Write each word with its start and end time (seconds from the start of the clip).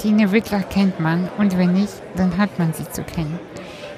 Tine 0.00 0.32
Wittler 0.32 0.62
kennt 0.62 0.98
man 0.98 1.28
und 1.36 1.58
wenn 1.58 1.74
nicht, 1.74 1.92
dann 2.16 2.38
hat 2.38 2.58
man 2.58 2.72
sie 2.72 2.88
zu 2.90 3.02
kennen. 3.02 3.38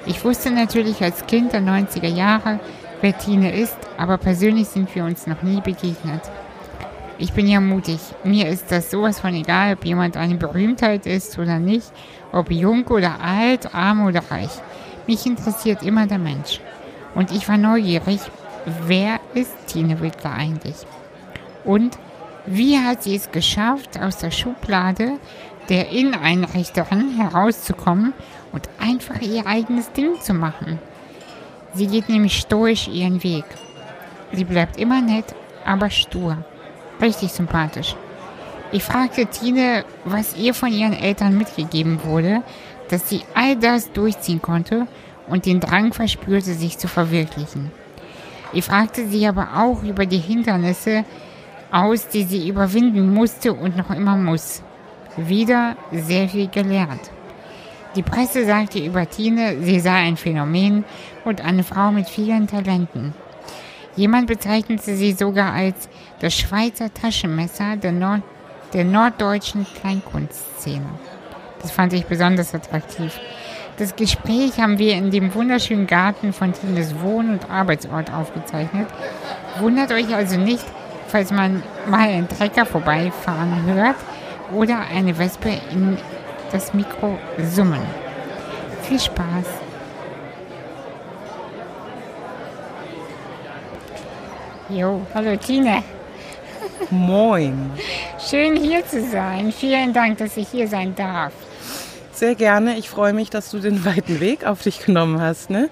Ich 0.05 0.25
wusste 0.25 0.51
natürlich 0.51 1.01
als 1.01 1.25
Kind 1.27 1.53
der 1.53 1.61
90er 1.61 2.09
Jahre, 2.09 2.59
wer 2.99 3.17
Tine 3.17 3.55
ist, 3.55 3.77
aber 3.97 4.17
persönlich 4.17 4.67
sind 4.67 4.93
wir 4.93 5.05
uns 5.05 5.27
noch 5.27 5.43
nie 5.43 5.61
begegnet. 5.61 6.21
Ich 7.19 7.31
bin 7.31 7.47
ja 7.47 7.61
mutig. 7.61 7.99
Mir 8.25 8.49
ist 8.49 8.69
das 8.69 8.91
sowas 8.91 9.21
von 9.21 9.33
egal, 9.33 9.75
ob 9.75 9.85
jemand 9.85 10.17
eine 10.17 10.35
Berühmtheit 10.35 11.05
ist 11.05 11.39
oder 11.39 11.57
nicht, 11.57 11.89
ob 12.33 12.51
jung 12.51 12.85
oder 12.87 13.21
alt, 13.21 13.73
arm 13.73 14.05
oder 14.05 14.23
reich. 14.29 14.51
Mich 15.07 15.25
interessiert 15.25 15.83
immer 15.83 16.05
der 16.05 16.19
Mensch. 16.19 16.59
Und 17.15 17.31
ich 17.31 17.47
war 17.47 17.57
neugierig, 17.57 18.19
wer 18.87 19.21
ist 19.35 19.55
Tine 19.67 20.01
Wittler 20.01 20.33
eigentlich? 20.33 20.85
Und 21.63 21.97
wie 22.45 22.77
hat 22.77 23.03
sie 23.03 23.15
es 23.15 23.31
geschafft, 23.31 23.97
aus 23.97 24.17
der 24.17 24.31
Schublade 24.31 25.13
der 25.69 25.89
Inneneinrichterin 25.89 27.17
herauszukommen 27.17 28.13
und 28.51 28.69
einfach 28.79 29.21
ihr 29.21 29.45
eigenes 29.47 29.91
Ding 29.91 30.19
zu 30.21 30.33
machen? 30.33 30.79
Sie 31.73 31.87
geht 31.87 32.09
nämlich 32.09 32.39
stoisch 32.39 32.87
ihren 32.87 33.23
Weg. 33.23 33.45
Sie 34.31 34.43
bleibt 34.43 34.77
immer 34.77 35.01
nett, 35.01 35.35
aber 35.65 35.89
stur. 35.89 36.37
Richtig 37.01 37.31
sympathisch. 37.31 37.95
Ich 38.71 38.83
fragte 38.83 39.25
Tine, 39.27 39.85
was 40.05 40.35
ihr 40.35 40.53
von 40.53 40.71
ihren 40.71 40.93
Eltern 40.93 41.37
mitgegeben 41.37 42.03
wurde, 42.03 42.41
dass 42.89 43.09
sie 43.09 43.21
all 43.33 43.55
das 43.55 43.91
durchziehen 43.91 44.41
konnte 44.41 44.87
und 45.27 45.45
den 45.45 45.59
Drang 45.59 45.93
verspürte, 45.93 46.53
sich 46.53 46.77
zu 46.77 46.87
verwirklichen. 46.87 47.71
Ich 48.51 48.65
fragte 48.65 49.07
sie 49.07 49.27
aber 49.27 49.49
auch 49.55 49.83
über 49.83 50.05
die 50.05 50.19
Hindernisse 50.19 51.05
aus, 51.71 52.07
die 52.07 52.23
sie 52.23 52.47
überwinden 52.47 53.13
musste 53.13 53.53
und 53.53 53.77
noch 53.77 53.89
immer 53.89 54.15
muss. 54.15 54.61
Wieder 55.17 55.75
sehr 55.91 56.27
viel 56.27 56.47
gelernt. 56.47 57.11
Die 57.95 58.01
Presse 58.01 58.45
sagte 58.45 58.79
über 58.79 59.07
Tine, 59.07 59.57
sie 59.61 59.79
sei 59.79 59.93
ein 59.93 60.17
Phänomen 60.17 60.83
und 61.23 61.41
eine 61.41 61.63
Frau 61.63 61.91
mit 61.91 62.09
vielen 62.09 62.47
Talenten. 62.47 63.13
Jemand 63.95 64.25
bezeichnete 64.25 64.95
sie 64.95 65.11
sogar 65.11 65.53
als 65.53 65.87
das 66.19 66.33
Schweizer 66.33 66.91
Taschenmesser 66.91 67.77
der, 67.77 67.91
Nord 67.91 68.23
der 68.73 68.85
norddeutschen 68.85 69.67
Kleinkunstszene. 69.79 70.89
Das 71.61 71.69
fand 71.69 71.93
ich 71.93 72.05
besonders 72.05 72.55
attraktiv. 72.55 73.19
Das 73.77 73.95
Gespräch 73.95 74.59
haben 74.59 74.79
wir 74.79 74.95
in 74.95 75.11
dem 75.11 75.33
wunderschönen 75.35 75.85
Garten 75.85 76.33
von 76.33 76.53
Tines 76.53 76.99
Wohn- 76.99 77.29
und 77.29 77.51
Arbeitsort 77.51 78.11
aufgezeichnet. 78.11 78.87
Wundert 79.59 79.91
euch 79.91 80.13
also 80.15 80.39
nicht, 80.39 80.65
falls 81.07 81.31
man 81.31 81.61
mal 81.87 82.09
einen 82.09 82.27
Trecker 82.27 82.65
vorbeifahren 82.65 83.65
hört 83.65 83.95
oder 84.53 84.79
eine 84.79 85.17
Wespe 85.17 85.59
in 85.71 85.97
das 86.51 86.73
Mikro 86.73 87.17
summen. 87.53 87.81
Viel 88.83 88.99
Spaß! 88.99 89.45
Jo, 94.69 95.05
hallo 95.13 95.35
Tine. 95.35 95.83
Moin. 96.89 97.71
Schön 98.29 98.55
hier 98.55 98.85
zu 98.85 99.03
sein. 99.03 99.51
Vielen 99.51 99.93
Dank, 99.93 100.17
dass 100.17 100.37
ich 100.37 100.47
hier 100.49 100.67
sein 100.67 100.95
darf. 100.95 101.33
Sehr 102.13 102.35
gerne. 102.35 102.77
Ich 102.77 102.89
freue 102.89 103.13
mich, 103.13 103.29
dass 103.29 103.51
du 103.51 103.59
den 103.59 103.83
weiten 103.83 104.19
Weg 104.19 104.45
auf 104.45 104.61
dich 104.61 104.85
genommen 104.85 105.19
hast. 105.19 105.49
Ne? 105.49 105.69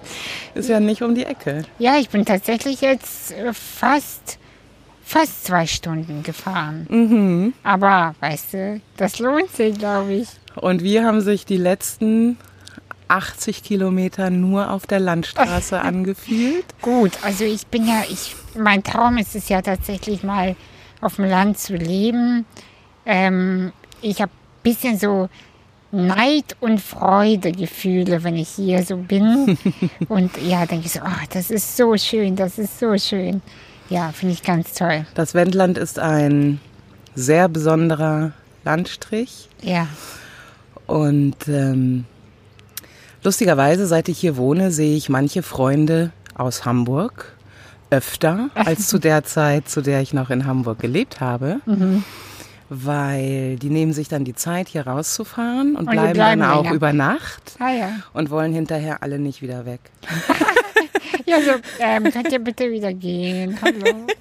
Ist 0.54 0.68
ja 0.68 0.80
nicht 0.80 1.02
um 1.02 1.14
die 1.14 1.24
Ecke. 1.24 1.62
Ja, 1.78 1.96
ich 1.98 2.10
bin 2.10 2.24
tatsächlich 2.24 2.80
jetzt 2.80 3.32
äh, 3.32 3.52
fast, 3.52 4.38
fast 5.02 5.44
zwei 5.44 5.66
Stunden 5.66 6.22
gefahren. 6.22 6.86
Mhm. 6.88 7.54
Aber 7.62 8.14
weißt 8.20 8.54
du, 8.54 8.80
das 8.96 9.18
lohnt 9.18 9.50
sich, 9.50 9.78
glaube 9.78 10.12
ich. 10.14 10.28
Und 10.56 10.82
wir 10.82 11.04
haben 11.04 11.20
sich 11.20 11.44
die 11.46 11.56
letzten 11.56 12.36
80 13.08 13.62
Kilometer 13.62 14.30
nur 14.30 14.70
auf 14.70 14.86
der 14.86 15.00
Landstraße 15.00 15.80
angefühlt. 15.82 16.64
Gut, 16.80 17.12
also 17.22 17.44
ich 17.44 17.66
bin 17.66 17.86
ja, 17.86 18.02
ich, 18.08 18.34
mein 18.56 18.82
Traum 18.82 19.18
ist 19.18 19.34
es 19.34 19.48
ja 19.48 19.60
tatsächlich 19.60 20.22
mal 20.22 20.56
auf 21.00 21.16
dem 21.16 21.26
Land 21.26 21.58
zu 21.58 21.76
leben. 21.76 22.46
Ähm, 23.04 23.72
ich 24.00 24.20
habe 24.22 24.32
ein 24.32 24.62
bisschen 24.62 24.98
so 24.98 25.28
Neid 25.90 26.56
und 26.60 26.80
Freudegefühle, 26.80 28.24
wenn 28.24 28.36
ich 28.36 28.48
hier 28.48 28.82
so 28.82 28.96
bin. 28.96 29.58
und 30.08 30.30
ja, 30.42 30.64
denke 30.64 30.86
ich 30.86 30.92
so, 30.92 31.00
oh, 31.00 31.26
das 31.30 31.50
ist 31.50 31.76
so 31.76 31.96
schön, 31.98 32.34
das 32.34 32.58
ist 32.58 32.78
so 32.78 32.96
schön. 32.96 33.42
Ja, 33.92 34.10
finde 34.10 34.32
ich 34.32 34.42
ganz 34.42 34.72
toll. 34.72 35.04
Das 35.14 35.34
Wendland 35.34 35.76
ist 35.76 35.98
ein 35.98 36.60
sehr 37.14 37.50
besonderer 37.50 38.32
Landstrich. 38.64 39.50
Ja. 39.60 39.86
Und 40.86 41.36
ähm, 41.46 42.06
lustigerweise, 43.22 43.86
seit 43.86 44.08
ich 44.08 44.18
hier 44.18 44.38
wohne, 44.38 44.70
sehe 44.70 44.96
ich 44.96 45.10
manche 45.10 45.42
Freunde 45.42 46.10
aus 46.34 46.64
Hamburg 46.64 47.36
öfter 47.90 48.48
als 48.54 48.88
zu 48.88 48.98
der 48.98 49.24
Zeit, 49.24 49.68
zu 49.68 49.82
der 49.82 50.00
ich 50.00 50.14
noch 50.14 50.30
in 50.30 50.46
Hamburg 50.46 50.78
gelebt 50.78 51.20
habe. 51.20 51.60
Mhm. 51.66 52.02
Weil 52.74 53.56
die 53.56 53.68
nehmen 53.68 53.92
sich 53.92 54.08
dann 54.08 54.24
die 54.24 54.34
Zeit, 54.34 54.66
hier 54.68 54.86
rauszufahren 54.86 55.72
und, 55.76 55.86
Und 55.86 55.90
bleiben, 55.90 56.12
bleiben 56.14 56.40
dann 56.40 56.50
auch 56.50 56.70
über 56.70 56.94
Nacht 56.94 57.52
Ah 57.58 57.70
ja. 57.70 57.90
und 58.14 58.30
wollen 58.30 58.54
hinterher 58.54 59.02
alle 59.02 59.18
nicht 59.18 59.42
wieder 59.42 59.66
weg. 59.66 59.80
Ja, 61.24 61.36
so, 61.40 61.52
ähm, 61.78 62.04
könnt 62.12 62.32
ihr 62.32 62.40
bitte 62.40 62.70
wieder 62.70 62.92
gehen? 62.92 63.56
Hallo. 63.62 64.06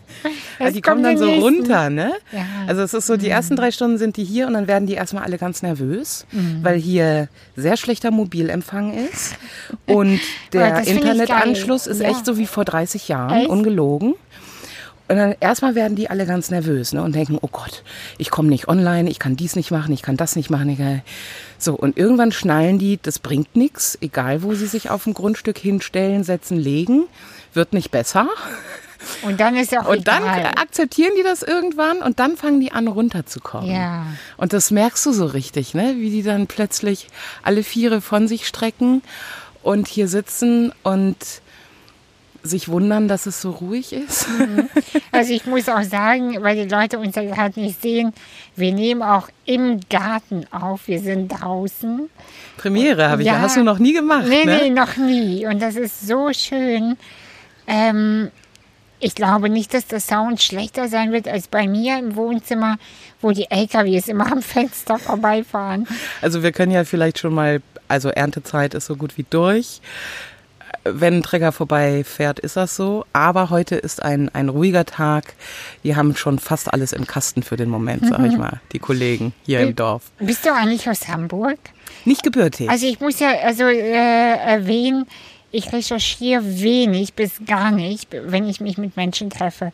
Also 0.59 0.75
die 0.75 0.81
kommen 0.81 1.01
dann 1.01 1.17
so 1.17 1.25
nächsten. 1.25 1.43
runter, 1.43 1.89
ne? 1.89 2.11
Ja. 2.31 2.45
Also 2.67 2.83
es 2.83 2.93
ist 2.93 3.07
so, 3.07 3.17
die 3.17 3.27
ersten 3.29 3.55
drei 3.55 3.71
Stunden 3.71 3.97
sind 3.97 4.17
die 4.17 4.23
hier 4.23 4.45
und 4.45 4.53
dann 4.53 4.67
werden 4.67 4.85
die 4.85 4.93
erstmal 4.93 5.23
alle 5.23 5.39
ganz 5.39 5.63
nervös, 5.63 6.27
weil 6.61 6.77
hier 6.77 7.27
sehr 7.55 7.75
schlechter 7.75 8.11
Mobilempfang 8.11 8.93
ist 8.93 9.35
und 9.87 10.19
der 10.53 10.85
Internetanschluss 10.85 11.87
ist 11.87 12.01
Ja. 12.01 12.09
echt 12.09 12.23
so 12.27 12.37
wie 12.37 12.45
vor 12.45 12.63
30 12.65 13.07
Jahren, 13.07 13.39
Echt? 13.39 13.49
ungelogen. 13.49 14.13
Und 15.07 15.17
dann 15.17 15.35
erstmal 15.39 15.75
werden 15.75 15.95
die 15.95 16.09
alle 16.09 16.25
ganz 16.25 16.51
nervös 16.51 16.93
ne, 16.93 17.03
und 17.03 17.13
denken, 17.13 17.37
oh 17.41 17.49
Gott, 17.51 17.83
ich 18.17 18.29
komme 18.31 18.49
nicht 18.49 18.67
online, 18.67 19.09
ich 19.09 19.19
kann 19.19 19.35
dies 19.35 19.55
nicht 19.55 19.71
machen, 19.71 19.93
ich 19.93 20.01
kann 20.01 20.17
das 20.17 20.35
nicht 20.35 20.49
machen. 20.49 20.77
Kann... 20.77 21.01
So, 21.57 21.73
und 21.73 21.97
irgendwann 21.97 22.31
schnallen 22.31 22.79
die, 22.79 22.99
das 23.01 23.19
bringt 23.19 23.55
nichts, 23.55 23.97
egal 24.01 24.41
wo 24.43 24.53
sie 24.53 24.67
sich 24.67 24.89
auf 24.89 25.03
dem 25.03 25.13
Grundstück 25.13 25.57
hinstellen, 25.57 26.23
setzen, 26.23 26.57
legen, 26.57 27.05
wird 27.53 27.73
nicht 27.73 27.91
besser. 27.91 28.27
Und 29.23 29.39
dann 29.39 29.55
ist 29.55 29.75
auch 29.75 29.87
Und 29.87 30.07
dann 30.07 30.21
egal. 30.21 30.51
akzeptieren 30.61 31.13
die 31.17 31.23
das 31.23 31.41
irgendwann 31.41 32.03
und 32.03 32.19
dann 32.19 32.37
fangen 32.37 32.59
die 32.59 32.71
an 32.71 32.87
runterzukommen. 32.87 33.69
Ja. 33.71 34.05
Und 34.37 34.53
das 34.53 34.69
merkst 34.69 35.03
du 35.07 35.11
so 35.11 35.25
richtig, 35.25 35.73
ne? 35.73 35.95
Wie 35.97 36.11
die 36.11 36.21
dann 36.21 36.45
plötzlich 36.45 37.07
alle 37.41 37.63
Viere 37.63 38.01
von 38.01 38.27
sich 38.27 38.47
strecken 38.47 39.01
und 39.63 39.87
hier 39.87 40.07
sitzen 40.07 40.71
und 40.83 41.17
sich 42.43 42.69
wundern, 42.69 43.07
dass 43.07 43.25
es 43.25 43.41
so 43.41 43.51
ruhig 43.51 43.93
ist. 43.93 44.27
Also 45.11 45.33
ich 45.33 45.45
muss 45.45 45.69
auch 45.69 45.83
sagen, 45.83 46.41
weil 46.41 46.55
die 46.55 46.73
Leute 46.73 46.97
uns 46.97 47.15
ja 47.15 47.37
halt 47.37 47.57
nicht 47.57 47.81
sehen, 47.81 48.13
wir 48.55 48.73
nehmen 48.73 49.01
auch 49.03 49.29
im 49.45 49.79
Garten 49.89 50.45
auf. 50.51 50.87
Wir 50.87 50.99
sind 50.99 51.27
draußen. 51.29 52.09
Premiere 52.57 53.09
habe 53.09 53.21
ich. 53.21 53.27
Ja. 53.27 53.39
Hast 53.39 53.57
du 53.57 53.63
noch 53.63 53.79
nie 53.79 53.93
gemacht, 53.93 54.25
Nee, 54.27 54.45
ne? 54.45 54.59
nee, 54.63 54.69
noch 54.69 54.97
nie. 54.97 55.45
Und 55.45 55.61
das 55.61 55.75
ist 55.75 56.07
so 56.07 56.31
schön. 56.33 56.97
Ähm, 57.67 58.31
ich 58.99 59.15
glaube 59.15 59.49
nicht, 59.49 59.73
dass 59.73 59.87
der 59.87 59.99
Sound 59.99 60.41
schlechter 60.41 60.87
sein 60.87 61.11
wird 61.11 61.27
als 61.27 61.47
bei 61.47 61.67
mir 61.67 61.97
im 61.97 62.15
Wohnzimmer, 62.15 62.77
wo 63.21 63.31
die 63.31 63.49
LKWs 63.49 64.07
immer 64.07 64.31
am 64.31 64.41
Fenster 64.41 64.97
vorbeifahren. 64.99 65.87
Also 66.21 66.43
wir 66.43 66.51
können 66.51 66.71
ja 66.71 66.83
vielleicht 66.83 67.19
schon 67.19 67.33
mal, 67.33 67.61
also 67.87 68.09
Erntezeit 68.09 68.73
ist 68.73 68.85
so 68.85 68.95
gut 68.95 69.17
wie 69.17 69.25
durch. 69.29 69.81
Wenn 70.83 71.17
ein 71.17 71.23
Träger 71.23 71.51
vorbeifährt, 71.51 72.39
ist 72.39 72.57
das 72.57 72.75
so. 72.75 73.05
Aber 73.13 73.49
heute 73.49 73.75
ist 73.75 74.01
ein, 74.01 74.29
ein 74.29 74.49
ruhiger 74.49 74.85
Tag. 74.85 75.33
Die 75.83 75.95
haben 75.95 76.15
schon 76.15 76.39
fast 76.39 76.73
alles 76.73 76.91
im 76.91 77.05
Kasten 77.05 77.43
für 77.43 77.55
den 77.55 77.69
Moment, 77.69 78.07
sag 78.07 78.25
ich 78.25 78.37
mal, 78.37 78.61
die 78.71 78.79
Kollegen 78.79 79.33
hier 79.45 79.61
im 79.61 79.75
Dorf. 79.75 80.03
Bist 80.19 80.45
du 80.45 80.53
eigentlich 80.53 80.89
aus 80.89 81.07
Hamburg? 81.07 81.59
Nicht 82.05 82.23
gebürtig. 82.23 82.69
Also 82.69 82.87
ich 82.87 82.99
muss 82.99 83.19
ja 83.19 83.29
also 83.43 83.65
äh, 83.65 84.37
erwähnen, 84.37 85.05
ich 85.51 85.71
recherchiere 85.71 86.41
wenig 86.43 87.13
bis 87.13 87.33
gar 87.45 87.71
nicht, 87.71 88.07
wenn 88.11 88.47
ich 88.47 88.61
mich 88.61 88.77
mit 88.77 88.95
Menschen 88.95 89.29
treffe. 89.29 89.71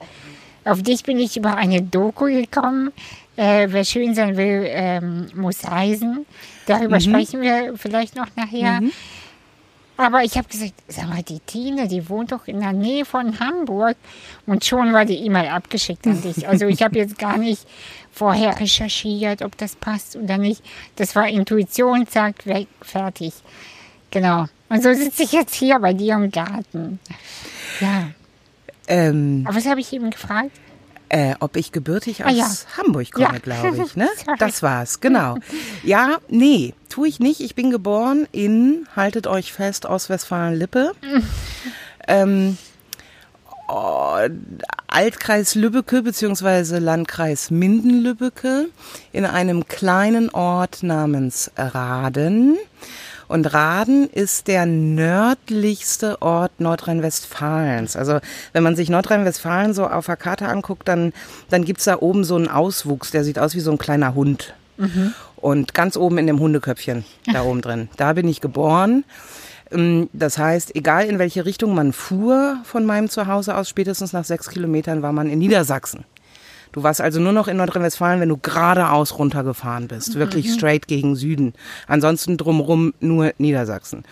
Auf 0.65 0.81
dich 0.81 1.03
bin 1.03 1.19
ich 1.19 1.37
über 1.37 1.55
eine 1.55 1.81
Doku 1.81 2.25
gekommen. 2.25 2.91
Äh, 3.37 3.67
wer 3.69 3.85
schön 3.85 4.15
sein 4.15 4.35
will, 4.35 4.65
ähm, 4.67 5.27
muss 5.35 5.63
reisen. 5.65 6.25
Darüber 6.65 6.99
sprechen 6.99 7.41
wir 7.41 7.75
vielleicht 7.77 8.15
noch 8.15 8.27
nachher. 8.35 8.81
Aber 9.97 10.23
ich 10.23 10.37
habe 10.37 10.47
gesagt, 10.47 10.73
sag 10.87 11.09
mal, 11.09 11.23
die 11.23 11.39
Tine, 11.39 11.87
die 11.87 12.07
wohnt 12.07 12.31
doch 12.31 12.47
in 12.47 12.59
der 12.59 12.71
Nähe 12.73 13.03
von 13.03 13.39
Hamburg. 13.39 13.97
Und 14.45 14.63
schon 14.63 14.93
war 14.93 15.05
die 15.05 15.17
E-Mail 15.17 15.47
abgeschickt 15.49 16.05
an 16.05 16.21
dich. 16.21 16.47
Also 16.47 16.67
ich 16.67 16.83
habe 16.83 16.97
jetzt 16.97 17.17
gar 17.17 17.37
nicht 17.37 17.67
vorher 18.11 18.59
recherchiert, 18.59 19.41
ob 19.41 19.57
das 19.57 19.75
passt 19.75 20.15
oder 20.15 20.37
nicht. 20.37 20.63
Das 20.97 21.15
war 21.15 21.27
Intuition, 21.27 22.07
zack, 22.07 22.45
weg, 22.45 22.67
fertig. 22.81 23.33
Genau. 24.11 24.45
Und 24.69 24.83
so 24.83 24.93
sitze 24.93 25.23
ich 25.23 25.31
jetzt 25.31 25.55
hier 25.55 25.79
bei 25.79 25.93
dir 25.93 26.15
im 26.15 26.29
Garten. 26.31 26.99
Ja. 27.79 28.09
ähm, 28.87 29.43
Aber 29.47 29.55
was 29.57 29.65
habe 29.65 29.79
ich 29.79 29.91
eben 29.93 30.09
gefragt? 30.09 30.51
Äh, 31.09 31.35
ob 31.39 31.55
ich 31.55 31.71
gebürtig 31.71 32.25
aus 32.25 32.31
Ah, 32.31 32.35
ja. 32.35 32.47
Hamburg 32.77 33.11
komme, 33.11 33.25
Ja. 33.33 33.39
glaube 33.39 33.81
ich, 33.85 33.95
ne? 33.95 34.09
Das 34.39 34.61
war's, 34.61 34.99
genau. 34.99 35.37
Ja, 35.83 36.17
nee, 36.27 36.73
tue 36.89 37.07
ich 37.07 37.19
nicht. 37.19 37.39
Ich 37.39 37.55
bin 37.55 37.71
geboren 37.71 38.27
in, 38.33 38.87
haltet 38.95 39.25
euch 39.25 39.53
fest, 39.53 39.85
Ostwestfalen-Lippe. 39.85 40.91
ähm, 42.09 42.57
oh, 43.69 44.17
Altkreis 44.87 45.55
Lübbecke 45.55 46.01
beziehungsweise 46.01 46.79
Landkreis 46.79 47.51
Minden-Lübbecke 47.51 48.67
in 49.13 49.25
einem 49.25 49.65
kleinen 49.67 50.29
Ort 50.29 50.83
namens 50.83 51.51
Raden. 51.57 52.57
Und 53.27 53.53
Raden 53.53 54.09
ist 54.09 54.47
der 54.47 54.65
nördlichste 54.65 56.21
Ort 56.21 56.59
Nordrhein-Westfalens. 56.59 57.95
Also 57.95 58.19
wenn 58.53 58.63
man 58.63 58.75
sich 58.75 58.89
Nordrhein-Westfalen 58.89 59.73
so 59.73 59.87
auf 59.87 60.05
der 60.05 60.15
Karte 60.15 60.47
anguckt, 60.47 60.87
dann, 60.87 61.13
dann 61.49 61.65
gibt's 61.65 61.83
da 61.83 61.97
oben 61.99 62.23
so 62.23 62.35
einen 62.35 62.47
Auswuchs, 62.47 63.11
der 63.11 63.23
sieht 63.23 63.37
aus 63.39 63.53
wie 63.55 63.59
so 63.59 63.71
ein 63.71 63.77
kleiner 63.77 64.15
Hund. 64.15 64.53
Und 65.35 65.73
ganz 65.73 65.97
oben 65.97 66.17
in 66.19 66.27
dem 66.27 66.39
Hundeköpfchen, 66.39 67.03
da 67.31 67.43
oben 67.43 67.61
drin. 67.61 67.89
Da 67.97 68.13
bin 68.13 68.27
ich 68.27 68.41
geboren. 68.41 69.03
Ähm, 69.71 70.09
Das 70.13 70.37
heißt, 70.37 70.75
egal 70.75 71.05
in 71.05 71.19
welche 71.19 71.45
Richtung 71.45 71.75
man 71.75 71.93
fuhr 71.93 72.57
von 72.63 72.85
meinem 72.85 73.09
Zuhause 73.09 73.55
aus, 73.55 73.67
spätestens 73.69 74.13
nach 74.13 74.23
sechs 74.25 74.49
Kilometern 74.49 75.01
war 75.01 75.11
man 75.11 75.29
in 75.29 75.39
Niedersachsen. 75.39 76.05
Du 76.71 76.83
warst 76.83 77.01
also 77.01 77.19
nur 77.19 77.33
noch 77.33 77.47
in 77.47 77.57
Nordrhein-Westfalen, 77.57 78.19
wenn 78.19 78.29
du 78.29 78.37
geradeaus 78.37 79.17
runtergefahren 79.17 79.87
bist, 79.87 80.15
wirklich 80.15 80.51
straight 80.53 80.87
gegen 80.87 81.15
Süden. 81.15 81.53
Ansonsten 81.87 82.37
drumrum 82.37 82.93
nur 82.99 83.33
Niedersachsen. 83.37 84.03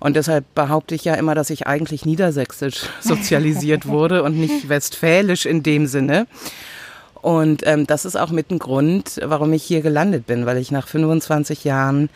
Und 0.00 0.16
deshalb 0.16 0.44
behaupte 0.54 0.94
ich 0.94 1.04
ja 1.04 1.14
immer, 1.14 1.34
dass 1.34 1.50
ich 1.50 1.66
eigentlich 1.66 2.04
niedersächsisch 2.04 2.86
sozialisiert 3.00 3.86
wurde 3.86 4.22
und 4.22 4.38
nicht 4.38 4.68
westfälisch 4.68 5.46
in 5.46 5.62
dem 5.62 5.86
Sinne. 5.86 6.26
Und 7.22 7.64
ähm, 7.66 7.86
das 7.86 8.04
ist 8.04 8.16
auch 8.16 8.30
mit 8.30 8.50
ein 8.50 8.58
Grund, 8.58 9.20
warum 9.22 9.52
ich 9.52 9.62
hier 9.62 9.80
gelandet 9.80 10.26
bin, 10.26 10.44
weil 10.44 10.58
ich 10.58 10.72
nach 10.72 10.88
25 10.88 11.62
Jahren 11.62 12.10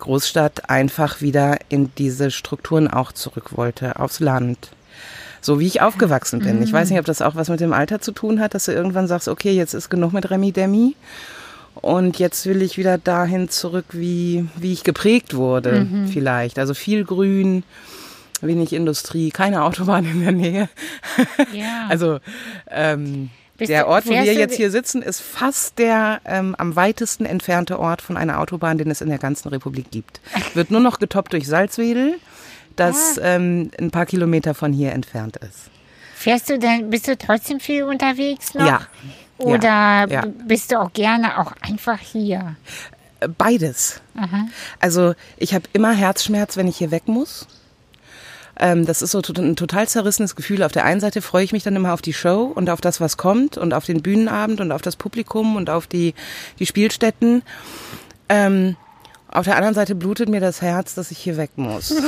Großstadt 0.00 0.68
einfach 0.68 1.20
wieder 1.20 1.58
in 1.68 1.92
diese 1.96 2.32
Strukturen 2.32 2.88
auch 2.88 3.12
zurück 3.12 3.56
wollte, 3.56 4.00
aufs 4.00 4.18
Land. 4.18 4.70
So 5.40 5.60
wie 5.60 5.66
ich 5.66 5.80
aufgewachsen 5.80 6.40
bin. 6.40 6.62
Ich 6.62 6.72
weiß 6.72 6.90
nicht, 6.90 6.98
ob 6.98 7.06
das 7.06 7.22
auch 7.22 7.34
was 7.34 7.48
mit 7.48 7.60
dem 7.60 7.72
Alter 7.72 8.00
zu 8.00 8.12
tun 8.12 8.40
hat, 8.40 8.54
dass 8.54 8.64
du 8.66 8.72
irgendwann 8.72 9.06
sagst, 9.06 9.28
okay, 9.28 9.52
jetzt 9.52 9.74
ist 9.74 9.88
genug 9.88 10.12
mit 10.12 10.30
Remi 10.30 10.52
Demi. 10.52 10.96
Und 11.74 12.18
jetzt 12.18 12.46
will 12.46 12.62
ich 12.62 12.76
wieder 12.76 12.98
dahin 12.98 13.48
zurück, 13.48 13.86
wie, 13.92 14.48
wie 14.56 14.72
ich 14.72 14.82
geprägt 14.82 15.34
wurde, 15.34 15.86
vielleicht. 16.10 16.58
Also 16.58 16.74
viel 16.74 17.04
Grün, 17.04 17.62
wenig 18.40 18.72
Industrie, 18.72 19.30
keine 19.30 19.64
Autobahn 19.64 20.04
in 20.04 20.22
der 20.22 20.32
Nähe. 20.32 20.68
Ja. 21.52 21.66
Also 21.88 22.18
ähm, 22.70 23.30
Bist 23.56 23.70
der 23.70 23.88
Ort, 23.88 24.06
wo 24.06 24.10
wir 24.10 24.34
jetzt 24.34 24.56
hier 24.56 24.70
sitzen, 24.70 25.02
ist 25.02 25.20
fast 25.20 25.78
der 25.78 26.20
ähm, 26.24 26.54
am 26.58 26.76
weitesten 26.76 27.24
entfernte 27.24 27.78
Ort 27.78 28.02
von 28.02 28.16
einer 28.16 28.40
Autobahn, 28.40 28.78
den 28.78 28.90
es 28.90 29.00
in 29.00 29.08
der 29.08 29.18
ganzen 29.18 29.48
Republik 29.48 29.90
gibt. 29.90 30.20
Wird 30.54 30.70
nur 30.70 30.80
noch 30.80 30.98
getoppt 30.98 31.32
durch 31.32 31.46
Salzwedel, 31.46 32.18
das 32.80 33.18
ähm, 33.22 33.70
ein 33.78 33.90
paar 33.90 34.06
Kilometer 34.06 34.54
von 34.54 34.72
hier 34.72 34.92
entfernt 34.92 35.36
ist. 35.38 35.70
Fährst 36.14 36.50
du 36.50 36.58
denn, 36.58 36.90
bist 36.90 37.06
du 37.06 37.16
trotzdem 37.16 37.60
viel 37.60 37.84
unterwegs 37.84 38.54
noch? 38.54 38.66
Ja. 38.66 38.80
Oder 39.38 39.68
Ja, 39.68 40.06
ja. 40.08 40.24
bist 40.46 40.72
du 40.72 40.80
auch 40.80 40.92
gerne 40.92 41.38
auch 41.38 41.52
einfach 41.60 41.98
hier? 42.00 42.56
Beides. 43.36 44.00
Also 44.80 45.14
ich 45.36 45.54
habe 45.54 45.64
immer 45.72 45.92
Herzschmerz, 45.92 46.56
wenn 46.56 46.68
ich 46.68 46.76
hier 46.76 46.90
weg 46.90 47.06
muss. 47.06 47.46
Ähm, 48.58 48.86
das 48.86 49.02
ist 49.02 49.12
so 49.12 49.18
ein 49.18 49.56
total 49.56 49.86
zerrissenes 49.88 50.34
Gefühl. 50.34 50.62
Auf 50.62 50.72
der 50.72 50.84
einen 50.84 51.00
Seite 51.00 51.22
freue 51.22 51.44
ich 51.44 51.52
mich 51.52 51.62
dann 51.62 51.76
immer 51.76 51.94
auf 51.94 52.02
die 52.02 52.12
Show 52.12 52.50
und 52.52 52.70
auf 52.70 52.80
das, 52.80 53.00
was 53.00 53.16
kommt 53.16 53.56
und 53.56 53.72
auf 53.74 53.84
den 53.84 54.02
Bühnenabend 54.02 54.60
und 54.60 54.72
auf 54.72 54.82
das 54.82 54.96
Publikum 54.96 55.56
und 55.56 55.70
auf 55.70 55.86
die, 55.86 56.14
die 56.58 56.66
Spielstätten. 56.66 57.42
Ähm, 58.28 58.76
auf 59.30 59.44
der 59.44 59.56
anderen 59.56 59.74
Seite 59.74 59.94
blutet 59.94 60.28
mir 60.28 60.40
das 60.40 60.62
Herz, 60.62 60.94
dass 60.94 61.10
ich 61.10 61.18
hier 61.18 61.36
weg 61.36 61.50
muss. 61.56 61.94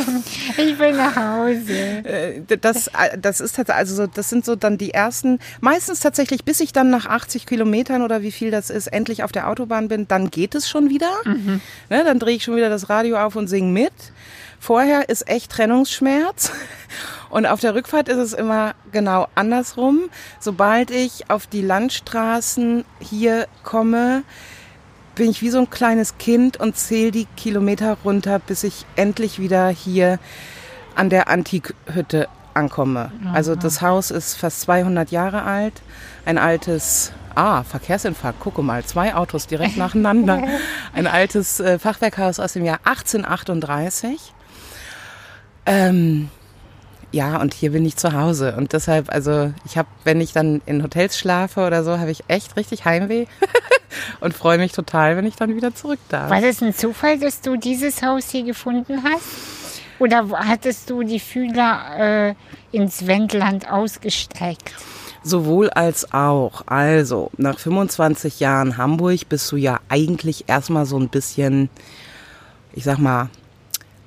Ich 0.57 0.79
will 0.79 0.93
nach 0.93 1.17
Hause. 1.17 1.73
Äh, 1.73 2.43
das, 2.61 2.89
äh, 2.89 3.19
das 3.19 3.41
ist 3.41 3.57
tatsächlich, 3.57 3.79
also 3.79 3.95
so, 3.95 4.07
das 4.07 4.29
sind 4.29 4.45
so 4.45 4.57
dann 4.57 4.79
die 4.79 4.93
ersten, 4.93 5.39
meistens 5.61 6.01
tatsächlich, 6.01 6.45
bis 6.45 6.61
ich 6.61 6.73
dann 6.73 6.91
nach 6.91 7.07
80 7.07 7.47
Kilometern 7.47 8.03
oder 8.03 8.23
wie 8.23 8.33
viel 8.33 8.51
das 8.51 8.71
ist, 8.71 8.89
endlich 8.89 9.23
auf 9.23 9.33
der 9.33 9.49
Autobahn 9.49 9.89
bin, 9.89 10.07
dann 10.09 10.31
geht 10.31 10.55
es 10.55 10.69
schon 10.69 10.91
wieder. 10.91 11.11
Ne, 11.89 12.05
dann 12.05 12.19
drehe 12.19 12.37
ich 12.37 12.45
schon 12.45 12.57
wieder 12.57 12.69
das 12.69 12.89
Radio 12.89 13.19
auf 13.19 13.37
und 13.37 13.49
singe 13.49 13.73
mit. 13.73 13.93
Vorher 14.59 15.09
ist 15.09 15.29
echt 15.29 15.53
Trennungsschmerz. 15.53 16.53
Und 17.31 17.47
auf 17.47 17.61
der 17.61 17.75
Rückfahrt 17.75 18.09
ist 18.09 18.19
es 18.19 18.33
immer 18.35 18.75
genau 18.93 19.29
andersrum. 19.35 20.11
Sobald 20.39 20.91
ich 20.91 21.31
auf 21.31 21.47
die 21.47 21.63
Landstraßen 21.63 22.85
hier 22.99 23.47
komme, 23.63 24.23
bin 25.21 25.29
ich 25.29 25.43
wie 25.43 25.51
so 25.51 25.59
ein 25.59 25.69
kleines 25.69 26.17
Kind 26.17 26.57
und 26.57 26.79
zähle 26.79 27.11
die 27.11 27.27
Kilometer 27.37 27.99
runter, 28.07 28.39
bis 28.39 28.65
ich 28.65 28.87
endlich 28.97 29.39
wieder 29.39 29.69
hier 29.69 30.19
an 30.95 31.11
der 31.11 31.29
Antikhütte 31.29 32.27
ankomme. 32.55 33.13
Also 33.35 33.55
das 33.55 33.83
Haus 33.83 34.11
ist 34.11 34.37
fast 34.37 34.63
200 34.63 35.11
Jahre 35.11 35.43
alt, 35.43 35.83
ein 36.25 36.39
altes 36.39 37.13
Ah, 37.35 37.65
Verkehrsinfarkt, 37.65 38.41
gucke 38.41 38.63
mal, 38.63 38.83
zwei 38.85 39.15
Autos 39.15 39.47
direkt 39.47 39.77
nacheinander. 39.77 40.43
Ein 40.95 41.07
altes 41.07 41.61
äh, 41.61 41.79
Fachwerkhaus 41.79 42.41
aus 42.41 42.55
dem 42.55 42.65
Jahr 42.65 42.81
1838. 42.85 44.33
Ähm, 45.67 46.31
ja, 47.12 47.41
und 47.41 47.55
hier 47.55 47.73
bin 47.73 47.85
ich 47.85 47.97
zu 47.97 48.12
Hause. 48.12 48.55
Und 48.57 48.73
deshalb, 48.73 49.12
also 49.12 49.53
ich 49.65 49.77
habe, 49.77 49.89
wenn 50.05 50.21
ich 50.21 50.33
dann 50.33 50.62
in 50.67 50.83
Hotels 50.83 51.19
schlafe 51.19 51.67
oder 51.67 51.83
so, 51.83 51.99
habe 51.99 52.11
ich 52.11 52.25
echt 52.29 52.57
richtig 52.57 52.85
Heimweh 52.85 53.27
und 54.21 54.35
freue 54.35 54.59
mich 54.59 54.73
total, 54.73 55.17
wenn 55.17 55.27
ich 55.27 55.37
dann 55.37 55.57
wieder 55.57 55.75
zurück 55.75 55.99
darf. 56.09 56.31
War 56.31 56.41
das 56.41 56.62
ein 56.62 56.75
Zufall, 56.75 57.19
dass 57.19 57.41
du 57.41 57.57
dieses 57.57 58.03
Haus 58.03 58.31
hier 58.31 58.45
gefunden 58.45 59.03
hast? 59.03 59.81
Oder 59.99 60.27
hattest 60.31 60.89
du 60.89 61.03
die 61.03 61.21
Fühler 61.21 62.31
äh, 62.31 62.35
ins 62.73 63.07
Wendland 63.07 63.71
ausgestreckt? 63.71 64.73
Sowohl 65.23 65.69
als 65.69 66.15
auch. 66.15 66.62
Also, 66.67 67.31
nach 67.37 67.59
25 67.59 68.41
Jahren 68.41 68.79
Hamburg 68.79 69.29
bist 69.29 69.53
du 69.53 69.57
ja 69.57 69.81
eigentlich 69.91 70.49
erstmal 70.49 70.87
so 70.87 70.99
ein 70.99 71.11
bisschen, 71.11 71.69
ich 72.73 72.85
sag 72.85 72.99
mal, 72.99 73.29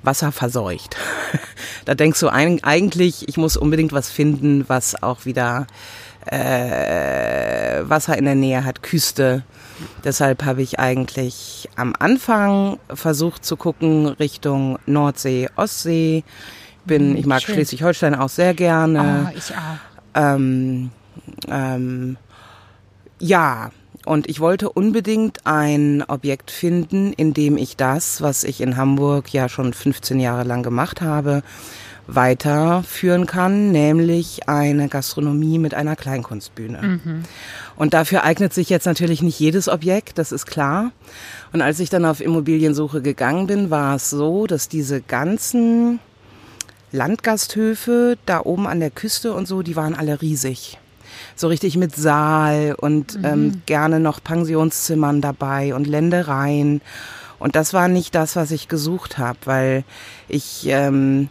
wasserverseucht. 0.04 0.96
da 1.84 1.94
denkst 1.94 2.20
du 2.20 2.28
eigentlich, 2.28 3.28
ich 3.28 3.36
muss 3.36 3.56
unbedingt 3.56 3.92
was 3.92 4.10
finden, 4.10 4.64
was 4.68 5.02
auch 5.02 5.24
wieder 5.24 5.66
äh, 6.26 7.80
Wasser 7.88 8.16
in 8.16 8.24
der 8.24 8.34
Nähe 8.34 8.64
hat, 8.64 8.82
Küste. 8.82 9.42
Deshalb 10.04 10.44
habe 10.44 10.62
ich 10.62 10.78
eigentlich 10.78 11.68
am 11.76 11.94
Anfang 11.98 12.78
versucht 12.92 13.44
zu 13.44 13.56
gucken 13.56 14.06
Richtung 14.06 14.78
Nordsee, 14.86 15.48
Ostsee. 15.56 16.24
Bin, 16.84 17.16
ich 17.16 17.26
mag. 17.26 17.42
Schleswig-Holstein 17.42 18.14
auch 18.14 18.28
sehr 18.28 18.54
gerne. 18.54 19.30
Oh, 19.32 19.36
ich 19.36 19.52
auch. 19.52 20.20
Ähm, 20.20 20.90
ähm, 21.48 22.16
ja, 23.18 23.70
und 24.04 24.28
ich 24.28 24.40
wollte 24.40 24.68
unbedingt 24.70 25.46
ein 25.46 26.04
Objekt 26.06 26.50
finden, 26.50 27.12
in 27.12 27.34
dem 27.34 27.56
ich 27.56 27.76
das, 27.76 28.20
was 28.20 28.44
ich 28.44 28.60
in 28.60 28.76
Hamburg 28.76 29.32
ja 29.32 29.48
schon 29.48 29.72
15 29.72 30.20
Jahre 30.20 30.44
lang 30.44 30.62
gemacht 30.62 31.00
habe, 31.00 31.42
weiterführen 32.06 33.26
kann, 33.26 33.72
nämlich 33.72 34.46
eine 34.48 34.88
Gastronomie 34.88 35.58
mit 35.58 35.72
einer 35.72 35.96
Kleinkunstbühne. 35.96 37.00
Und 37.76 37.94
dafür 37.94 38.24
eignet 38.24 38.52
sich 38.52 38.68
jetzt 38.68 38.84
natürlich 38.84 39.22
nicht 39.22 39.40
jedes 39.40 39.68
Objekt, 39.68 40.18
das 40.18 40.30
ist 40.30 40.44
klar. 40.46 40.92
Und 41.52 41.62
als 41.62 41.80
ich 41.80 41.88
dann 41.88 42.04
auf 42.04 42.20
Immobiliensuche 42.20 43.00
gegangen 43.00 43.46
bin, 43.46 43.70
war 43.70 43.96
es 43.96 44.10
so, 44.10 44.46
dass 44.46 44.68
diese 44.68 45.00
ganzen 45.00 45.98
Landgasthöfe 46.92 48.18
da 48.26 48.40
oben 48.40 48.66
an 48.66 48.80
der 48.80 48.90
Küste 48.90 49.32
und 49.32 49.48
so, 49.48 49.62
die 49.62 49.76
waren 49.76 49.94
alle 49.94 50.20
riesig. 50.20 50.78
So 51.36 51.48
richtig 51.48 51.76
mit 51.76 51.96
Saal 51.96 52.76
und 52.78 53.18
ähm, 53.24 53.62
gerne 53.66 53.98
noch 54.00 54.22
Pensionszimmern 54.22 55.20
dabei 55.20 55.74
und 55.74 55.86
Ländereien. 55.86 56.80
Und 57.38 57.56
das 57.56 57.74
war 57.74 57.88
nicht 57.88 58.14
das, 58.14 58.36
was 58.36 58.50
ich 58.52 58.68
gesucht 58.68 59.18
habe, 59.18 59.38
weil 59.44 59.84
ich 60.28 60.66
ähm, 60.68 61.28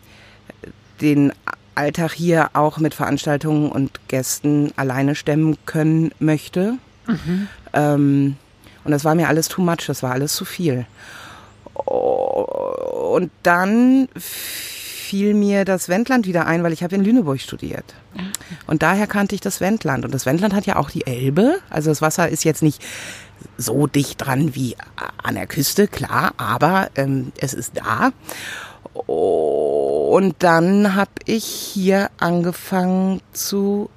den 1.02 1.32
Alltag 1.76 2.12
hier 2.12 2.50
auch 2.54 2.78
mit 2.78 2.94
Veranstaltungen 2.94 3.72
und 3.72 4.08
Gästen 4.08 4.72
alleine 4.76 5.16
stemmen 5.16 5.58
können 5.66 6.12
möchte. 6.20 6.78
Ähm, 7.74 8.36
und 8.84 8.92
das 8.92 9.06
war 9.06 9.16
mir 9.16 9.28
alles 9.28 9.48
too 9.48 9.62
much, 9.62 9.88
das 9.88 10.04
war 10.04 10.12
alles 10.12 10.36
zu 10.36 10.46
viel. 10.46 10.86
Und 11.74 13.32
dann 13.42 14.08
fiel 15.14 15.36
mir 15.36 15.64
das 15.64 15.90
Wendland 15.90 16.26
wieder 16.26 16.48
ein, 16.48 16.64
weil 16.64 16.74
ich 16.74 16.82
habe 16.82 16.96
in 16.96 17.04
Lüneburg 17.04 17.40
studiert. 17.40 17.86
Und 18.66 18.82
daher 18.82 19.06
kannte 19.06 19.36
ich 19.36 19.42
das 19.42 19.62
Wendland. 19.62 20.06
Und 20.06 20.12
das 20.12 20.26
Wendland 20.26 20.56
hat 20.56 20.66
ja 20.66 20.76
auch 20.78 20.90
die 20.90 21.06
Elbe. 21.06 21.60
Also 21.70 21.92
das 21.92 22.02
Wasser 22.02 22.30
ist 22.30 22.44
jetzt 22.44 22.64
nicht 22.64 22.84
so 23.56 23.86
dicht 23.86 24.26
dran 24.26 24.56
wie 24.56 24.76
an 25.22 25.36
der 25.36 25.46
Küste, 25.46 25.88
klar, 25.88 26.34
aber 26.38 26.90
ähm, 26.96 27.32
es 27.38 27.54
ist 27.54 27.74
da. 27.76 28.12
Und 29.06 30.34
dann 30.40 30.96
habe 30.96 31.12
ich 31.26 31.46
hier 31.46 32.10
angefangen 32.18 33.22
zu 33.34 33.92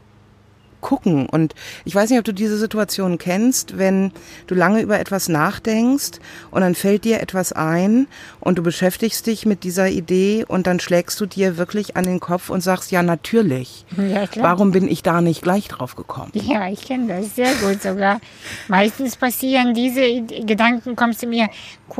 gucken. 0.80 1.26
Und 1.26 1.54
ich 1.85 1.95
weiß 1.95 2.11
nicht, 2.11 2.18
ob 2.18 2.25
du 2.25 2.33
diese 2.33 2.56
Situation 2.56 3.18
kennst, 3.18 3.78
wenn 3.78 4.12
du 4.47 4.54
lange 4.54 4.80
über 4.80 4.99
etwas 4.99 5.28
nachdenkst 5.28 6.18
und 6.50 6.61
dann 6.61 6.75
fällt 6.75 7.04
dir 7.04 7.21
etwas 7.21 7.52
ein 7.52 8.06
und 8.40 8.59
du 8.59 8.62
beschäftigst 8.62 9.26
dich 9.26 9.47
mit 9.47 9.64
dieser 9.64 9.88
Idee 9.88 10.45
und 10.47 10.66
dann 10.66 10.80
schlägst 10.80 11.21
du 11.21 11.26
dir 11.26 11.56
wirklich 11.56 11.97
an 11.97 12.04
den 12.04 12.21
Kopf 12.21 12.50
und 12.50 12.61
sagst, 12.61 12.90
ja, 12.92 13.02
natürlich. 13.02 13.85
Ja, 13.97 14.26
Warum 14.37 14.71
bin 14.73 14.88
ich 14.88 15.02
da 15.02 15.21
nicht 15.21 15.42
gleich 15.42 15.68
drauf 15.68 15.97
gekommen? 15.97 16.33
Ja, 16.47 16.68
ich 16.68 16.83
kenne 16.83 17.09
das 17.09 17.35
sehr 17.35 17.52
gut 17.54 17.83
sogar. 17.83 18.21
Meistens 18.68 19.16
passieren 19.16 19.75
diese 19.75 20.23
Gedanken, 20.23 20.95
kommst 20.95 21.23
du 21.23 21.26
mir 21.26 21.49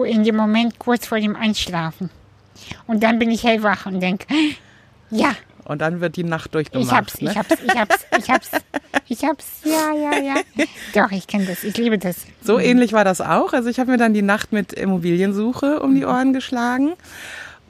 in 0.05 0.23
dem 0.23 0.37
Moment 0.37 0.79
kurz 0.79 1.07
vor 1.07 1.19
dem 1.19 1.35
Einschlafen. 1.35 2.11
Und 2.87 3.03
dann 3.03 3.19
bin 3.19 3.31
ich 3.31 3.43
hellwach 3.43 3.87
und 3.87 4.01
denke, 4.01 4.27
ja, 5.11 5.35
und 5.67 5.81
dann 5.81 6.01
wird 6.01 6.17
die 6.17 6.25
Nacht 6.25 6.55
durchgemacht. 6.55 6.87
Ich 6.89 6.93
hab's, 6.93 7.21
ne? 7.21 7.31
ich 7.31 7.37
hab's, 7.37 7.55
ich 7.63 7.79
hab's, 7.79 8.07
ich 8.19 8.31
hab's, 8.31 8.51
ich 9.09 9.25
hab's, 9.25 9.47
ja, 9.65 9.93
ja, 9.93 10.23
ja. 10.23 10.65
Doch, 10.95 11.11
ich 11.11 11.27
kenne 11.27 11.45
das, 11.47 11.65
ich 11.65 11.77
liebe 11.77 11.99
das. 11.99 12.17
So 12.43 12.59
ähnlich 12.59 12.93
war 12.93 13.05
das 13.05 13.21
auch. 13.21 13.53
Also 13.53 13.69
ich 13.69 13.79
habe 13.79 13.91
mir 13.91 13.99
dann 13.99 14.15
die 14.15 14.23
Nacht 14.23 14.53
mit 14.53 14.73
Immobiliensuche 14.73 15.81
um 15.81 15.95
die. 15.95 16.07
Ohren 16.07 16.33
geschlagen 16.33 16.93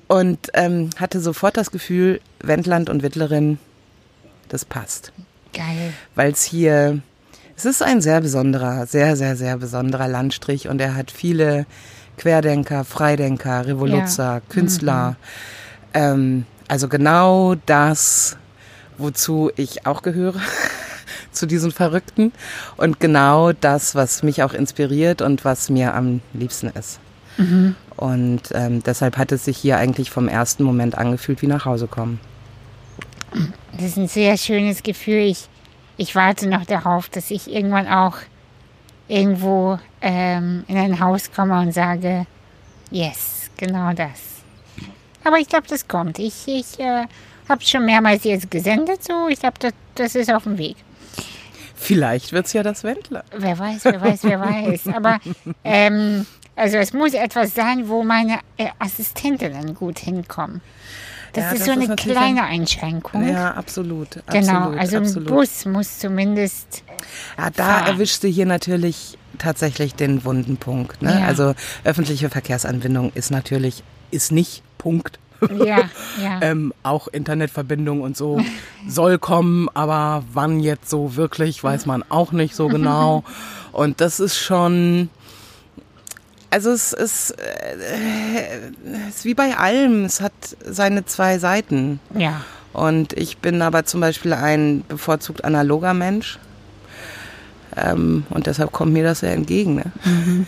und 0.09 0.51
ähm, 0.55 0.91
hatte 0.99 1.21
sofort 1.21 1.57
das 1.57 1.71
Gefühl, 1.71 2.21
Wendland 2.41 2.91
und 2.91 3.03
Wittlerin, 3.03 3.59
das 4.49 4.65
passt. 4.65 5.13
Geil. 5.53 5.93
Weil 6.15 6.33
es 6.33 6.45
hier, 6.45 7.01
es 7.57 7.65
ist 7.65 7.83
ein 7.83 8.01
sehr 8.01 8.21
besonderer, 8.21 8.87
sehr, 8.87 9.17
sehr, 9.17 9.37
sehr 9.37 9.57
besonderer 9.57 10.07
Landstrich 10.07 10.69
und 10.69 10.81
er 10.81 10.95
hat 10.95 11.11
viele 11.11 11.67
Querdenker, 12.19 12.85
Freidenker, 12.85 13.67
Revoluzer, 13.67 14.35
ja. 14.35 14.41
Künstler. 14.49 15.11
Mhm. 15.11 15.17
Ähm, 15.95 16.47
also 16.69 16.89
genau 16.89 17.55
das, 17.67 18.37
wozu 18.99 19.51
ich 19.57 19.87
auch 19.87 20.03
gehöre, 20.03 20.41
zu 21.33 21.47
diesen 21.47 21.71
Verrückten. 21.71 22.33
Und 22.77 23.01
genau 23.01 23.53
das, 23.53 23.95
was 23.95 24.23
mich 24.23 24.43
auch 24.43 24.53
inspiriert 24.53 25.23
und 25.23 25.45
was 25.45 25.71
mir 25.71 25.95
am 25.95 26.21
liebsten 26.33 26.69
ist. 26.69 26.99
Mhm. 27.37 27.77
Und 27.97 28.43
ähm, 28.53 28.83
deshalb 28.83 29.17
hat 29.17 29.33
es 29.33 29.45
sich 29.45 29.57
hier 29.57 29.79
eigentlich 29.79 30.11
vom 30.11 30.29
ersten 30.29 30.65
Moment 30.65 30.97
angefühlt 30.97 31.43
wie 31.43 31.47
nach 31.47 31.65
Hause 31.65 31.87
kommen. 31.87 32.21
Das 33.73 33.83
ist 33.83 33.97
ein 33.99 34.09
sehr 34.09 34.37
schönes 34.37 34.83
Gefühl. 34.83 35.21
Ich, 35.21 35.49
ich 35.97 36.15
warte 36.15 36.49
noch 36.49 36.65
darauf, 36.65 37.09
dass 37.09 37.31
ich 37.31 37.51
irgendwann 37.51 37.87
auch 37.89 38.17
irgendwo 39.09 39.79
ähm, 40.01 40.65
in 40.69 40.77
ein 40.77 41.01
Haus 41.01 41.31
komme 41.33 41.61
und 41.61 41.73
sage, 41.73 42.27
yes, 42.91 43.51
genau 43.57 43.93
das. 43.93 44.36
Aber 45.27 45.39
ich 45.39 45.49
glaube, 45.49 45.67
das 45.69 45.89
kommt. 45.89 46.21
Ich, 46.21 46.47
ich 46.47 46.79
äh, 46.79 47.07
habe 47.49 47.65
schon 47.65 47.85
mehrmals 47.85 48.23
jetzt 48.23 48.49
gesendet, 48.49 49.03
so. 49.03 49.29
Ich 49.29 49.41
glaube, 49.41 49.57
das, 49.59 49.73
das 49.97 50.15
ist 50.15 50.33
auf 50.33 50.45
dem 50.45 50.57
Weg. 50.57 50.77
Vielleicht 51.75 52.33
wird 52.33 52.47
es 52.47 52.53
ja 52.53 52.63
das 52.63 52.85
Wendler. 52.85 53.25
Wer 53.37 53.59
weiß, 53.59 53.87
wer 53.87 54.01
weiß, 54.01 54.23
wer 54.23 54.41
weiß. 54.69 54.89
Aber 54.95 55.19
ähm, 55.65 56.27
also 56.55 56.77
es 56.77 56.93
muss 56.93 57.13
etwas 57.15 57.57
sein, 57.57 57.89
wo 57.89 58.05
meine 58.05 58.39
äh, 58.57 58.69
Assistentinnen 58.79 59.75
gut 59.75 59.99
hinkommen. 59.99 60.61
Das 61.33 61.45
ja, 61.45 61.51
ist 61.51 61.59
das 61.59 61.67
so 61.67 61.73
eine 61.73 61.85
ist 61.87 61.97
kleine 61.97 62.45
Einschränkung. 62.45 63.29
Ja, 63.29 63.51
absolut. 63.55 64.23
Genau, 64.31 64.53
absolut, 64.53 64.79
also 64.79 64.97
absolut. 64.99 65.29
ein 65.29 65.35
Bus 65.35 65.65
muss 65.65 65.99
zumindest. 65.99 66.85
Ja, 67.37 67.51
da 67.51 67.65
fahren. 67.65 67.87
erwischst 67.89 68.23
du 68.23 68.29
hier 68.29 68.47
natürlich 68.47 69.19
tatsächlich 69.39 69.97
den 69.97 70.25
wunden 70.25 70.57
Punkt. 70.57 71.03
Ne? 71.03 71.19
Ja. 71.19 71.27
Also 71.27 71.55
öffentliche 71.83 72.31
Verkehrsanbindung 72.31 73.11
ist 73.15 73.33
natürlich, 73.33 73.83
ist 74.13 74.31
nicht 74.31 74.63
Punkt. 74.87 75.19
Ja, 75.65 75.91
ja. 76.23 76.39
ähm, 76.43 76.73
auch 76.85 77.09
Internetverbindung 77.09 78.03
und 78.03 78.17
so 78.17 78.41
soll 78.87 79.19
kommen, 79.19 79.69
aber 79.75 80.23
wann 80.33 80.61
jetzt 80.61 80.89
so 80.89 81.17
wirklich, 81.17 81.65
weiß 81.65 81.87
man 81.87 82.05
auch 82.09 82.31
nicht 82.31 82.55
so 82.55 82.69
genau. 82.69 83.25
Und 83.73 84.01
das 84.01 84.21
ist 84.21 84.39
schon, 84.39 85.11
also 86.51 86.71
es 86.71 86.95
ist, 86.95 87.33
äh, 87.33 88.71
es 89.09 89.17
ist 89.17 89.25
wie 89.27 89.35
bei 89.35 89.57
allem, 89.59 90.05
es 90.05 90.23
hat 90.23 90.33
seine 90.65 91.05
zwei 91.05 91.39
Seiten. 91.39 92.01
Ja. 92.15 92.43
Und 92.73 93.13
ich 93.13 93.39
bin 93.39 93.61
aber 93.61 93.85
zum 93.85 94.01
Beispiel 94.01 94.33
ein 94.33 94.85
bevorzugt 94.89 95.45
analoger 95.45 95.93
Mensch. 95.95 96.39
Ähm, 97.77 98.25
und 98.31 98.47
deshalb 98.47 98.73
kommt 98.73 98.93
mir 98.95 99.05
das 99.05 99.21
ja 99.21 99.31
entgegen. 99.31 99.75
Ne? 99.75 99.93
Mhm 100.05 100.47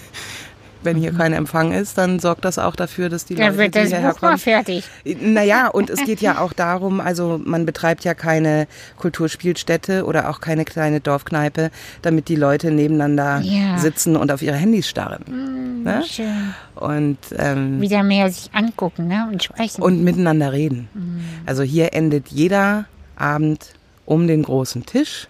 wenn 0.83 0.97
hier 0.97 1.13
kein 1.13 1.33
Empfang 1.33 1.73
ist, 1.73 1.99
dann 1.99 2.19
sorgt 2.19 2.45
das 2.45 2.59
auch 2.59 2.77
dafür, 2.77 3.09
dass 3.09 3.25
die 3.25 3.35
Leute, 3.35 3.47
dann 3.47 3.59
wird 3.59 3.77
das 3.77 3.91
Buch 3.91 4.23
mal 4.23 4.39
fertig. 4.39 4.85
Naja, 5.21 5.69
und 5.69 5.91
es 5.91 6.05
geht 6.05 6.21
ja 6.21 6.41
auch 6.41 6.53
darum, 6.53 7.01
also 7.01 7.41
man 7.43 7.67
betreibt 7.67 8.05
ja 8.05 8.15
keine 8.15 8.67
Kulturspielstätte 8.97 10.05
oder 10.05 10.31
auch 10.31 10.41
keine 10.41 10.65
kleine 10.65 11.01
Dorfkneipe, 11.01 11.71
damit 12.03 12.29
die 12.29 12.37
Leute 12.37 12.71
nebeneinander 12.71 13.41
ja. 13.41 13.79
sitzen 13.79 14.17
und 14.17 14.33
auf 14.33 14.43
ihre 14.43 14.57
Handys 14.57 14.89
starren. 14.89 15.25
Mm, 15.27 15.83
ne? 15.85 16.05
Schön. 16.09 16.55
Und 16.75 17.19
ähm, 17.37 17.81
wieder 17.81 18.03
mehr 18.03 18.31
sich 18.31 18.51
angucken 18.53 19.09
ne? 19.09 19.29
und 19.31 19.43
sprechen. 19.43 19.83
Und 19.83 20.03
miteinander 20.05 20.53
reden. 20.53 20.89
Mm. 20.95 21.21
Also 21.47 21.63
hier 21.63 21.93
endet 21.93 22.29
jeder 22.29 22.87
Abend 23.17 23.75
um 24.07 24.27
den 24.27 24.43
großen 24.43 24.87
Tisch. 24.87 25.29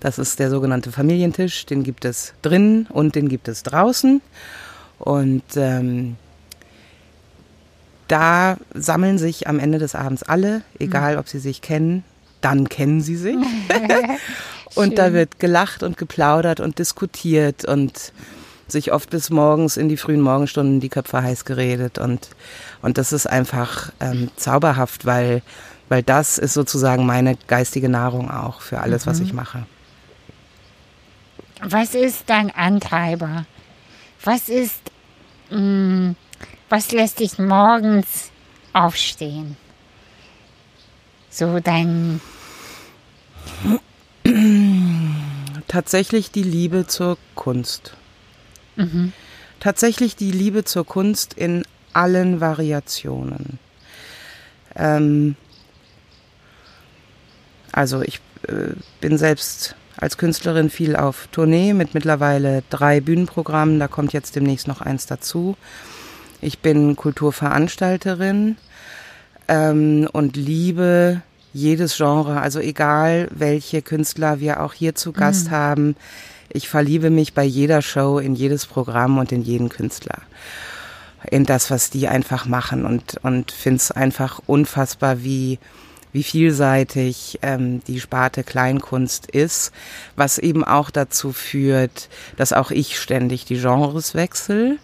Das 0.00 0.18
ist 0.18 0.40
der 0.40 0.50
sogenannte 0.50 0.90
Familientisch. 0.90 1.64
Den 1.64 1.84
gibt 1.84 2.04
es 2.04 2.34
drin 2.42 2.86
und 2.90 3.14
den 3.14 3.28
gibt 3.28 3.46
es 3.46 3.62
draußen. 3.62 4.20
Und 5.02 5.42
ähm, 5.56 6.14
da 8.06 8.56
sammeln 8.72 9.18
sich 9.18 9.48
am 9.48 9.58
Ende 9.58 9.80
des 9.80 9.96
Abends 9.96 10.22
alle, 10.22 10.62
egal 10.78 11.18
ob 11.18 11.28
sie 11.28 11.40
sich 11.40 11.60
kennen, 11.60 12.04
dann 12.40 12.68
kennen 12.68 13.00
sie 13.00 13.16
sich. 13.16 13.36
und 14.76 14.98
da 14.98 15.12
wird 15.12 15.40
gelacht 15.40 15.82
und 15.82 15.96
geplaudert 15.96 16.60
und 16.60 16.78
diskutiert 16.78 17.64
und 17.64 18.12
sich 18.68 18.92
oft 18.92 19.10
bis 19.10 19.30
morgens 19.30 19.76
in 19.76 19.88
die 19.88 19.96
frühen 19.96 20.20
Morgenstunden 20.20 20.78
die 20.78 20.88
Köpfe 20.88 21.20
heiß 21.20 21.44
geredet. 21.44 21.98
Und, 21.98 22.28
und 22.80 22.96
das 22.96 23.12
ist 23.12 23.26
einfach 23.26 23.90
ähm, 23.98 24.30
zauberhaft, 24.36 25.04
weil, 25.04 25.42
weil 25.88 26.04
das 26.04 26.38
ist 26.38 26.54
sozusagen 26.54 27.04
meine 27.06 27.36
geistige 27.48 27.88
Nahrung 27.88 28.30
auch 28.30 28.60
für 28.60 28.78
alles, 28.78 29.04
mhm. 29.04 29.10
was 29.10 29.18
ich 29.18 29.32
mache. 29.32 29.66
Was 31.60 31.96
ist 31.96 32.30
dein 32.30 32.54
Antreiber? 32.54 33.46
Was 34.24 34.48
ist 34.48 34.92
Mm, 35.52 36.12
was 36.70 36.92
lässt 36.92 37.20
dich 37.20 37.38
morgens 37.38 38.30
aufstehen? 38.72 39.56
So 41.28 41.60
dein. 41.60 42.20
Tatsächlich 45.68 46.30
die 46.30 46.42
Liebe 46.42 46.86
zur 46.86 47.18
Kunst. 47.34 47.94
Mhm. 48.76 49.12
Tatsächlich 49.60 50.16
die 50.16 50.30
Liebe 50.30 50.64
zur 50.64 50.86
Kunst 50.86 51.34
in 51.34 51.64
allen 51.92 52.40
Variationen. 52.40 53.58
Ähm, 54.74 55.36
also 57.72 58.00
ich 58.00 58.20
äh, 58.48 58.74
bin 59.00 59.18
selbst 59.18 59.76
als 60.02 60.18
Künstlerin 60.18 60.68
viel 60.68 60.96
auf 60.96 61.28
Tournee 61.30 61.74
mit 61.74 61.94
mittlerweile 61.94 62.64
drei 62.70 63.00
Bühnenprogrammen. 63.00 63.78
Da 63.78 63.86
kommt 63.86 64.12
jetzt 64.12 64.34
demnächst 64.34 64.66
noch 64.66 64.80
eins 64.80 65.06
dazu. 65.06 65.56
Ich 66.40 66.58
bin 66.58 66.96
Kulturveranstalterin 66.96 68.56
ähm, 69.46 70.08
und 70.12 70.36
liebe 70.36 71.22
jedes 71.52 71.96
Genre, 71.96 72.40
also 72.40 72.58
egal 72.58 73.28
welche 73.30 73.80
Künstler 73.80 74.40
wir 74.40 74.60
auch 74.62 74.72
hier 74.72 74.96
zu 74.96 75.12
Gast 75.12 75.46
mhm. 75.46 75.50
haben. 75.52 75.96
Ich 76.48 76.68
verliebe 76.68 77.10
mich 77.10 77.32
bei 77.32 77.44
jeder 77.44 77.80
Show 77.80 78.18
in 78.18 78.34
jedes 78.34 78.66
Programm 78.66 79.18
und 79.18 79.30
in 79.30 79.42
jeden 79.42 79.68
Künstler. 79.68 80.18
In 81.30 81.46
das, 81.46 81.70
was 81.70 81.90
die 81.90 82.08
einfach 82.08 82.46
machen 82.46 82.86
und, 82.86 83.20
und 83.22 83.52
finde 83.52 83.76
es 83.76 83.92
einfach 83.92 84.40
unfassbar, 84.46 85.22
wie 85.22 85.60
wie 86.12 86.22
vielseitig 86.22 87.38
ähm, 87.42 87.82
die 87.86 88.00
Sparte 88.00 88.44
Kleinkunst 88.44 89.30
ist, 89.30 89.72
was 90.16 90.38
eben 90.38 90.64
auch 90.64 90.90
dazu 90.90 91.32
führt, 91.32 92.08
dass 92.36 92.52
auch 92.52 92.70
ich 92.70 92.98
ständig 92.98 93.44
die 93.44 93.58
Genres 93.58 94.14
wechsle. 94.14 94.76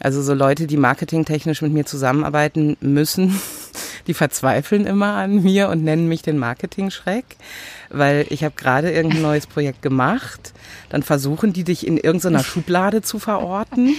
Also 0.00 0.22
so 0.22 0.34
Leute, 0.34 0.66
die 0.66 0.76
marketingtechnisch 0.76 1.62
mit 1.62 1.72
mir 1.72 1.84
zusammenarbeiten 1.84 2.76
müssen, 2.80 3.40
die 4.06 4.14
verzweifeln 4.14 4.86
immer 4.86 5.14
an 5.14 5.42
mir 5.42 5.68
und 5.68 5.82
nennen 5.82 6.08
mich 6.08 6.22
den 6.22 6.38
Marketing-Schreck, 6.38 7.24
weil 7.90 8.26
ich 8.30 8.44
habe 8.44 8.54
gerade 8.56 8.90
irgendein 8.90 9.22
neues 9.22 9.46
Projekt 9.46 9.82
gemacht. 9.82 10.52
Dann 10.90 11.02
versuchen 11.02 11.52
die 11.52 11.64
dich 11.64 11.86
in 11.86 11.96
irgendeiner 11.96 12.42
Schublade 12.44 13.02
zu 13.02 13.18
verorten 13.18 13.94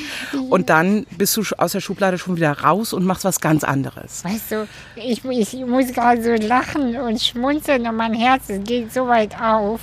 und 0.50 0.70
dann 0.70 1.06
bist 1.18 1.36
du 1.38 1.44
aus 1.58 1.72
der 1.72 1.82
Schublade 1.82 2.18
schon 2.18 2.36
wieder 2.36 2.52
raus 2.60 2.94
und 2.94 3.06
machst 3.06 3.26
was 3.26 3.40
ganz 3.40 3.64
anderes. 3.64 4.24
Weißt 4.24 4.52
du, 4.52 4.68
ich, 4.96 5.24
ich 5.26 5.66
muss 5.66 5.92
gerade 5.94 6.24
so 6.24 6.48
lachen 6.48 6.96
und 6.96 7.22
schmunzeln 7.22 7.88
und 7.88 7.96
mein 7.96 8.14
Herz 8.14 8.48
geht 8.66 8.94
so 8.94 9.08
weit 9.08 9.40
auf, 9.40 9.80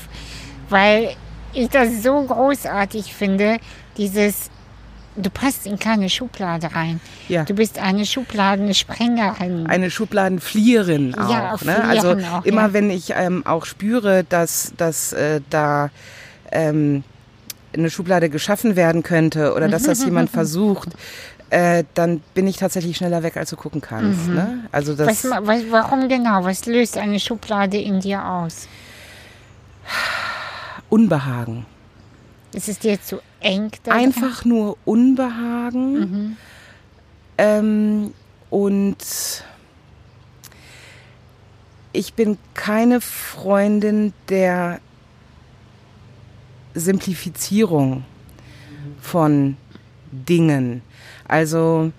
weil 0.68 1.14
ich 1.52 1.68
das 1.68 2.02
so 2.02 2.22
großartig 2.22 3.14
finde, 3.14 3.58
dieses 3.96 4.50
du 5.16 5.30
passt 5.30 5.66
in 5.66 5.78
keine 5.78 6.08
Schublade 6.08 6.74
rein. 6.74 7.00
Ja. 7.28 7.44
Du 7.44 7.54
bist 7.54 7.78
eine 7.78 8.06
Schubladensprengerin. 8.06 9.66
eine 9.66 9.90
Schubladenflieherin 9.90 11.14
auch. 11.14 11.30
Ja, 11.30 11.54
auch 11.54 11.62
ne? 11.62 11.84
Also 11.84 12.12
auch, 12.12 12.44
immer 12.44 12.66
ja. 12.66 12.72
wenn 12.72 12.90
ich 12.90 13.12
ähm, 13.14 13.44
auch 13.46 13.64
spüre, 13.64 14.24
dass, 14.24 14.72
dass 14.76 15.12
äh, 15.12 15.40
da 15.50 15.90
ähm, 16.52 17.04
eine 17.74 17.90
Schublade 17.90 18.30
geschaffen 18.30 18.76
werden 18.76 19.02
könnte 19.02 19.54
oder 19.54 19.68
dass 19.68 19.84
das 19.84 20.04
jemand 20.04 20.30
versucht, 20.30 20.90
äh, 21.50 21.84
dann 21.94 22.20
bin 22.34 22.46
ich 22.46 22.56
tatsächlich 22.56 22.96
schneller 22.96 23.22
weg, 23.22 23.36
als 23.36 23.50
du 23.50 23.56
gucken 23.56 23.80
kannst. 23.80 24.28
Ne? 24.28 24.64
Also 24.72 24.94
das 24.94 25.24
was, 25.24 25.46
was, 25.46 25.62
warum 25.70 26.08
genau? 26.08 26.44
Was 26.44 26.66
löst 26.66 26.98
eine 26.98 27.20
Schublade 27.20 27.78
in 27.78 28.00
dir 28.00 28.24
aus? 28.24 28.66
Unbehagen. 30.88 31.66
Ist 32.52 32.68
es 32.68 32.78
dir 32.78 33.00
zu? 33.00 33.20
Einfach 33.92 34.44
nur 34.44 34.76
Unbehagen. 34.84 36.36
Ähm, 37.38 38.12
und 38.50 38.96
ich 41.92 42.14
bin 42.14 42.38
keine 42.54 43.00
Freundin 43.00 44.12
der 44.28 44.80
Simplifizierung 46.74 48.04
von 49.00 49.56
Dingen. 50.12 50.82
Also 51.26 51.92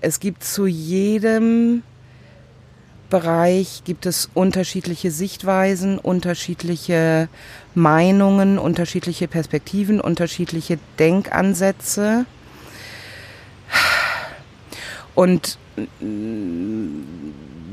es 0.00 0.20
gibt 0.20 0.44
zu 0.44 0.66
jedem 0.66 1.82
Bereich 3.10 3.84
gibt 3.84 4.04
es 4.04 4.28
unterschiedliche 4.34 5.10
Sichtweisen, 5.10 5.98
unterschiedliche 5.98 7.28
Meinungen, 7.78 8.58
unterschiedliche 8.58 9.28
Perspektiven, 9.28 10.00
unterschiedliche 10.00 10.78
Denkansätze. 10.98 12.26
Und 15.14 15.58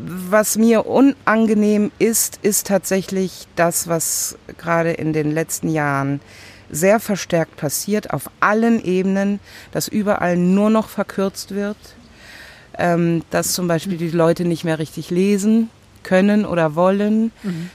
was 0.08 0.58
mir 0.58 0.86
unangenehm 0.86 1.92
ist, 2.00 2.40
ist 2.42 2.68
tatsächlich 2.68 3.48
das, 3.56 3.88
was 3.88 4.38
gerade 4.58 4.92
in 4.92 5.14
den 5.14 5.32
letzten 5.32 5.70
Jahren 5.70 6.22
sehr 6.70 7.00
verstärkt 7.00 7.58
passiert, 7.58 8.12
auf 8.12 8.30
allen 8.40 8.84
Ebenen, 8.84 9.40
dass 9.72 9.88
überall 9.88 10.38
nur 10.38 10.70
noch 10.70 10.90
verkürzt 10.90 11.54
wird, 11.54 11.78
ähm, 12.78 13.24
dass 13.30 13.54
zum 13.54 13.68
Beispiel 13.68 13.98
die 13.98 14.10
Leute 14.10 14.46
nicht 14.46 14.64
mehr 14.64 14.80
richtig 14.80 15.10
lesen 15.10 15.70
können 16.04 16.46
oder 16.46 16.76
wollen, 16.76 17.32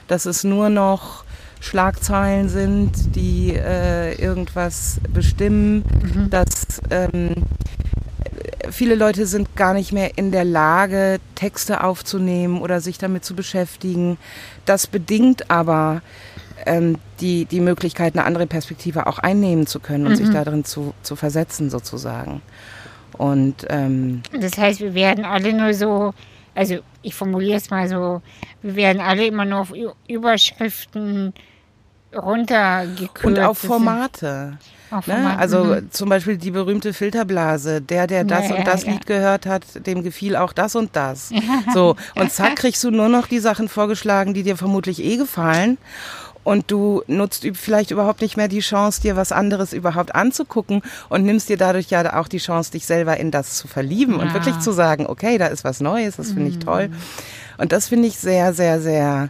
dass 0.07 0.27
es 0.27 0.45
nur 0.45 0.69
noch 0.69 1.25
Schlagzeilen 1.61 2.49
sind, 2.49 3.15
die 3.15 3.55
äh, 3.55 4.15
irgendwas 4.21 5.01
bestimmen, 5.13 5.85
dass 6.31 6.81
ähm, 6.91 7.35
viele 8.71 8.95
Leute 8.95 9.27
sind 9.27 9.57
gar 9.57 9.75
nicht 9.75 9.93
mehr 9.93 10.17
in 10.17 10.33
der 10.33 10.45
Lage, 10.45 11.19
Texte 11.35 11.85
aufzunehmen 11.85 12.61
oder 12.61 12.81
sich 12.81 12.99
damit 12.99 13.25
zu 13.25 13.35
beschäftigen. 13.35 14.19
Das 14.65 14.87
bedingt 14.87 15.51
aber 15.51 16.03
ähm, 16.67 16.99
die, 17.21 17.45
die 17.45 17.61
Möglichkeit, 17.61 18.15
eine 18.15 18.25
andere 18.25 18.47
Perspektive 18.47 19.07
auch 19.07 19.19
einnehmen 19.19 19.67
zu 19.67 19.81
können 19.81 20.07
und 20.07 20.17
sich 20.17 20.31
darin 20.31 20.65
zu, 20.65 20.95
zu 21.03 21.17
versetzen 21.17 21.71
sozusagen. 21.71 22.43
Und 23.17 23.67
ähm, 23.69 24.23
Das 24.39 24.57
heißt, 24.57 24.81
wir 24.81 24.95
werden 24.95 25.25
alle 25.25 25.53
nur 25.53 25.75
so, 25.75 26.15
also 26.55 26.79
ich 27.03 27.15
formuliere 27.15 27.57
es 27.57 27.71
mal 27.71 27.89
so, 27.89 28.23
wir 28.63 28.77
werden 28.77 29.01
alle 29.01 29.27
immer 29.27 29.45
nur 29.45 29.61
auf 29.61 29.73
Überschriften 30.09 31.35
runtergekürzt. 32.17 33.25
und 33.25 33.39
auf 33.39 33.59
Formate. 33.59 34.59
Auf 34.91 35.07
Ne? 35.07 35.15
Formate, 35.15 35.39
Also 35.39 35.65
mhm. 35.65 35.91
zum 35.93 36.09
Beispiel 36.09 36.37
die 36.37 36.51
berühmte 36.51 36.93
Filterblase. 36.93 37.81
Der, 37.81 38.07
der 38.09 38.25
das 38.25 38.49
Ja, 38.49 38.57
und 38.57 38.67
das 38.67 38.85
ja. 38.85 38.93
Lied 38.93 39.07
gehört 39.07 39.47
hat, 39.47 39.63
dem 39.87 40.03
gefiel 40.03 40.35
auch 40.37 40.53
das 40.53 40.75
und 40.75 40.97
das. 40.97 41.31
So, 41.75 41.97
und 42.17 42.33
zack, 42.33 42.57
kriegst 42.57 42.83
du 42.83 42.91
nur 42.91 43.09
noch 43.09 43.27
die 43.29 43.39
Sachen 43.39 43.69
vorgeschlagen, 43.69 44.35
die 44.35 44.43
dir 44.43 44.57
vermutlich 44.57 45.03
eh 45.05 45.17
gefallen. 45.17 45.79
Und 46.43 46.71
du 46.71 47.03
nutzt 47.07 47.47
vielleicht 47.53 47.91
überhaupt 47.91 48.23
nicht 48.23 48.39
mehr 48.39 48.49
die 48.49 48.61
Chance, 48.61 49.03
dir 49.03 49.15
was 49.15 49.31
anderes 49.31 49.75
überhaupt 49.75 50.15
anzugucken 50.15 50.81
und 51.11 51.23
nimmst 51.25 51.51
dir 51.51 51.59
dadurch 51.59 51.91
ja 51.91 52.19
auch 52.19 52.29
die 52.29 52.39
Chance, 52.39 52.73
dich 52.73 52.87
selber 52.87 53.19
in 53.19 53.31
das 53.31 53.57
zu 53.59 53.69
verlieben 53.69 54.15
und 54.15 54.29
Ja. 54.29 54.35
wirklich 54.35 54.59
zu 54.59 54.73
sagen, 54.73 55.07
okay, 55.07 55.37
da 55.37 55.47
ist 55.49 55.65
was 55.65 55.81
Neues, 55.81 56.17
das 56.17 56.33
finde 56.33 56.49
ich 56.49 56.57
Mhm. 56.57 56.61
toll. 56.61 56.91
Und 57.59 57.73
das 57.73 57.89
finde 57.89 58.09
ich 58.09 58.17
sehr, 58.19 58.55
sehr, 58.55 58.81
sehr 58.81 59.29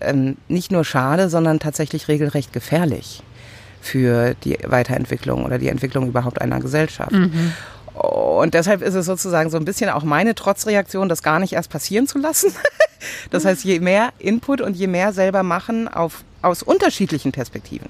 ähm, 0.00 0.36
nicht 0.48 0.72
nur 0.72 0.84
schade, 0.84 1.28
sondern 1.28 1.58
tatsächlich 1.58 2.08
regelrecht 2.08 2.52
gefährlich 2.52 3.22
für 3.80 4.34
die 4.44 4.58
Weiterentwicklung 4.64 5.44
oder 5.44 5.58
die 5.58 5.68
Entwicklung 5.68 6.08
überhaupt 6.08 6.40
einer 6.40 6.60
Gesellschaft. 6.60 7.12
Und 7.94 8.54
deshalb 8.54 8.82
ist 8.82 8.94
es 8.94 9.06
sozusagen 9.06 9.50
so 9.50 9.56
ein 9.56 9.64
bisschen 9.64 9.90
auch 9.90 10.04
meine 10.04 10.34
Trotzreaktion, 10.34 11.08
das 11.08 11.22
gar 11.22 11.38
nicht 11.38 11.52
erst 11.52 11.70
passieren 11.70 12.06
zu 12.06 12.18
lassen. 12.18 12.52
Das 13.30 13.46
heißt, 13.46 13.64
je 13.64 13.80
mehr 13.80 14.10
Input 14.18 14.60
und 14.60 14.76
je 14.76 14.86
mehr 14.86 15.14
selber 15.14 15.42
machen 15.42 15.88
auf, 15.88 16.22
aus 16.42 16.62
unterschiedlichen 16.62 17.32
Perspektiven, 17.32 17.88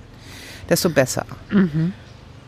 desto 0.69 0.89
besser. 0.89 1.27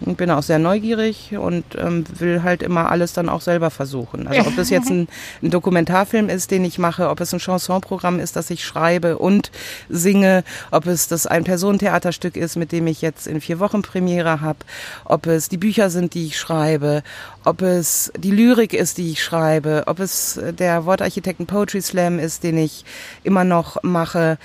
Ich 0.05 0.17
bin 0.17 0.31
auch 0.31 0.43
sehr 0.43 0.59
neugierig 0.59 1.37
und 1.37 1.65
ähm, 1.77 2.05
will 2.19 2.43
halt 2.43 2.62
immer 2.62 2.91
alles 2.91 3.12
dann 3.12 3.29
auch 3.29 3.41
selber 3.41 3.71
versuchen. 3.71 4.27
Also 4.27 4.49
ob 4.49 4.57
das 4.57 4.71
jetzt 4.71 4.91
ein, 4.91 5.09
ein 5.43 5.51
Dokumentarfilm 5.51 6.29
ist, 6.29 6.51
den 6.51 6.65
ich 6.65 6.79
mache, 6.79 7.09
ob 7.09 7.21
es 7.21 7.33
ein 7.33 7.41
Chansonprogramm 7.41 8.19
ist, 8.19 8.37
das 8.37 8.51
ich 8.51 8.65
schreibe 8.65 9.19
und 9.19 9.51
singe, 9.88 10.45
ob 10.71 10.87
es 10.87 11.09
das 11.09 11.27
ein 11.27 11.45
Personentheaterstück 11.45 12.37
ist, 12.37 12.57
mit 12.57 12.73
dem 12.73 12.87
ich 12.87 13.01
jetzt 13.03 13.27
in 13.27 13.41
vier 13.41 13.61
Wochen 13.61 13.83
Premiere 13.83 14.41
habe, 14.41 14.61
ob 15.05 15.27
es 15.27 15.49
die 15.49 15.59
Bücher 15.59 15.91
sind, 15.91 16.15
die 16.15 16.27
ich 16.27 16.38
schreibe, 16.38 17.03
ob 17.45 17.62
es 17.62 18.12
die 18.19 18.31
Lyrik 18.31 18.75
ist, 18.75 18.99
die 18.99 19.12
ich 19.12 19.23
schreibe, 19.23 19.85
ob 19.87 20.01
es 20.01 20.41
der 20.59 20.85
Wortarchitekten 20.85 21.47
Poetry 21.47 21.81
Slam 21.81 22.19
ist, 22.19 22.43
den 22.43 22.59
ich 22.59 22.85
immer 23.23 23.45
noch 23.45 23.83
mache. 23.83 24.38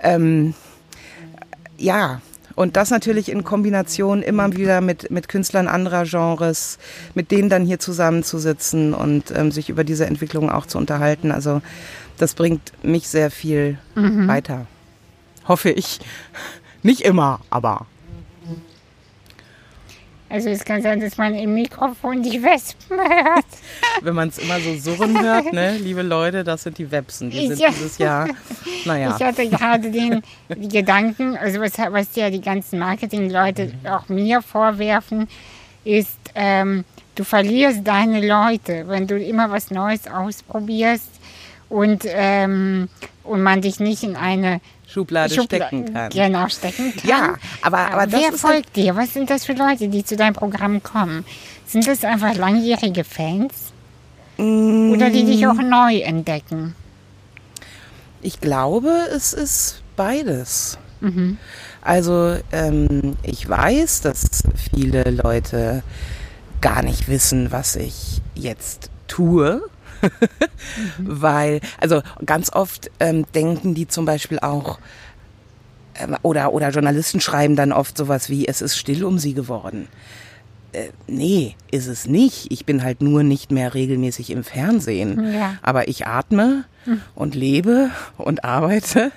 Ähm, 0.00 0.54
ja, 1.76 2.20
und 2.54 2.76
das 2.76 2.90
natürlich 2.90 3.30
in 3.30 3.44
Kombination 3.44 4.22
immer 4.22 4.54
wieder 4.56 4.80
mit, 4.80 5.10
mit 5.10 5.28
Künstlern 5.28 5.68
anderer 5.68 6.04
Genres, 6.04 6.78
mit 7.14 7.30
denen 7.30 7.48
dann 7.48 7.64
hier 7.64 7.78
zusammenzusitzen 7.78 8.94
und 8.94 9.32
ähm, 9.36 9.50
sich 9.50 9.68
über 9.68 9.84
diese 9.84 10.06
Entwicklung 10.06 10.50
auch 10.50 10.66
zu 10.66 10.78
unterhalten. 10.78 11.32
Also 11.32 11.62
das 12.18 12.34
bringt 12.34 12.72
mich 12.84 13.08
sehr 13.08 13.30
viel 13.30 13.78
weiter. 13.94 14.66
Hoffe 15.48 15.70
ich. 15.70 16.00
Nicht 16.82 17.00
immer, 17.00 17.40
aber. 17.50 17.86
Also 20.34 20.48
es 20.48 20.64
kann 20.64 20.82
sein, 20.82 20.98
dass 20.98 21.16
man 21.16 21.32
im 21.36 21.54
Mikrofon 21.54 22.20
die 22.20 22.42
Wespen 22.42 22.98
hört. 22.98 23.44
Wenn 24.02 24.16
man 24.16 24.30
es 24.30 24.38
immer 24.38 24.58
so 24.58 24.74
surren 24.74 25.22
hört, 25.22 25.52
ne, 25.52 25.76
liebe 25.76 26.02
Leute, 26.02 26.42
das 26.42 26.64
sind 26.64 26.76
die 26.76 26.90
Websen. 26.90 27.30
Die 27.30 27.46
sind 27.46 27.60
Ja. 27.60 27.68
dieses 27.68 27.98
Jahr, 27.98 28.28
naja. 28.84 29.14
Ich 29.16 29.24
hatte 29.24 29.48
gerade 29.48 29.92
den 29.92 30.22
Gedanken, 30.48 31.36
also 31.36 31.60
was, 31.60 31.78
was 31.78 32.16
ja 32.16 32.30
die 32.30 32.40
ganzen 32.40 32.80
Marketingleute 32.80 33.74
auch 33.88 34.08
mir 34.08 34.42
vorwerfen, 34.42 35.28
ist, 35.84 36.18
ähm, 36.34 36.84
du 37.14 37.22
verlierst 37.22 37.86
deine 37.86 38.26
Leute, 38.26 38.88
wenn 38.88 39.06
du 39.06 39.16
immer 39.16 39.52
was 39.52 39.70
Neues 39.70 40.08
ausprobierst 40.08 41.10
und, 41.68 42.02
ähm, 42.08 42.88
und 43.22 43.40
man 43.40 43.60
dich 43.62 43.78
nicht 43.78 44.02
in 44.02 44.16
eine 44.16 44.60
Schublade 44.94 45.34
Schubla- 45.34 45.44
stecken 45.66 45.92
kann. 45.92 46.10
Genau, 46.10 46.48
stecken 46.48 46.94
kann. 46.94 47.08
Ja, 47.08 47.34
aber, 47.62 47.78
aber 47.92 48.06
das 48.06 48.20
Wer 48.20 48.32
ist 48.32 48.44
halt, 48.44 48.54
folgt 48.54 48.76
dir? 48.76 48.94
Was 48.94 49.12
sind 49.12 49.28
das 49.28 49.44
für 49.44 49.54
Leute, 49.54 49.88
die 49.88 50.04
zu 50.04 50.14
deinem 50.14 50.34
Programm 50.34 50.82
kommen? 50.84 51.24
Sind 51.66 51.86
das 51.88 52.04
einfach 52.04 52.36
langjährige 52.36 53.02
Fans? 53.02 53.72
Mm. 54.36 54.92
Oder 54.92 55.10
die 55.10 55.24
dich 55.24 55.46
auch 55.48 55.54
neu 55.54 55.98
entdecken? 55.98 56.76
Ich 58.22 58.40
glaube, 58.40 58.90
es 59.14 59.32
ist 59.32 59.82
beides. 59.96 60.78
Mhm. 61.00 61.38
Also 61.82 62.36
ähm, 62.52 63.16
ich 63.24 63.48
weiß, 63.48 64.02
dass 64.02 64.44
viele 64.72 65.10
Leute 65.10 65.82
gar 66.60 66.82
nicht 66.82 67.08
wissen, 67.08 67.50
was 67.50 67.74
ich 67.74 68.22
jetzt 68.36 68.90
tue. 69.08 69.60
Weil, 70.98 71.60
also 71.80 72.02
ganz 72.24 72.52
oft 72.52 72.90
ähm, 73.00 73.26
denken 73.34 73.74
die 73.74 73.88
zum 73.88 74.04
Beispiel 74.04 74.38
auch, 74.40 74.78
ähm, 75.96 76.16
oder, 76.22 76.52
oder 76.52 76.70
Journalisten 76.70 77.20
schreiben 77.20 77.56
dann 77.56 77.72
oft 77.72 77.96
sowas 77.96 78.28
wie, 78.30 78.46
es 78.46 78.62
ist 78.62 78.76
still 78.76 79.04
um 79.04 79.18
sie 79.18 79.34
geworden. 79.34 79.88
Äh, 80.72 80.88
nee, 81.06 81.56
ist 81.70 81.86
es 81.86 82.06
nicht. 82.06 82.50
Ich 82.50 82.66
bin 82.66 82.82
halt 82.82 83.00
nur 83.00 83.22
nicht 83.22 83.50
mehr 83.50 83.74
regelmäßig 83.74 84.30
im 84.30 84.44
Fernsehen. 84.44 85.32
Ja. 85.34 85.56
Aber 85.62 85.88
ich 85.88 86.06
atme 86.06 86.64
und 87.14 87.34
lebe 87.34 87.90
und 88.18 88.44
arbeite 88.44 89.12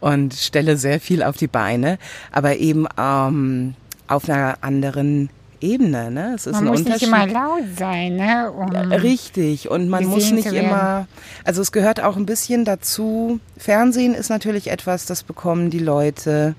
und 0.00 0.34
stelle 0.34 0.76
sehr 0.76 1.00
viel 1.00 1.22
auf 1.22 1.36
die 1.36 1.46
Beine, 1.46 1.98
aber 2.32 2.56
eben 2.56 2.86
ähm, 2.98 3.74
auf 4.08 4.28
einer 4.28 4.58
anderen 4.62 5.30
Ebene. 5.64 6.10
Ne? 6.10 6.32
Es 6.34 6.46
ist 6.46 6.54
Man 6.54 6.64
ein 6.64 6.70
muss 6.70 6.84
nicht 6.84 7.02
immer 7.02 7.26
laut 7.26 7.64
sein, 7.78 8.16
ne? 8.16 8.52
Um, 8.52 8.70
Richtig. 8.92 9.70
Und 9.70 9.88
man 9.88 10.04
muss 10.04 10.30
nicht 10.30 10.52
immer, 10.52 11.06
also 11.44 11.62
es 11.62 11.72
gehört 11.72 12.02
auch 12.02 12.16
ein 12.16 12.26
bisschen 12.26 12.64
dazu. 12.64 13.40
Fernsehen 13.56 14.14
ist 14.14 14.28
natürlich 14.28 14.70
etwas, 14.70 15.06
das 15.06 15.22
bekommen 15.22 15.70
die 15.70 15.78
Leute 15.78 16.54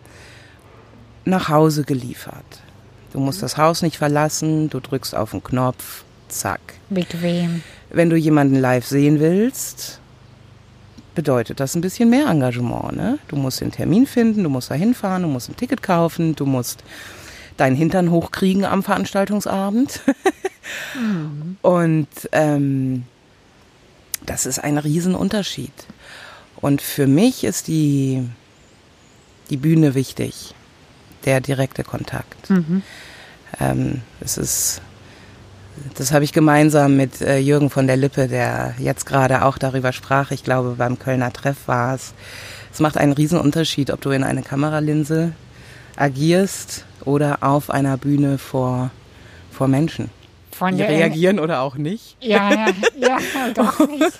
nach 1.23 1.49
Hause 1.49 1.83
geliefert. 1.83 2.61
Du 3.13 3.19
musst 3.19 3.41
das 3.41 3.57
Haus 3.57 3.81
nicht 3.81 3.97
verlassen, 3.97 4.69
du 4.69 4.79
drückst 4.79 5.15
auf 5.15 5.31
den 5.31 5.43
Knopf, 5.43 6.03
zack. 6.27 6.59
Bequem. 6.89 7.63
Wenn 7.89 8.09
du 8.09 8.17
jemanden 8.17 8.55
live 8.55 8.85
sehen 8.85 9.19
willst, 9.19 10.01
bedeutet 11.15 11.59
das 11.59 11.75
ein 11.75 11.81
bisschen 11.81 12.09
mehr 12.09 12.27
Engagement. 12.27 12.95
Ne? 12.95 13.17
Du 13.27 13.37
musst 13.37 13.61
den 13.61 13.71
Termin 13.71 14.05
finden, 14.05 14.43
du 14.43 14.49
musst 14.49 14.69
da 14.69 14.75
hinfahren, 14.75 15.23
du 15.23 15.29
musst 15.29 15.49
ein 15.49 15.55
Ticket 15.55 15.81
kaufen, 15.81 16.35
du 16.35 16.45
musst 16.45 16.83
deinen 17.57 17.75
Hintern 17.75 18.11
hochkriegen 18.11 18.65
am 18.65 18.83
Veranstaltungsabend. 18.83 20.01
mhm. 20.99 21.57
Und 21.61 22.07
ähm, 22.31 23.03
das 24.25 24.45
ist 24.45 24.59
ein 24.59 24.77
Riesenunterschied. 24.77 25.73
Und 26.57 26.81
für 26.81 27.07
mich 27.07 27.43
ist 27.43 27.67
die, 27.67 28.27
die 29.49 29.57
Bühne 29.57 29.93
wichtig, 29.93 30.55
der 31.25 31.41
direkte 31.41 31.83
Kontakt. 31.83 32.49
Mhm. 32.49 32.81
Ähm, 33.59 34.01
es 34.19 34.37
ist 34.37 34.81
das 35.95 36.11
habe 36.11 36.23
ich 36.23 36.31
gemeinsam 36.31 36.95
mit 36.95 37.21
äh, 37.21 37.37
Jürgen 37.37 37.69
von 37.69 37.87
der 37.87 37.97
Lippe, 37.97 38.27
der 38.27 38.75
jetzt 38.79 39.05
gerade 39.05 39.43
auch 39.43 39.57
darüber 39.57 39.91
sprach. 39.91 40.31
Ich 40.31 40.43
glaube, 40.43 40.75
beim 40.77 40.99
Kölner 40.99 41.33
Treff 41.33 41.67
war 41.67 41.95
es. 41.95 42.13
Es 42.71 42.79
macht 42.79 42.97
einen 42.97 43.11
riesen 43.11 43.39
Unterschied, 43.39 43.91
ob 43.91 44.01
du 44.01 44.11
in 44.11 44.23
eine 44.23 44.41
Kameralinse 44.41 45.33
agierst 45.95 46.85
oder 47.05 47.37
auf 47.41 47.69
einer 47.69 47.97
Bühne 47.97 48.37
vor, 48.37 48.91
vor 49.51 49.67
Menschen. 49.67 50.09
Von 50.51 50.77
die 50.77 50.83
reagieren 50.83 51.39
oder 51.39 51.61
auch 51.61 51.75
nicht. 51.75 52.15
Ja, 52.21 52.49
ja, 52.49 52.67
ja 52.97 53.17
doch 53.53 53.79
nicht. 53.87 54.19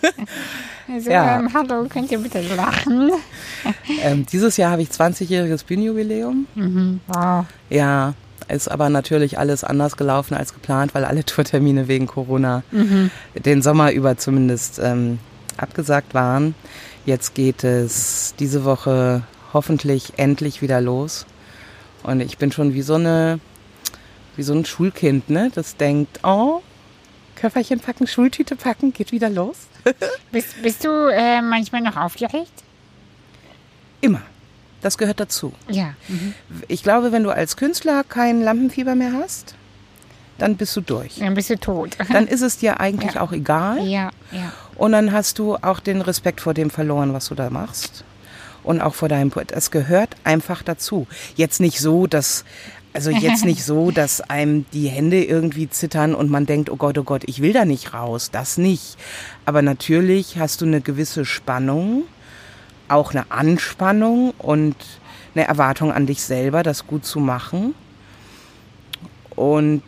Also, 0.92 1.10
ja. 1.10 1.40
Ähm, 1.40 1.54
hallo, 1.54 1.88
könnt 1.88 2.12
ihr 2.12 2.20
bitte 2.20 2.42
lachen? 2.56 3.12
Ähm, 4.04 4.26
dieses 4.26 4.58
Jahr 4.58 4.72
habe 4.72 4.82
ich 4.82 4.90
20-jähriges 4.90 5.66
Bühnenjubiläum. 5.66 6.46
Mhm, 6.56 7.00
wow. 7.08 7.46
Ja, 7.70 8.14
ist 8.50 8.70
aber 8.70 8.90
natürlich 8.90 9.40
alles 9.40 9.64
anders 9.64 9.98
gelaufen 9.98 10.36
als 10.36 10.54
geplant, 10.54 10.94
weil 10.94 11.06
alle 11.06 11.24
Tourtermine 11.26 11.88
wegen 11.88 12.06
Corona 12.06 12.64
mhm. 12.72 13.12
den 13.34 13.62
Sommer 13.62 13.92
über 13.92 14.18
zumindest 14.18 14.80
ähm, 14.84 15.20
abgesagt 15.58 16.14
waren. 16.14 16.54
Jetzt 17.06 17.34
geht 17.34 17.64
es 17.64 18.34
diese 18.40 18.66
Woche 18.66 19.24
hoffentlich 19.54 20.14
endlich 20.18 20.62
wieder 20.62 20.82
los. 20.82 21.26
Und 22.06 22.20
ich 22.20 22.38
bin 22.38 22.52
schon 22.52 22.74
wie 22.74 22.84
so 22.84 22.96
eine, 22.96 23.40
wie 24.36 24.44
so 24.44 24.54
ein 24.54 24.64
Schulkind, 24.64 25.30
ne? 25.30 25.52
Das 25.54 25.76
denkt, 25.76 26.20
oh, 26.24 26.62
Köfferchen 27.36 27.80
packen, 27.80 28.06
Schultüte 28.06 28.56
packen, 28.56 28.94
geht 28.94 29.12
wieder 29.12 29.30
los. 29.30 29.68
bist, 30.32 30.62
bist 30.62 30.86
du 30.86 30.90
äh, 31.12 31.42
manchmal 31.42 31.82
noch 31.82 31.98
aufgeregt? 31.98 32.64
Immer. 34.02 34.22
Das 34.82 35.00
gehört 35.00 35.20
dazu. 35.20 35.52
Ja. 35.68 35.96
Mhm. 36.08 36.36
Ich 36.68 36.84
glaube, 36.84 37.12
wenn 37.12 37.24
du 37.24 37.32
als 37.32 37.58
Künstler 37.58 38.04
kein 38.04 38.44
Lampenfieber 38.44 38.94
mehr 38.94 39.14
hast, 39.14 39.56
dann 40.38 40.58
bist 40.58 40.76
du 40.76 40.82
durch. 40.82 41.16
Dann 41.18 41.34
bist 41.34 41.50
du 41.50 41.58
tot. 41.58 41.98
Dann 42.12 42.28
ist 42.28 42.42
es 42.42 42.58
dir 42.58 42.80
eigentlich 42.80 43.16
ja. 43.16 43.22
auch 43.22 43.32
egal. 43.32 43.84
Ja, 43.88 44.12
ja. 44.32 44.52
Und 44.76 44.92
dann 44.92 45.14
hast 45.14 45.40
du 45.40 45.56
auch 45.56 45.80
den 45.80 46.02
Respekt 46.02 46.42
vor 46.42 46.54
dem 46.54 46.70
verloren, 46.70 47.14
was 47.14 47.30
du 47.30 47.36
da 47.36 47.50
machst. 47.50 48.04
Und 48.66 48.82
auch 48.82 48.96
vor 48.96 49.08
deinem 49.08 49.30
Poet. 49.30 49.52
Es 49.52 49.72
gehört 49.72 50.16
einfach 50.24 50.64
dazu. 50.64 51.08
Jetzt 51.36 51.62
nicht 51.62 51.80
so, 51.80 52.08
dass, 52.08 52.44
also 52.94 53.12
jetzt 53.12 53.46
nicht 53.46 53.64
so, 53.64 53.92
dass 53.92 54.22
einem 54.22 54.66
die 54.74 54.88
Hände 54.88 55.24
irgendwie 55.24 55.70
zittern 55.70 56.16
und 56.16 56.30
man 56.30 56.46
denkt, 56.46 56.70
oh 56.70 56.76
Gott, 56.76 56.98
oh 56.98 57.04
Gott, 57.04 57.24
ich 57.28 57.42
will 57.42 57.54
da 57.54 57.64
nicht 57.64 57.94
raus. 57.94 58.32
Das 58.32 58.58
nicht. 58.58 58.98
Aber 59.46 59.62
natürlich 59.62 60.38
hast 60.40 60.62
du 60.62 60.66
eine 60.66 60.82
gewisse 60.82 61.26
Spannung 61.26 62.04
auch 62.88 63.12
eine 63.12 63.32
Anspannung 63.32 64.34
und 64.38 64.76
eine 65.34 65.48
Erwartung 65.48 65.92
an 65.92 66.06
dich 66.06 66.22
selber, 66.22 66.64
das 66.64 66.88
gut 66.88 67.06
zu 67.06 67.20
machen. 67.20 67.74
Und 69.36 69.82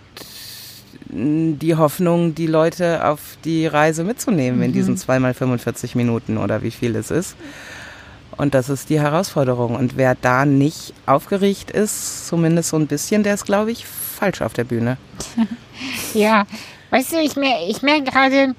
die 1.10 1.76
Hoffnung, 1.76 2.36
die 2.36 2.48
Leute 2.48 3.06
auf 3.06 3.38
die 3.46 3.66
Reise 3.66 4.04
mitzunehmen 4.04 4.58
mhm. 4.58 4.66
in 4.66 4.74
diesen 4.74 4.98
zweimal 4.98 5.34
45 5.34 5.96
Minuten 5.96 6.38
oder 6.38 6.63
wie 6.63 6.72
viel 6.72 6.96
es 6.98 7.12
ist. 7.12 7.38
Und 8.38 8.54
das 8.54 8.69
ist 8.69 8.89
die 8.89 9.00
Herausforderung. 9.00 9.76
Und 9.76 9.97
wer 9.97 10.15
da 10.15 10.45
nicht 10.45 10.93
aufgeregt 11.06 11.71
ist, 11.71 12.28
zumindest 12.28 12.69
so 12.69 12.78
ein 12.78 12.88
bisschen, 12.88 13.23
der 13.23 13.34
ist, 13.34 13.45
glaube 13.45 13.71
ich, 13.71 13.86
falsch 13.86 14.41
auf 14.41 14.54
der 14.54 14.63
Bühne. 14.63 14.97
ja, 16.13 16.45
weißt 16.91 17.13
du, 17.13 17.17
ich, 17.17 17.36
mer 17.36 17.58
ich 17.67 17.82
merke 17.82 18.04
gerade, 18.04 18.56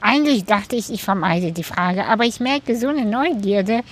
eigentlich 0.00 0.44
dachte 0.44 0.76
ich, 0.76 0.92
ich 0.92 1.02
vermeide 1.02 1.52
die 1.52 1.62
Frage, 1.62 2.06
aber 2.06 2.24
ich 2.24 2.40
merke 2.40 2.76
so 2.76 2.88
eine 2.88 3.04
Neugierde. 3.04 3.82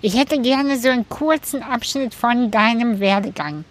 Ich 0.00 0.16
hätte 0.16 0.40
gerne 0.40 0.78
so 0.78 0.88
einen 0.88 1.08
kurzen 1.08 1.62
Abschnitt 1.62 2.14
von 2.14 2.50
deinem 2.50 3.00
Werdegang. 3.00 3.64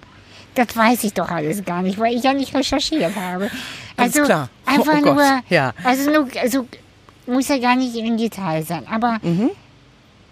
Das 0.55 0.75
weiß 0.75 1.03
ich 1.03 1.13
doch 1.13 1.29
alles 1.29 1.63
gar 1.65 1.81
nicht, 1.81 1.99
weil 1.99 2.15
ich 2.15 2.23
ja 2.23 2.33
nicht 2.33 2.55
recherchiert 2.55 3.15
habe. 3.15 3.49
Also 3.97 4.23
klar. 4.23 4.49
einfach 4.65 4.99
oh 5.03 5.13
nur, 5.13 5.41
ja. 5.49 5.73
also 5.83 6.11
nur, 6.11 6.27
also 6.41 6.67
muss 7.27 7.47
ja 7.47 7.57
gar 7.57 7.75
nicht 7.75 7.95
im 7.95 8.17
Detail 8.17 8.63
sein, 8.63 8.85
aber 8.87 9.19
mhm. 9.21 9.51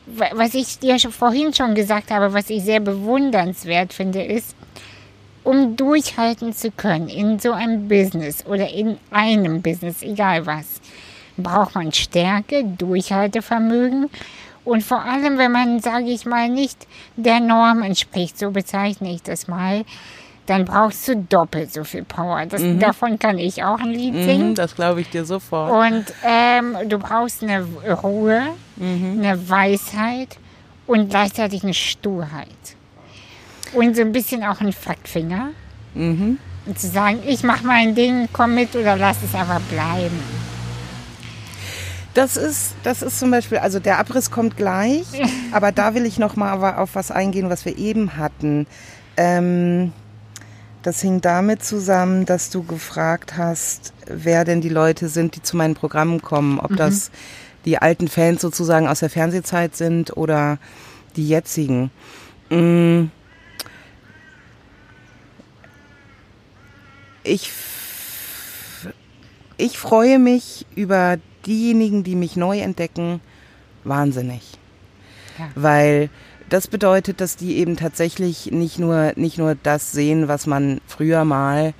Was 0.05 0.53
ich 0.53 0.79
dir 0.79 0.99
vorhin 0.99 1.53
schon 1.53 1.75
gesagt 1.75 2.11
habe, 2.11 2.33
was 2.33 2.49
ich 2.49 2.63
sehr 2.63 2.79
bewundernswert 2.79 3.93
finde, 3.93 4.23
ist, 4.23 4.55
um 5.43 5.75
durchhalten 5.75 6.53
zu 6.53 6.71
können 6.71 7.09
in 7.09 7.39
so 7.39 7.51
einem 7.51 7.87
Business 7.87 8.45
oder 8.45 8.69
in 8.69 8.97
einem 9.11 9.61
Business, 9.61 10.01
egal 10.01 10.45
was, 10.45 10.81
braucht 11.37 11.75
man 11.75 11.91
Stärke, 11.91 12.63
Durchhaltevermögen 12.63 14.09
und 14.65 14.83
vor 14.83 15.01
allem, 15.01 15.37
wenn 15.37 15.51
man, 15.51 15.79
sage 15.81 16.05
ich 16.05 16.25
mal, 16.25 16.47
nicht 16.47 16.87
der 17.17 17.39
Norm 17.39 17.81
entspricht, 17.81 18.37
so 18.37 18.51
bezeichne 18.51 19.13
ich 19.13 19.23
das 19.23 19.47
mal, 19.47 19.83
dann 20.45 20.65
brauchst 20.65 21.07
du 21.07 21.15
doppelt 21.15 21.71
so 21.73 21.83
viel 21.83 22.03
Power. 22.03 22.45
Das, 22.45 22.61
mhm. 22.61 22.79
Davon 22.79 23.17
kann 23.17 23.37
ich 23.37 23.63
auch 23.63 23.79
ein 23.79 23.91
Lied 23.91 24.13
mhm, 24.13 24.23
singen. 24.23 24.55
das 24.55 24.75
glaube 24.75 25.01
ich 25.01 25.09
dir 25.09 25.25
sofort. 25.25 25.71
Und 25.71 26.05
ähm, 26.23 26.75
du 26.89 26.99
brauchst 26.99 27.43
eine 27.43 27.63
Ruhe, 27.63 28.41
mhm. 28.75 29.21
eine 29.21 29.49
Weisheit 29.49 30.37
und 30.85 31.09
gleichzeitig 31.09 31.63
eine 31.63 31.73
Sturheit. 31.73 32.47
Und 33.73 33.95
so 33.95 34.01
ein 34.01 34.11
bisschen 34.11 34.43
auch 34.43 34.59
ein 34.59 34.73
Fackfinger. 34.73 35.49
Mhm. 35.93 36.37
Und 36.65 36.79
zu 36.79 36.87
sagen, 36.87 37.19
ich 37.25 37.43
mache 37.43 37.65
mein 37.65 37.95
Ding, 37.95 38.29
komm 38.31 38.55
mit 38.55 38.75
oder 38.75 38.95
lass 38.95 39.17
es 39.23 39.33
einfach 39.33 39.61
bleiben. 39.61 40.19
Das 42.13 42.37
ist, 42.37 42.75
das 42.83 43.01
ist 43.01 43.19
zum 43.19 43.31
Beispiel, 43.31 43.57
also 43.57 43.79
der 43.79 43.97
Abriss 43.97 44.29
kommt 44.29 44.55
gleich, 44.55 45.05
aber 45.51 45.71
da 45.71 45.95
will 45.95 46.05
ich 46.05 46.19
noch 46.19 46.35
mal 46.35 46.75
auf 46.75 46.95
was 46.95 47.11
eingehen, 47.11 47.49
was 47.49 47.65
wir 47.65 47.77
eben 47.77 48.17
hatten. 48.17 48.67
Ähm, 49.17 49.91
das 50.83 51.01
hing 51.01 51.21
damit 51.21 51.63
zusammen, 51.63 52.25
dass 52.25 52.49
du 52.49 52.63
gefragt 52.63 53.37
hast, 53.37 53.93
wer 54.05 54.45
denn 54.45 54.61
die 54.61 54.69
Leute 54.69 55.09
sind, 55.09 55.35
die 55.35 55.41
zu 55.41 55.57
meinen 55.57 55.75
Programmen 55.75 56.21
kommen, 56.21 56.59
ob 56.59 56.71
mhm. 56.71 56.75
das 56.75 57.11
die 57.65 57.77
alten 57.77 58.07
Fans 58.07 58.41
sozusagen 58.41 58.87
aus 58.87 58.99
der 58.99 59.09
Fernsehzeit 59.09 59.75
sind 59.75 60.15
oder 60.17 60.57
die 61.15 61.27
jetzigen. 61.27 61.91
Mm. 62.49 63.05
Ich, 67.23 67.51
ich 69.55 69.77
freue 69.77 70.19
mich 70.19 70.65
über 70.75 71.17
diejenigen, 71.45 72.03
die 72.03 72.15
mich 72.15 72.35
neu 72.35 72.59
entdecken, 72.59 73.21
wahnsinnig. 73.85 74.41
Ja. 75.39 75.49
Weil 75.55 76.09
das 76.53 76.67
bedeutet, 76.67 77.19
dass 77.19 77.35
die 77.35 77.57
eben 77.57 77.77
tatsächlich 77.77 78.51
nicht 78.51 78.77
nur, 78.77 79.13
nicht 79.15 79.39
nur 79.39 79.55
das 79.55 79.91
sehen, 79.91 80.27
was 80.27 80.45
man 80.45 80.81
früher 80.85 81.25
mal 81.25 81.73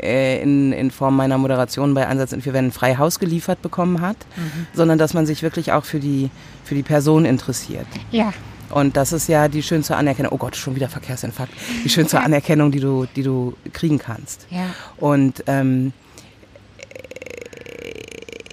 äh, 0.00 0.40
in, 0.40 0.72
in 0.72 0.92
Form 0.92 1.16
meiner 1.16 1.36
Moderation 1.36 1.94
bei 1.94 2.06
Einsatz 2.06 2.30
in 2.30 2.40
vier 2.40 2.52
Wänden 2.52 2.70
frei 2.70 2.94
Haus 2.94 3.18
geliefert 3.18 3.60
bekommen 3.60 4.00
hat, 4.00 4.16
mhm. 4.36 4.68
sondern 4.72 4.98
dass 4.98 5.14
man 5.14 5.26
sich 5.26 5.42
wirklich 5.42 5.72
auch 5.72 5.84
für 5.84 5.98
die, 5.98 6.30
für 6.62 6.76
die 6.76 6.84
Person 6.84 7.24
interessiert. 7.24 7.88
Ja. 8.12 8.32
Und 8.68 8.96
das 8.96 9.12
ist 9.12 9.28
ja 9.28 9.48
die 9.48 9.64
schönste 9.64 9.96
Anerkennung. 9.96 10.30
Oh 10.30 10.38
Gott, 10.38 10.54
schon 10.54 10.76
wieder 10.76 10.88
Verkehrsinfarkt. 10.88 11.52
Die 11.84 11.88
schönste. 11.88 12.20
Anerkennung, 12.22 12.70
die 12.70 12.78
du, 12.78 13.06
die 13.16 13.24
du 13.24 13.56
kriegen 13.72 13.98
kannst. 13.98 14.46
Ja. 14.48 14.66
Und 14.98 15.42
ähm, 15.48 15.92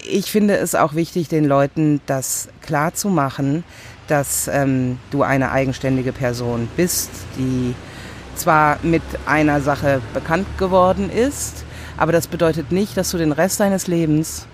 ich 0.09 0.31
finde 0.31 0.57
es 0.57 0.73
auch 0.73 0.95
wichtig, 0.95 1.27
den 1.27 1.45
Leuten 1.45 2.01
das 2.07 2.49
klar 2.61 2.95
zu 2.95 3.09
machen, 3.09 3.63
dass 4.07 4.47
ähm, 4.47 4.99
du 5.11 5.23
eine 5.23 5.51
eigenständige 5.51 6.13
Person 6.13 6.67
bist, 6.75 7.11
die 7.37 7.75
zwar 8.35 8.77
mit 8.83 9.03
einer 9.25 9.61
Sache 9.61 10.01
bekannt 10.13 10.47
geworden 10.57 11.09
ist, 11.09 11.65
aber 11.97 12.11
das 12.11 12.27
bedeutet 12.27 12.71
nicht, 12.71 12.95
dass 12.95 13.11
du 13.11 13.17
den 13.17 13.31
Rest 13.31 13.59
deines 13.59 13.87
Lebens 13.87 14.47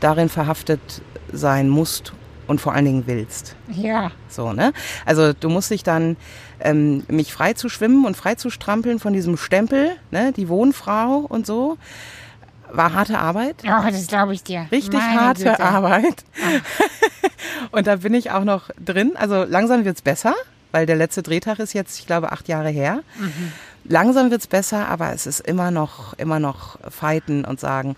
darin 0.00 0.28
verhaftet 0.28 1.02
sein 1.32 1.68
musst 1.68 2.12
und 2.46 2.60
vor 2.60 2.74
allen 2.74 2.84
Dingen 2.84 3.06
willst. 3.06 3.56
Ja. 3.68 4.10
So, 4.28 4.52
ne? 4.52 4.72
Also 5.06 5.32
du 5.32 5.48
musst 5.48 5.70
dich 5.70 5.82
dann 5.82 6.16
ähm, 6.60 7.04
mich 7.08 7.32
frei 7.32 7.54
zu 7.54 7.68
schwimmen 7.68 8.04
und 8.04 8.16
frei 8.16 8.34
zu 8.34 8.50
strampeln 8.50 8.98
von 8.98 9.12
diesem 9.12 9.36
Stempel, 9.36 9.92
ne, 10.10 10.32
die 10.32 10.48
Wohnfrau 10.48 11.26
und 11.28 11.46
so 11.46 11.78
war 12.70 12.92
harte 12.92 13.18
Arbeit. 13.18 13.56
Oh, 13.64 13.88
das 13.88 14.06
glaube 14.08 14.34
ich 14.34 14.42
dir. 14.42 14.66
Richtig 14.72 15.00
Meine 15.00 15.20
harte 15.20 15.44
Güte. 15.44 15.60
Arbeit. 15.60 16.24
Und 17.70 17.86
da 17.86 17.96
bin 17.96 18.14
ich 18.14 18.30
auch 18.30 18.44
noch 18.44 18.70
drin. 18.82 19.12
Also 19.16 19.44
langsam 19.44 19.84
wird 19.84 19.96
es 19.96 20.02
besser, 20.02 20.34
weil 20.72 20.86
der 20.86 20.96
letzte 20.96 21.22
Drehtag 21.22 21.58
ist 21.58 21.72
jetzt, 21.72 21.98
ich 21.98 22.06
glaube, 22.06 22.32
acht 22.32 22.48
Jahre 22.48 22.70
her. 22.70 23.02
Mhm. 23.18 23.52
langsam 23.84 24.30
wird's 24.30 24.46
besser, 24.46 24.88
aber 24.88 25.12
es 25.12 25.26
ist 25.26 25.40
immer 25.40 25.70
noch, 25.70 26.14
immer 26.14 26.38
noch 26.38 26.78
fighten 26.90 27.44
und 27.44 27.60
sagen, 27.60 27.96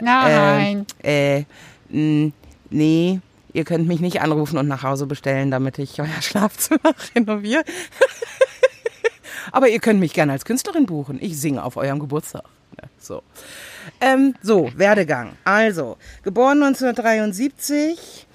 Nein. 0.00 0.86
äh, 1.02 1.40
äh, 1.40 2.32
nee, 2.70 3.20
ihr 3.52 3.64
könnt 3.64 3.88
mich 3.88 4.00
nicht 4.00 4.20
anrufen 4.20 4.58
und 4.58 4.68
nach 4.68 4.82
Hause 4.82 5.06
bestellen, 5.06 5.50
damit 5.50 5.78
ich 5.78 6.00
euer 6.00 6.08
Schlafzimmer 6.20 6.94
renoviere. 7.14 7.64
aber 9.52 9.68
ihr 9.68 9.80
könnt 9.80 10.00
mich 10.00 10.12
gerne 10.12 10.32
als 10.32 10.44
Künstlerin 10.44 10.86
buchen. 10.86 11.18
Ich 11.20 11.38
singe 11.38 11.64
auf 11.64 11.76
eurem 11.76 11.98
Geburtstag. 11.98 12.44
So. 12.98 13.22
Ähm, 14.00 14.34
so, 14.42 14.70
Werdegang. 14.76 15.32
Also, 15.44 15.96
geboren 16.22 16.62
1973, 16.62 18.26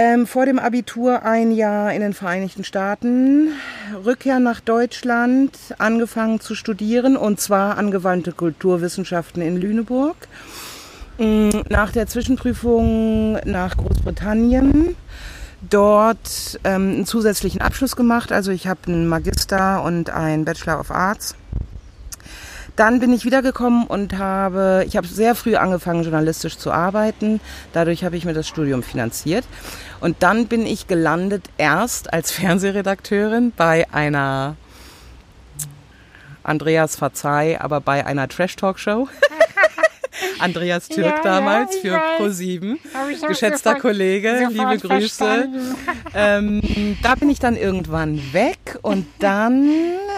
ähm, 0.00 0.26
vor 0.26 0.46
dem 0.46 0.58
Abitur 0.58 1.24
ein 1.24 1.52
Jahr 1.52 1.92
in 1.92 2.00
den 2.00 2.14
Vereinigten 2.14 2.64
Staaten, 2.64 3.50
Rückkehr 4.02 4.40
nach 4.40 4.60
Deutschland, 4.60 5.50
angefangen 5.76 6.40
zu 6.40 6.54
studieren 6.54 7.18
und 7.18 7.38
zwar 7.38 7.76
angewandte 7.76 8.32
Kulturwissenschaften 8.32 9.42
in 9.42 9.58
Lüneburg. 9.58 10.16
Mm, 11.18 11.50
Nach 11.68 11.92
der 11.92 12.06
Zwischenprüfung 12.06 13.34
nach 13.44 13.76
Großbritannien, 13.76 14.96
dort 15.68 16.58
ähm, 16.64 16.92
einen 16.92 17.06
zusätzlichen 17.06 17.60
Abschluss 17.60 17.94
gemacht. 17.94 18.32
Also 18.32 18.52
ich 18.52 18.66
habe 18.66 18.80
einen 18.86 19.06
Magister 19.06 19.82
und 19.82 20.08
einen 20.08 20.46
Bachelor 20.46 20.80
of 20.80 20.90
Arts. 20.90 21.34
Dann 22.76 22.98
bin 23.00 23.12
ich 23.12 23.26
wiedergekommen 23.26 23.86
und 23.86 24.16
habe, 24.16 24.84
ich 24.86 24.96
habe 24.96 25.06
sehr 25.06 25.34
früh 25.34 25.56
angefangen, 25.56 26.02
journalistisch 26.02 26.56
zu 26.56 26.72
arbeiten. 26.72 27.38
Dadurch 27.74 28.04
habe 28.04 28.16
ich 28.16 28.24
mir 28.24 28.32
das 28.32 28.48
Studium 28.48 28.82
finanziert. 28.82 29.44
Und 30.00 30.16
dann 30.22 30.46
bin 30.46 30.64
ich 30.66 30.86
gelandet 30.86 31.44
erst 31.58 32.12
als 32.12 32.30
Fernsehredakteurin 32.32 33.52
bei 33.56 33.86
einer, 33.92 34.56
Andreas 36.42 36.96
verzeih, 36.96 37.60
aber 37.60 37.80
bei 37.80 38.06
einer 38.06 38.28
Trash-Talk-Show. 38.28 39.08
Andreas 40.38 40.88
Türk 40.88 41.06
Ja, 41.06 41.16
ja, 41.16 41.22
damals 41.22 41.74
ich 41.76 41.82
für 41.82 41.92
weiß. 41.92 42.20
Pro7. 42.20 42.76
Hab 42.94 43.08
ich 43.10 43.22
auch 43.22 43.28
Geschätzter 43.28 43.70
sofort- 43.70 43.80
Kollege, 43.82 44.48
sofort 44.50 44.72
liebe 44.72 44.88
Grüße. 44.88 45.48
Ähm, 46.12 46.96
da 47.04 47.14
bin 47.14 47.30
ich 47.30 47.38
dann 47.38 47.56
irgendwann 47.56 48.20
weg 48.32 48.76
und 48.82 49.06
dann 49.20 49.70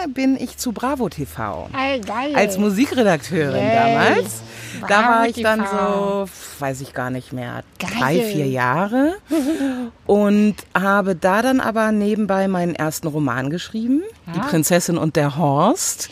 bin 0.07 0.35
ich 0.41 0.57
zu 0.57 0.71
Bravo 0.71 1.07
TV 1.07 1.69
als 2.33 2.57
Musikredakteurin 2.57 3.61
Yay. 3.63 3.75
damals. 3.75 4.41
Da 4.81 4.87
Bravo 4.87 5.07
war 5.09 5.27
ich 5.27 5.43
dann 5.43 5.59
TV. 5.59 6.25
so, 6.25 6.29
weiß 6.63 6.79
ich 6.79 6.93
gar 6.93 7.09
nicht 7.09 7.33
mehr, 7.33 7.63
Geil. 7.77 7.89
drei, 7.99 8.21
vier 8.21 8.47
Jahre 8.47 9.15
und 10.05 10.55
habe 10.73 11.15
da 11.15 11.41
dann 11.41 11.59
aber 11.59 11.91
nebenbei 11.91 12.47
meinen 12.47 12.73
ersten 12.73 13.07
Roman 13.07 13.49
geschrieben, 13.49 14.01
Die 14.33 14.39
Ah. 14.39 14.43
Prinzessin 14.47 14.97
und 14.97 15.17
der 15.17 15.37
Horst. 15.37 16.09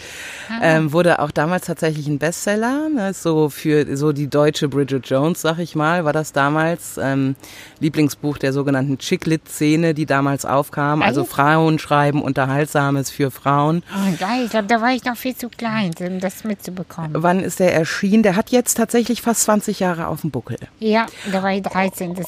Ähm, 0.62 0.92
wurde 0.92 1.20
auch 1.20 1.32
damals 1.32 1.66
tatsächlich 1.68 2.08
ein 2.08 2.20
Bestseller, 2.20 2.90
ne, 2.94 3.14
so 3.14 3.48
für 3.50 3.96
so 3.96 4.12
die 4.12 4.28
deutsche 4.28 4.68
Bridget 4.68 5.08
Jones, 5.10 5.40
sag 5.42 5.60
ich 5.60 5.76
mal, 5.76 6.04
war 6.04 6.12
das 6.12 6.34
damals 6.34 7.00
ähm, 7.02 7.38
Lieblingsbuch 7.80 8.38
der 8.38 8.52
sogenannten 8.52 8.98
Chick-Lit-Szene, 8.98 9.94
die 9.94 10.06
damals 10.06 10.44
aufkam. 10.44 11.02
Also? 11.02 11.24
Frauen 11.24 11.80
schreiben 11.80 12.22
Unterhaltsames 12.22 13.10
für 13.10 13.32
Frauen. 13.32 13.82
Oh, 13.96 14.14
geil. 14.20 14.44
Ich 14.44 14.50
glaube, 14.52 14.68
da 14.68 14.82
war 14.82 14.92
ich 14.92 15.06
noch 15.06 15.16
viel 15.16 15.38
zu 15.38 15.48
klein, 15.48 15.92
um 16.02 16.20
das 16.20 16.44
mitzubekommen. 16.44 17.12
Wann 17.14 17.40
ist 17.40 17.62
der 17.62 17.74
erschienen? 17.74 18.22
Der 18.24 18.36
hat 18.36 18.50
jetzt 18.50 18.76
tatsächlich 18.76 19.22
fast 19.22 19.44
20 19.44 19.80
Jahre 19.80 20.08
auf 20.08 20.20
dem 20.20 20.32
Buckel. 20.32 20.41
Ja, 20.80 21.06
da 21.32 21.44
war 21.44 21.52
ich 21.54 21.62
13. 21.62 22.16
Das, 22.16 22.26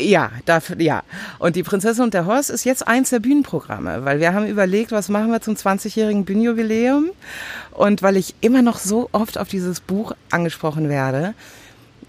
Ja, 0.00 0.30
dafür, 0.44 0.80
ja. 0.80 1.02
Und 1.38 1.56
die 1.56 1.62
Prinzessin 1.62 2.04
und 2.04 2.14
der 2.14 2.26
Horst 2.26 2.50
ist 2.50 2.64
jetzt 2.64 2.86
eins 2.86 3.10
der 3.10 3.20
Bühnenprogramme, 3.20 4.04
weil 4.04 4.20
wir 4.20 4.34
haben 4.34 4.46
überlegt, 4.46 4.92
was 4.92 5.08
machen 5.08 5.30
wir 5.30 5.40
zum 5.40 5.54
20-jährigen 5.54 6.24
Bühnenjubiläum? 6.24 7.10
Und 7.72 8.02
weil 8.02 8.16
ich 8.16 8.34
immer 8.40 8.62
noch 8.62 8.78
so 8.78 9.08
oft 9.12 9.38
auf 9.38 9.48
dieses 9.48 9.80
Buch 9.80 10.12
angesprochen 10.30 10.88
werde, 10.88 11.34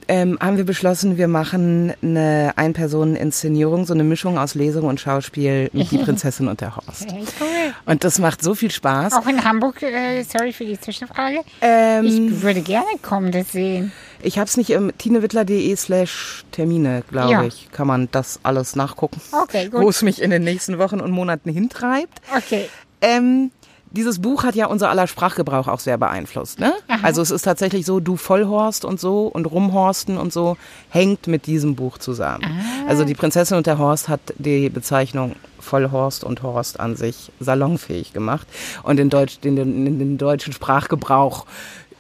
ähm, 0.10 0.38
haben 0.42 0.58
wir 0.58 0.66
beschlossen, 0.66 1.18
wir 1.18 1.28
machen 1.30 1.94
eine 2.02 2.54
Ein-Personen-Inszenierung, 2.58 3.86
so 3.86 3.94
eine 3.94 4.04
Mischung 4.04 4.38
aus 4.38 4.56
Lesung 4.56 4.86
und 4.86 5.00
Schauspiel 5.00 5.70
mit 5.74 5.92
Die 5.92 5.98
Prinzessin 6.04 6.48
und 6.48 6.62
der 6.62 6.76
Horst. 6.76 7.08
cool. 7.10 7.74
Und 7.86 8.04
das 8.04 8.20
macht 8.20 8.42
so 8.42 8.56
viel 8.56 8.72
Spaß. 8.72 9.14
Auch 9.14 9.28
in 9.28 9.44
Hamburg, 9.44 9.82
äh, 9.82 10.24
sorry 10.24 10.52
für 10.52 10.66
die 10.66 10.80
Zwischenfrage. 10.80 11.40
Ähm, 11.62 12.06
Ich 12.06 12.42
würde 12.42 12.62
gerne 12.62 12.86
kommen, 13.02 13.32
das 13.32 13.52
sehen. 13.52 13.92
Ich 14.24 14.38
habe 14.40 14.48
es 14.48 14.58
nicht 14.58 14.70
im 14.72 14.92
tinewittler.de 14.98 15.76
slash 15.76 16.46
Termine, 16.52 17.04
glaube 17.10 17.32
Ja. 17.32 17.44
ich, 17.44 17.70
kann 17.72 17.88
man 17.88 18.08
das 18.12 18.40
alles 18.44 18.76
nachgucken, 18.76 19.22
Okay, 19.44 19.70
wo 19.72 19.90
es 19.90 20.02
mich 20.02 20.22
in 20.22 20.30
den 20.32 20.44
nächsten 20.44 20.78
Wochen 20.80 21.00
und 21.00 21.12
Monaten 21.12 21.50
hintreibt. 21.52 22.20
Okay. 22.36 22.68
Ähm, 23.02 23.52
dieses 23.92 24.20
Buch 24.20 24.44
hat 24.44 24.56
ja 24.56 24.66
unser 24.66 24.90
aller 24.90 25.06
Sprachgebrauch 25.06 25.68
auch 25.68 25.80
sehr 25.80 26.00
beeinflusst. 26.00 26.60
Ne? 26.60 26.74
Also 27.04 27.22
es 27.22 27.30
ist 27.30 27.44
tatsächlich 27.44 27.86
so, 27.86 28.00
du 28.00 28.18
Vollhorst 28.18 28.86
und 28.86 29.00
so 29.00 29.28
und 29.28 29.46
Rumhorsten 29.46 30.18
und 30.18 30.34
so 30.34 30.58
hängt 30.90 31.28
mit 31.28 31.46
diesem 31.46 31.76
Buch 31.76 32.00
zusammen. 32.00 32.44
Also 32.88 33.06
die 33.06 33.14
Prinzessin 33.14 33.56
und 33.56 33.68
der 33.68 33.78
Horst 33.78 34.10
hat 34.10 34.20
die 34.40 34.70
Bezeichnung 34.70 35.36
Vollhorst 35.60 36.24
und 36.24 36.42
Horst 36.42 36.80
an 36.80 36.96
sich 36.96 37.32
salonfähig 37.40 38.14
gemacht 38.14 38.48
und 38.82 38.98
den, 38.98 39.12
Deutsch, 39.12 39.40
den, 39.42 39.56
den, 39.56 40.00
den 40.00 40.18
deutschen 40.18 40.54
Sprachgebrauch 40.54 41.46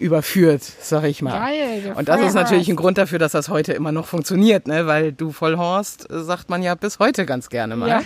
überführt, 0.03 0.61
sag 0.81 1.05
ich 1.05 1.21
mal. 1.21 1.39
Geil, 1.39 1.93
und 1.95 2.09
das 2.09 2.21
ist 2.21 2.33
natürlich 2.33 2.69
ein 2.69 2.75
Grund 2.75 2.97
dafür, 2.97 3.19
dass 3.19 3.31
das 3.31 3.49
heute 3.49 3.73
immer 3.73 3.91
noch 3.91 4.05
funktioniert, 4.05 4.67
ne? 4.67 4.85
weil 4.85 5.13
du 5.13 5.31
Vollhorst 5.31 6.11
äh, 6.11 6.23
sagt 6.23 6.49
man 6.49 6.61
ja 6.61 6.75
bis 6.75 6.99
heute 6.99 7.25
ganz 7.25 7.49
gerne 7.49 7.75
mal. 7.75 7.89
Ja. 7.89 8.01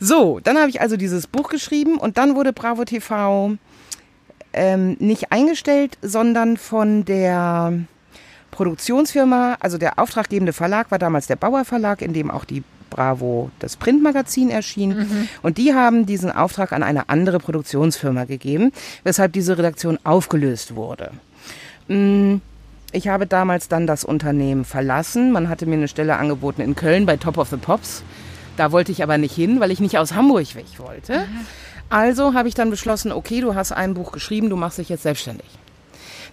So, 0.00 0.40
dann 0.40 0.58
habe 0.58 0.68
ich 0.68 0.80
also 0.80 0.96
dieses 0.96 1.28
Buch 1.28 1.48
geschrieben 1.48 1.96
und 1.96 2.18
dann 2.18 2.34
wurde 2.34 2.52
Bravo 2.52 2.84
TV 2.84 3.56
ähm, 4.52 4.96
nicht 4.98 5.30
eingestellt, 5.30 5.96
sondern 6.02 6.56
von 6.56 7.04
der 7.04 7.72
Produktionsfirma, 8.50 9.56
also 9.60 9.78
der 9.78 9.98
auftraggebende 9.98 10.52
Verlag 10.52 10.90
war 10.90 10.98
damals 10.98 11.28
der 11.28 11.36
Bauer 11.36 11.64
Verlag, 11.64 12.02
in 12.02 12.12
dem 12.12 12.30
auch 12.30 12.44
die 12.44 12.64
Bravo, 12.94 13.50
das 13.58 13.76
Printmagazin 13.76 14.50
erschien. 14.50 15.28
Und 15.42 15.58
die 15.58 15.74
haben 15.74 16.06
diesen 16.06 16.30
Auftrag 16.30 16.72
an 16.72 16.82
eine 16.82 17.08
andere 17.08 17.38
Produktionsfirma 17.38 18.24
gegeben, 18.24 18.72
weshalb 19.04 19.32
diese 19.32 19.56
Redaktion 19.58 19.98
aufgelöst 20.04 20.74
wurde. 20.74 21.10
Mm, 21.88 22.36
Ich 22.94 23.08
habe 23.08 23.26
damals 23.26 23.68
dann 23.68 23.86
das 23.86 24.04
Unternehmen 24.04 24.64
verlassen. 24.66 25.32
Man 25.32 25.48
hatte 25.48 25.64
mir 25.64 25.76
eine 25.76 25.88
Stelle 25.88 26.16
angeboten 26.18 26.60
in 26.60 26.76
Köln 26.76 27.06
bei 27.06 27.16
Top 27.16 27.38
of 27.38 27.48
the 27.48 27.56
Pops. 27.56 28.02
Da 28.58 28.70
wollte 28.70 28.92
ich 28.92 29.02
aber 29.02 29.16
nicht 29.16 29.34
hin, 29.34 29.60
weil 29.60 29.70
ich 29.70 29.80
nicht 29.80 29.96
aus 29.96 30.12
Hamburg 30.14 30.54
weg 30.54 30.66
wollte. 30.76 31.24
Also 31.88 32.34
habe 32.34 32.48
ich 32.48 32.54
dann 32.54 32.68
beschlossen, 32.68 33.10
okay, 33.10 33.40
du 33.40 33.54
hast 33.54 33.72
ein 33.72 33.94
Buch 33.94 34.12
geschrieben, 34.12 34.50
du 34.50 34.56
machst 34.56 34.76
dich 34.76 34.90
jetzt 34.90 35.04
selbstständig. 35.04 35.46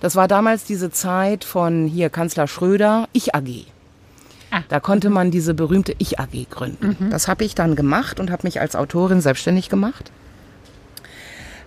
Das 0.02 0.16
war 0.18 0.28
damals 0.28 0.66
diese 0.66 0.92
Zeit 0.92 1.44
von 1.46 1.86
hier 1.88 2.10
Kanzler 2.10 2.48
Schröder, 2.48 3.08
Ich 3.14 3.36
AG. 3.36 3.66
Ah. 4.52 4.62
Da 4.68 4.80
konnte 4.80 5.10
man 5.10 5.32
diese 5.32 5.54
berühmte 5.54 5.94
Ich 5.98 6.20
AG 6.20 6.48
gründen. 6.50 7.10
Das 7.12 7.28
habe 7.28 7.44
ich 7.44 7.56
dann 7.56 7.76
gemacht 7.76 8.20
und 8.20 8.32
habe 8.32 8.48
mich 8.48 8.60
als 8.60 8.76
Autorin 8.76 9.22
selbstständig 9.22 9.70
gemacht. 9.70 10.12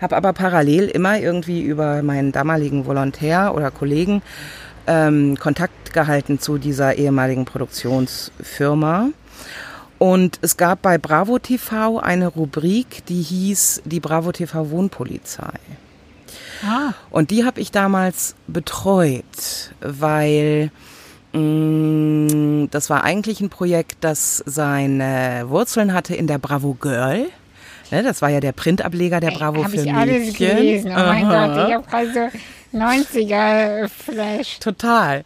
Habe 0.00 0.16
aber 0.16 0.32
parallel 0.32 0.88
immer 0.88 1.18
irgendwie 1.18 1.62
über 1.62 2.02
meinen 2.02 2.32
damaligen 2.32 2.86
Volontär 2.86 3.54
oder 3.54 3.70
Kollegen 3.70 4.20
ähm, 4.86 5.38
Kontakt 5.38 5.92
gehalten 5.92 6.40
zu 6.40 6.58
dieser 6.58 6.96
ehemaligen 6.96 7.44
Produktionsfirma. 7.44 9.10
Und 9.98 10.40
es 10.42 10.56
gab 10.56 10.82
bei 10.82 10.98
Bravo 10.98 11.38
TV 11.38 12.00
eine 12.00 12.26
Rubrik, 12.26 13.06
die 13.06 13.22
hieß 13.22 13.82
die 13.84 14.00
Bravo 14.00 14.32
TV 14.32 14.70
Wohnpolizei. 14.70 15.52
Ah, 16.64 16.92
Und 17.10 17.30
die 17.30 17.44
habe 17.44 17.60
ich 17.60 17.70
damals 17.70 18.34
betreut, 18.48 19.22
weil 19.80 20.72
das 21.32 22.90
war 22.90 23.04
eigentlich 23.04 23.40
ein 23.40 23.48
Projekt, 23.48 23.96
das 24.02 24.42
seine 24.46 25.44
Wurzeln 25.48 25.94
hatte 25.94 26.14
in 26.14 26.26
der 26.26 26.38
Bravo 26.38 26.74
Girl. 26.74 27.26
Ne, 27.90 28.02
das 28.02 28.22
war 28.22 28.30
ja 28.30 28.40
der 28.40 28.52
Printableger 28.52 29.20
der 29.20 29.32
Bravo 29.32 29.64
habe 29.64 29.76
für 29.76 29.84
ich 29.84 29.92
alles 29.92 30.26
Mädchen. 30.38 30.56
gelesen. 30.56 30.90
Oh 30.92 30.98
mein 30.98 31.24
Aha. 31.26 31.46
Gott, 31.46 31.68
ich 31.68 31.74
habe 31.74 31.86
gerade 31.86 32.12
so 32.32 32.38
90er-Flash. 32.72 34.58
Total. 34.60 35.24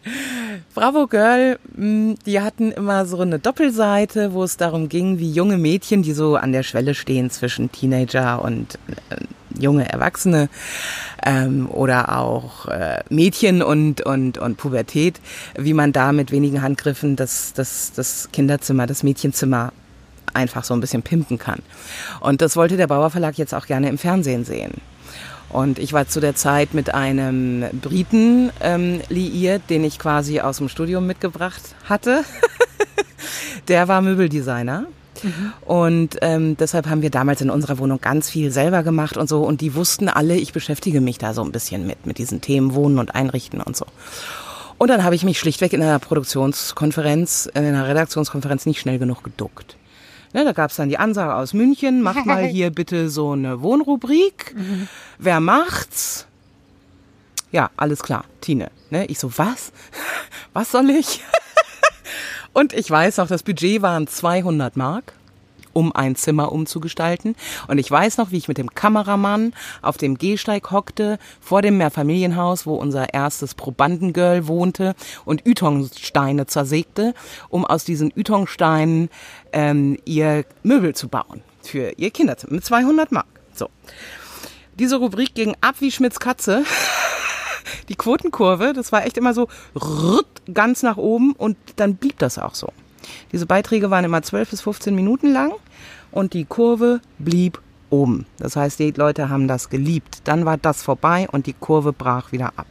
Bravo 0.73 1.07
Girl, 1.07 1.59
mh, 1.75 2.15
die 2.25 2.41
hatten 2.41 2.71
immer 2.71 3.05
so 3.05 3.19
eine 3.19 3.39
Doppelseite, 3.39 4.33
wo 4.33 4.43
es 4.43 4.57
darum 4.57 4.89
ging, 4.89 5.19
wie 5.19 5.31
junge 5.31 5.57
Mädchen, 5.57 6.03
die 6.03 6.13
so 6.13 6.35
an 6.35 6.51
der 6.51 6.63
Schwelle 6.63 6.93
stehen 6.93 7.29
zwischen 7.29 7.71
Teenager 7.71 8.41
und 8.43 8.77
äh, 9.09 9.17
junge 9.59 9.89
Erwachsene 9.89 10.49
ähm, 11.25 11.69
oder 11.69 12.17
auch 12.17 12.67
äh, 12.67 13.03
Mädchen 13.09 13.61
und, 13.61 14.01
und, 14.01 14.37
und 14.37 14.57
Pubertät, 14.57 15.19
wie 15.57 15.73
man 15.73 15.93
da 15.93 16.11
mit 16.11 16.31
wenigen 16.31 16.61
Handgriffen 16.61 17.15
das, 17.15 17.53
das, 17.53 17.91
das 17.95 18.29
Kinderzimmer, 18.31 18.87
das 18.87 19.03
Mädchenzimmer 19.03 19.73
einfach 20.33 20.63
so 20.63 20.73
ein 20.73 20.79
bisschen 20.79 21.01
pimpen 21.01 21.37
kann. 21.37 21.61
Und 22.19 22.41
das 22.41 22.55
wollte 22.55 22.77
der 22.77 22.87
Bauer 22.87 23.09
Verlag 23.09 23.37
jetzt 23.37 23.53
auch 23.53 23.65
gerne 23.65 23.89
im 23.89 23.97
Fernsehen 23.97 24.45
sehen. 24.45 24.81
Und 25.49 25.79
ich 25.79 25.93
war 25.93 26.07
zu 26.07 26.19
der 26.19 26.35
Zeit 26.35 26.73
mit 26.73 26.93
einem 26.93 27.65
Briten 27.81 28.51
ähm, 28.61 29.01
liiert, 29.09 29.63
den 29.69 29.83
ich 29.83 29.97
quasi 29.97 30.39
aus 30.39 30.57
dem 30.57 30.69
Studium 30.69 31.07
mitgebracht 31.07 31.61
hatte. 31.85 32.23
der 33.67 33.87
war 33.87 34.01
Möbeldesigner. 34.01 34.85
Und 35.61 36.17
ähm, 36.21 36.57
deshalb 36.57 36.87
haben 36.87 37.01
wir 37.01 37.09
damals 37.09 37.41
in 37.41 37.49
unserer 37.49 37.79
Wohnung 37.79 37.99
ganz 38.01 38.29
viel 38.29 38.51
selber 38.51 38.83
gemacht 38.83 39.17
und 39.17 39.27
so. 39.27 39.41
Und 39.41 39.61
die 39.61 39.73
wussten 39.73 40.09
alle, 40.09 40.35
ich 40.35 40.53
beschäftige 40.53 41.01
mich 41.01 41.17
da 41.17 41.33
so 41.33 41.43
ein 41.43 41.51
bisschen 41.51 41.87
mit, 41.87 42.05
mit 42.05 42.17
diesen 42.17 42.41
Themen 42.41 42.75
Wohnen 42.75 42.99
und 42.99 43.15
Einrichten 43.15 43.61
und 43.61 43.75
so. 43.75 43.85
Und 44.77 44.89
dann 44.89 45.03
habe 45.03 45.15
ich 45.15 45.23
mich 45.23 45.39
schlichtweg 45.39 45.73
in 45.73 45.81
einer 45.81 45.99
Produktionskonferenz, 45.99 47.49
in 47.53 47.65
einer 47.65 47.87
Redaktionskonferenz 47.87 48.65
nicht 48.65 48.79
schnell 48.79 48.99
genug 48.99 49.23
geduckt. 49.23 49.76
Ne, 50.37 50.45
da 50.45 50.51
gab 50.51 50.69
es 50.69 50.75
dann 50.75 50.87
die 50.87 50.99
Ansage 50.99 51.33
aus 51.33 51.55
München, 51.55 52.01
macht 52.03 52.27
mal 52.27 52.45
hier 52.45 52.69
bitte 52.69 53.09
so 53.09 53.31
eine 53.31 53.63
Wohnrubrik. 53.63 54.55
Wer 55.17 55.39
macht's? 55.39 56.27
Ja, 57.51 57.71
alles 57.75 58.03
klar, 58.03 58.23
Tine. 58.39 58.69
Ne, 58.91 59.07
ich 59.07 59.17
so, 59.17 59.35
was? 59.39 59.71
Was 60.53 60.71
soll 60.71 60.91
ich? 60.91 61.23
Und 62.53 62.73
ich 62.73 62.89
weiß 62.89 63.17
noch, 63.17 63.27
das 63.27 63.41
Budget 63.41 63.81
waren 63.81 64.05
200 64.05 64.77
Mark 64.77 65.13
um 65.77 65.95
ein 65.95 66.15
Zimmer 66.15 66.51
umzugestalten. 66.51 67.35
Und 67.67 67.77
ich 67.77 67.89
weiß 67.91 68.17
noch, 68.17 68.31
wie 68.31 68.37
ich 68.37 68.47
mit 68.47 68.57
dem 68.57 68.73
Kameramann 68.73 69.53
auf 69.83 69.97
dem 69.97 70.17
Gehsteig 70.17 70.71
hockte, 70.71 71.19
vor 71.39 71.61
dem 71.61 71.77
Mehrfamilienhaus, 71.77 72.65
wo 72.65 72.73
unser 72.73 73.13
erstes 73.13 73.53
Probandengirl 73.53 74.47
wohnte 74.47 74.95
und 75.23 75.45
Ytongsteine 75.45 76.47
zersägte, 76.47 77.13
um 77.49 77.63
aus 77.63 77.85
diesen 77.85 78.11
Ytongsteinen 78.17 79.09
ähm, 79.53 79.97
ihr 80.05 80.45
Möbel 80.63 80.95
zu 80.95 81.07
bauen 81.07 81.41
für 81.63 81.91
ihr 81.97 82.11
Kinderzimmer 82.11 82.53
mit 82.53 82.65
200 82.65 83.11
Mark. 83.11 83.27
So. 83.53 83.69
Diese 84.79 84.97
Rubrik 84.97 85.33
ging 85.35 85.55
ab 85.61 85.75
wie 85.79 85.91
Schmitz 85.91 86.19
Katze. 86.19 86.63
Die 87.89 87.95
Quotenkurve, 87.95 88.73
das 88.73 88.91
war 88.91 89.05
echt 89.05 89.17
immer 89.17 89.33
so 89.33 89.47
ganz 90.53 90.83
nach 90.83 90.97
oben 90.97 91.33
und 91.33 91.57
dann 91.75 91.95
blieb 91.95 92.17
das 92.19 92.37
auch 92.37 92.55
so. 92.55 92.71
Diese 93.31 93.45
Beiträge 93.45 93.89
waren 93.89 94.05
immer 94.05 94.21
12 94.21 94.49
bis 94.49 94.61
15 94.61 94.95
Minuten 94.95 95.31
lang 95.31 95.53
und 96.11 96.33
die 96.33 96.45
Kurve 96.45 97.01
blieb 97.19 97.61
oben. 97.89 98.25
Das 98.37 98.55
heißt, 98.55 98.79
die 98.79 98.91
Leute 98.91 99.29
haben 99.29 99.47
das 99.47 99.69
geliebt. 99.69 100.21
Dann 100.25 100.45
war 100.45 100.57
das 100.57 100.83
vorbei 100.83 101.27
und 101.31 101.45
die 101.45 101.53
Kurve 101.53 101.93
brach 101.93 102.31
wieder 102.31 102.53
ab. 102.55 102.67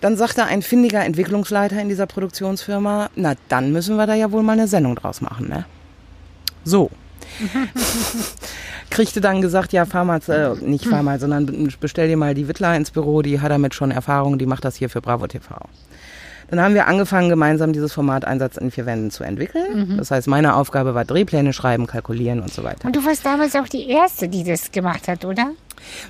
Dann 0.00 0.16
sagte 0.16 0.44
ein 0.44 0.62
findiger 0.62 1.04
Entwicklungsleiter 1.04 1.80
in 1.80 1.88
dieser 1.88 2.06
Produktionsfirma, 2.06 3.10
na 3.16 3.34
dann 3.48 3.72
müssen 3.72 3.96
wir 3.96 4.06
da 4.06 4.14
ja 4.14 4.32
wohl 4.32 4.42
mal 4.42 4.52
eine 4.52 4.68
Sendung 4.68 4.96
draus 4.96 5.20
machen, 5.20 5.48
ne? 5.48 5.66
So. 6.64 6.90
Kriegte 8.90 9.20
dann 9.20 9.40
gesagt, 9.40 9.72
ja, 9.72 9.84
fahr 9.84 10.04
mal, 10.04 10.20
äh, 10.28 10.54
nicht 10.64 10.86
fahr 10.86 11.02
mal, 11.02 11.20
sondern 11.20 11.72
bestell 11.80 12.08
dir 12.08 12.16
mal 12.16 12.34
die 12.34 12.48
Wittler 12.48 12.74
ins 12.76 12.90
Büro, 12.90 13.22
die 13.22 13.40
hat 13.40 13.50
damit 13.50 13.74
schon 13.74 13.90
Erfahrung, 13.90 14.38
die 14.38 14.46
macht 14.46 14.64
das 14.64 14.76
hier 14.76 14.90
für 14.90 15.00
Bravo 15.00 15.26
TV. 15.26 15.54
Dann 16.50 16.60
haben 16.60 16.74
wir 16.74 16.88
angefangen, 16.88 17.28
gemeinsam 17.28 17.72
dieses 17.72 17.92
Format 17.92 18.24
Einsatz 18.24 18.56
in 18.56 18.72
vier 18.72 18.84
Wänden 18.84 19.12
zu 19.12 19.22
entwickeln. 19.22 19.90
Mhm. 19.90 19.96
Das 19.98 20.10
heißt, 20.10 20.26
meine 20.26 20.56
Aufgabe 20.56 20.96
war 20.96 21.04
Drehpläne 21.04 21.52
schreiben, 21.52 21.86
kalkulieren 21.86 22.40
und 22.40 22.52
so 22.52 22.64
weiter. 22.64 22.86
Und 22.86 22.96
du 22.96 23.04
warst 23.04 23.24
damals 23.24 23.54
auch 23.54 23.68
die 23.68 23.88
Erste, 23.88 24.28
die 24.28 24.42
das 24.42 24.72
gemacht 24.72 25.06
hat, 25.06 25.24
oder? 25.24 25.52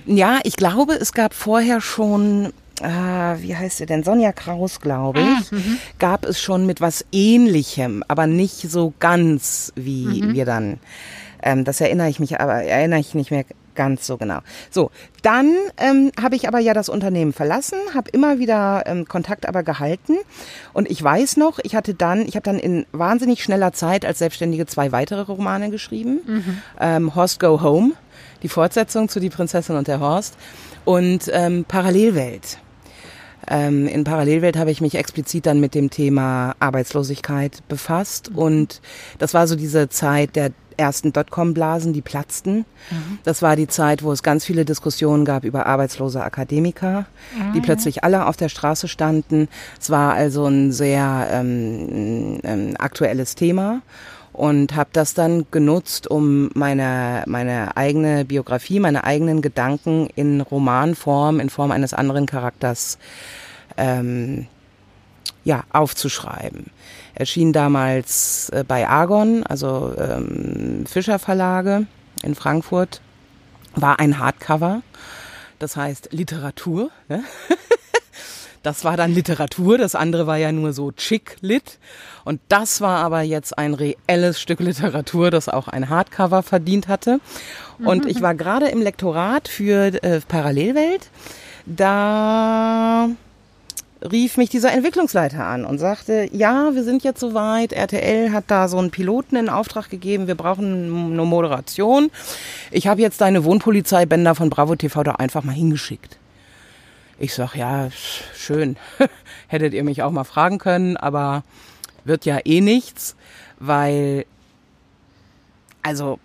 Ja, 0.07 0.39
ich 0.45 0.57
glaube, 0.57 0.95
es 0.95 1.13
gab 1.13 1.35
vorher 1.35 1.83
schon 1.83 2.55
Ah, 2.81 3.37
wie 3.41 3.57
heißt 3.57 3.79
sie 3.79 3.87
denn? 3.87 4.05
Sonja 4.05 4.33
Kraus, 4.33 4.81
glaube 4.81 5.21
ah, 5.21 5.39
ich, 5.41 5.53
ah, 5.53 5.57
gab 5.99 6.25
es 6.25 6.41
schon 6.41 6.67
mit 6.67 6.81
was 6.81 7.05
Ähnlichem, 7.13 8.03
aber 8.09 8.27
nicht 8.27 8.71
so 8.71 8.95
ganz 8.99 9.73
wie 9.77 10.23
mhm. 10.23 10.35
wir 10.35 10.45
dann. 10.45 10.79
Ähm, 11.43 11.65
das 11.65 11.81
erinnere 11.81 12.09
ich 12.09 12.21
mich, 12.21 12.41
aber 12.41 12.63
erinnere 12.63 13.01
ich 13.01 13.15
nicht 13.15 13.31
mehr 13.31 13.45
ganz 13.75 14.07
so 14.07 14.17
genau. 14.17 14.41
So, 14.71 14.91
dann 15.23 15.55
ähm, 15.79 16.11
habe 16.21 16.37
ich 16.37 16.49
aber 16.49 16.59
ja 16.59 16.75
das 16.75 16.89
Unternehmen 16.89 17.33
verlassen, 17.33 17.79
habe 17.95 18.11
immer 18.11 18.39
wieder 18.39 18.83
ähm, 18.87 19.07
Kontakt 19.07 19.49
aber 19.49 19.63
gehalten 19.63 20.19
und 20.73 20.91
ich 20.91 21.03
weiß 21.03 21.37
noch, 21.37 21.59
ich 21.63 21.75
hatte 21.75 21.95
dann, 21.95 22.27
ich 22.27 22.35
habe 22.35 22.45
dann 22.45 22.59
in 22.59 22.85
wahnsinnig 22.93 23.43
schneller 23.43 23.73
Zeit 23.73 24.05
als 24.05 24.19
Selbstständige 24.19 24.67
zwei 24.67 24.93
weitere 24.93 25.23
Romane 25.23 25.71
geschrieben. 25.71 26.21
Mhm. 26.27 26.63
Ähm, 26.79 27.15
Horst 27.15 27.41
Go 27.41 27.63
Home, 27.63 27.93
die 28.43 28.49
Fortsetzung 28.49 29.09
zu 29.09 29.21
Die 29.21 29.31
Prinzessin 29.31 29.77
und 29.77 29.89
der 29.89 30.01
Horst 30.01 30.37
und 30.85 31.31
ähm, 31.33 31.65
Parallelwelt. 31.67 32.59
Ähm, 33.49 33.87
in 33.87 34.05
Parallelwelt 34.05 34.57
habe 34.57 34.71
ich 34.71 34.81
mich 34.81 34.95
explizit 34.95 35.47
dann 35.47 35.61
mit 35.61 35.75
dem 35.75 35.91
Thema 35.91 36.55
Arbeitslosigkeit 36.61 37.67
befasst 37.69 38.31
mhm. 38.31 38.39
und 38.39 38.81
das 39.19 39.35
war 39.35 39.47
so 39.47 39.57
diese 39.57 39.89
Zeit 39.89 40.37
der 40.37 40.53
ersten 40.77 41.13
Dotcom-Blasen, 41.13 41.93
die 41.93 42.01
platzten. 42.01 42.65
Mhm. 42.91 43.19
Das 43.23 43.43
war 43.43 43.55
die 43.55 43.69
Zeit, 43.69 44.03
wo 44.03 44.13
es 44.13 44.23
ganz 44.23 44.45
viele 44.47 44.65
Diskussionen 44.65 45.25
gab 45.25 45.45
über 45.45 45.67
arbeitslose 45.67 46.25
Akademiker, 46.25 47.07
mhm. 47.37 47.53
die 47.53 47.61
plötzlich 47.61 48.03
alle 48.03 48.27
auf 48.27 48.37
der 48.37 48.49
Straße 48.49 48.89
standen. 48.89 49.49
Es 49.79 49.91
war 49.91 50.15
also 50.15 50.47
ein 50.47 50.73
sehr 50.73 51.29
ähm, 51.31 52.41
ähm, 52.43 52.75
aktuelles 52.79 53.35
Thema 53.35 53.83
und 54.41 54.75
habe 54.75 54.89
das 54.95 55.13
dann 55.13 55.45
genutzt, 55.51 56.07
um 56.07 56.49
meine, 56.55 57.25
meine 57.27 57.77
eigene 57.77 58.25
Biografie, 58.25 58.81
meine 58.81 59.05
eigenen 59.05 59.43
Gedanken 59.43 60.09
in 60.17 60.41
Romanform, 60.41 61.41
in 61.41 61.51
Form 61.51 61.71
eines 61.71 61.93
anderen 61.93 62.25
Charakters 62.25 62.97
ähm, 63.77 64.47
ja, 65.45 65.65
aufzuschreiben. 65.75 66.71
Erschien 67.15 67.53
damals 67.53 68.49
äh, 68.49 68.65
bei 68.67 68.89
Argon, 68.89 69.45
also 69.45 69.95
ähm, 69.99 70.87
Fischer 70.87 71.19
Verlage 71.19 71.85
in 72.23 72.35
Frankfurt, 72.35 73.03
war 73.75 74.01
ein 74.01 74.19
Hardcover, 74.19 74.81
das 75.59 75.77
heißt 75.77 76.15
Literatur. 76.15 76.89
Ne? 77.11 77.25
Das 78.63 78.85
war 78.85 78.97
dann 78.99 79.13
Literatur, 79.13 79.79
das 79.79 79.95
andere 79.95 80.27
war 80.27 80.37
ja 80.37 80.53
nur 80.53 80.75
so 80.75 80.93
Chick-Lit. 80.93 81.79
Und 82.25 82.41
das 82.49 82.83
war 82.83 82.99
aber 82.99 83.23
jetzt 83.23 83.57
ein 83.57 83.75
reelles 83.75 84.41
Stück 84.41 84.61
Literatur, 84.61 85.31
das 85.31 85.49
auch 85.49 85.69
ein 85.69 85.89
Hardcover 85.89 86.43
verdient 86.43 86.87
hatte. 86.89 87.21
Und 87.83 88.05
ich 88.05 88.21
war 88.21 88.35
gerade 88.35 88.69
im 88.69 88.83
Lektorat 88.83 89.49
für 89.49 90.03
äh, 90.03 90.21
Parallelwelt. 90.21 91.09
Da 91.65 93.09
rief 94.03 94.37
mich 94.37 94.51
dieser 94.51 94.73
Entwicklungsleiter 94.73 95.45
an 95.47 95.65
und 95.65 95.79
sagte, 95.79 96.29
ja, 96.33 96.75
wir 96.75 96.85
sind 96.85 97.03
jetzt 97.03 97.21
soweit, 97.21 97.73
RTL 97.73 98.33
hat 98.33 98.45
da 98.49 98.69
so 98.69 98.79
einen 98.79 98.91
Piloten 98.91 99.37
in 99.37 99.49
Auftrag 99.49 99.91
gegeben, 99.91 100.27
wir 100.27 100.35
brauchen 100.35 101.13
eine 101.13 101.25
Moderation. 101.25 102.11
Ich 102.71 102.87
habe 102.87 103.01
jetzt 103.01 103.21
deine 103.21 103.45
Wohnpolizeibänder 103.45 104.35
von 104.35 104.51
Bravo 104.51 104.77
TV 104.77 105.03
da 105.03 105.13
einfach 105.13 105.45
mal 105.45 105.53
hingeschickt. 105.53 106.20
Ich 107.21 107.35
sag, 107.35 107.55
ja, 107.55 107.89
schön, 108.35 108.77
hättet 109.47 109.73
ihr 109.75 109.85
mich 109.85 110.03
auch 110.03 110.11
mal 110.11 110.25
fragen 110.25 110.59
können, 110.59 110.97
aber 110.97 111.45
wird 112.05 112.25
ja 112.25 112.39
eh 112.45 112.61
nichts, 112.61 113.15
weil, 113.59 114.27
also 115.83 116.19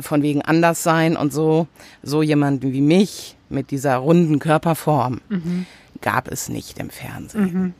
von 0.00 0.22
wegen 0.22 0.42
anders 0.42 0.82
sein 0.82 1.16
und 1.16 1.32
so, 1.32 1.66
so 2.02 2.22
jemanden 2.22 2.72
wie 2.72 2.80
mich 2.80 3.36
mit 3.50 3.70
dieser 3.72 3.96
runden 3.96 4.38
Körperform. 4.38 5.20
Mhm 5.28 5.66
gab 6.00 6.28
es 6.28 6.48
nicht 6.48 6.78
im 6.78 6.90
Fernsehen. 6.90 7.42
Mhm. 7.42 7.74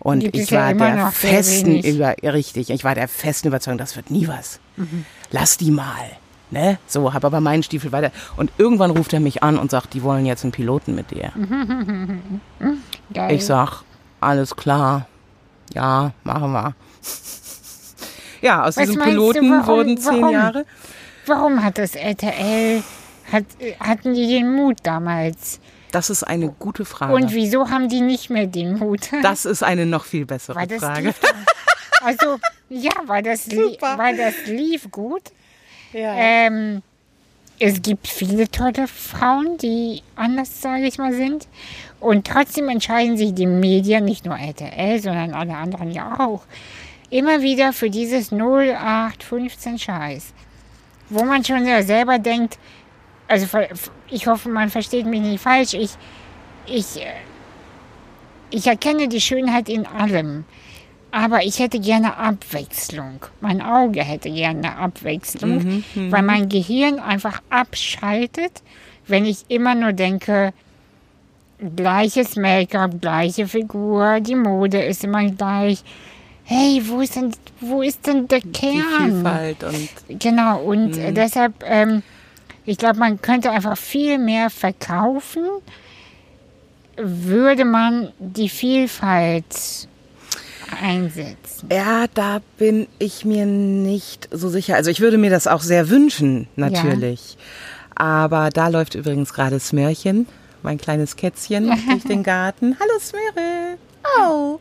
Und 0.00 0.20
Gibt 0.20 0.36
ich 0.36 0.52
war 0.52 0.74
ja 0.74 0.94
der 0.94 1.10
festen 1.12 1.80
über 1.80 2.14
richtig, 2.22 2.70
ich 2.70 2.84
war 2.84 2.94
der 2.94 3.08
festen 3.08 3.48
Überzeugung, 3.48 3.78
das 3.78 3.96
wird 3.96 4.10
nie 4.10 4.28
was. 4.28 4.60
Mhm. 4.76 5.06
Lass 5.30 5.56
die 5.56 5.70
mal. 5.70 6.10
Ne? 6.50 6.78
So, 6.86 7.12
habe 7.12 7.26
aber 7.26 7.40
meinen 7.40 7.62
Stiefel 7.62 7.90
weiter. 7.92 8.12
Und 8.36 8.52
irgendwann 8.58 8.90
ruft 8.90 9.12
er 9.12 9.20
mich 9.20 9.42
an 9.42 9.58
und 9.58 9.70
sagt, 9.70 9.94
die 9.94 10.02
wollen 10.02 10.26
jetzt 10.26 10.44
einen 10.44 10.52
Piloten 10.52 10.94
mit 10.94 11.10
dir. 11.10 11.32
Geil. 13.12 13.34
Ich 13.34 13.44
sag, 13.44 13.82
alles 14.20 14.54
klar. 14.54 15.06
Ja, 15.74 16.12
machen 16.22 16.52
wir. 16.52 16.74
ja, 18.42 18.64
aus 18.64 18.76
Was 18.76 18.86
diesem 18.86 19.02
Piloten 19.02 19.50
warum, 19.50 19.66
wurden 19.66 19.98
zehn 19.98 20.22
warum, 20.22 20.32
Jahre. 20.32 20.66
Warum 21.26 21.64
hat 21.64 21.78
das 21.78 21.94
RTL, 21.94 22.82
hat, 23.32 23.44
hatten 23.80 24.14
die 24.14 24.26
den 24.26 24.54
Mut 24.54 24.78
damals? 24.82 25.60
Das 25.90 26.10
ist 26.10 26.24
eine 26.24 26.48
gute 26.48 26.84
Frage. 26.84 27.14
Und 27.14 27.32
wieso 27.32 27.70
haben 27.70 27.88
die 27.88 28.00
nicht 28.00 28.28
mehr 28.28 28.46
den 28.46 28.78
Mut? 28.78 29.10
Das 29.22 29.44
ist 29.44 29.62
eine 29.62 29.86
noch 29.86 30.04
viel 30.04 30.26
bessere 30.26 30.54
Frage. 30.78 31.14
also, 32.02 32.38
ja, 32.68 32.92
weil 33.06 33.22
das, 33.22 33.48
weil 33.50 34.16
das 34.16 34.34
lief 34.46 34.90
gut. 34.90 35.22
Ähm, 35.94 36.82
es 37.58 37.80
gibt 37.80 38.08
viele 38.08 38.50
tolle 38.50 38.88
Frauen, 38.88 39.56
die 39.58 40.02
anders, 40.16 40.60
sage 40.60 40.86
ich 40.86 40.98
mal, 40.98 41.12
sind. 41.12 41.46
Und 42.00 42.26
trotzdem 42.26 42.68
entscheiden 42.68 43.16
sich 43.16 43.32
die 43.32 43.46
Medien, 43.46 44.04
nicht 44.04 44.24
nur 44.24 44.36
RTL, 44.36 45.00
sondern 45.00 45.32
alle 45.32 45.56
anderen 45.56 45.92
ja 45.92 46.18
auch, 46.18 46.42
immer 47.10 47.42
wieder 47.42 47.72
für 47.72 47.90
dieses 47.90 48.32
0815 48.32 49.78
Scheiß. 49.78 50.34
Wo 51.10 51.24
man 51.24 51.44
schon 51.44 51.64
selber 51.82 52.18
denkt, 52.18 52.58
also 53.28 53.46
ich 54.10 54.26
hoffe, 54.26 54.48
man 54.48 54.70
versteht 54.70 55.06
mich 55.06 55.20
nicht 55.20 55.40
falsch. 55.40 55.74
Ich, 55.74 55.92
ich, 56.66 57.00
äh, 57.00 57.14
ich 58.50 58.66
erkenne 58.66 59.08
die 59.08 59.20
Schönheit 59.20 59.68
in 59.68 59.86
allem. 59.86 60.44
Aber 61.14 61.44
ich 61.44 61.60
hätte 61.60 61.78
gerne 61.78 62.16
Abwechslung. 62.16 63.20
Mein 63.40 63.62
Auge 63.62 64.02
hätte 64.02 64.30
gerne 64.30 64.76
Abwechslung, 64.76 65.58
mhm, 65.62 65.84
mhm, 65.94 66.10
weil 66.10 66.22
mein 66.22 66.48
Gehirn 66.48 66.98
einfach 66.98 67.40
abschaltet, 67.50 68.62
wenn 69.06 69.24
ich 69.24 69.44
immer 69.46 69.76
nur 69.76 69.92
denke, 69.92 70.52
gleiches 71.76 72.34
Make-up, 72.34 73.00
gleiche 73.00 73.46
Figur, 73.46 74.18
die 74.18 74.34
Mode 74.34 74.82
ist 74.82 75.04
immer 75.04 75.24
gleich. 75.30 75.84
hey, 76.46 76.82
wo 76.84 77.00
ist 77.00 77.14
denn, 77.16 77.30
wo 77.60 77.80
ist 77.80 78.06
denn 78.06 78.26
der 78.28 78.40
Die 78.40 78.50
Kern? 78.50 78.82
Vielfalt 78.98 79.62
und 79.64 79.88
Genau, 80.20 80.60
und 80.62 80.96
Mhm. 80.96 81.02
äh, 81.02 81.12
deshalb, 81.12 81.54
ähm, 81.64 82.02
ich 82.66 82.76
glaube, 82.76 82.98
man 82.98 83.22
könnte 83.22 83.50
einfach 83.52 83.78
viel 83.78 84.18
mehr 84.18 84.50
verkaufen, 84.50 85.44
würde 86.96 87.64
man 87.64 88.12
die 88.18 88.48
Vielfalt 88.48 89.88
einsetzen. 90.82 91.68
Ja, 91.72 92.06
da 92.14 92.40
bin 92.58 92.86
ich 92.98 93.24
mir 93.24 93.46
nicht 93.46 94.28
so 94.30 94.48
sicher. 94.48 94.74
Also 94.76 94.90
ich 94.90 95.00
würde 95.00 95.18
mir 95.18 95.30
das 95.30 95.46
auch 95.46 95.60
sehr 95.62 95.88
wünschen, 95.88 96.48
natürlich. 96.56 97.36
Aber 97.94 98.50
da 98.50 98.68
läuft 98.68 98.94
übrigens 98.94 99.32
gerade 99.32 99.60
Smörchen, 99.60 100.26
mein 100.62 100.78
kleines 100.78 101.16
Kätzchen, 101.16 101.66
durch 101.88 102.04
den 102.04 102.22
Garten. 102.22 102.76
Hallo 102.80 102.98
Smöre. 103.00 103.78
Oh. 104.20 104.58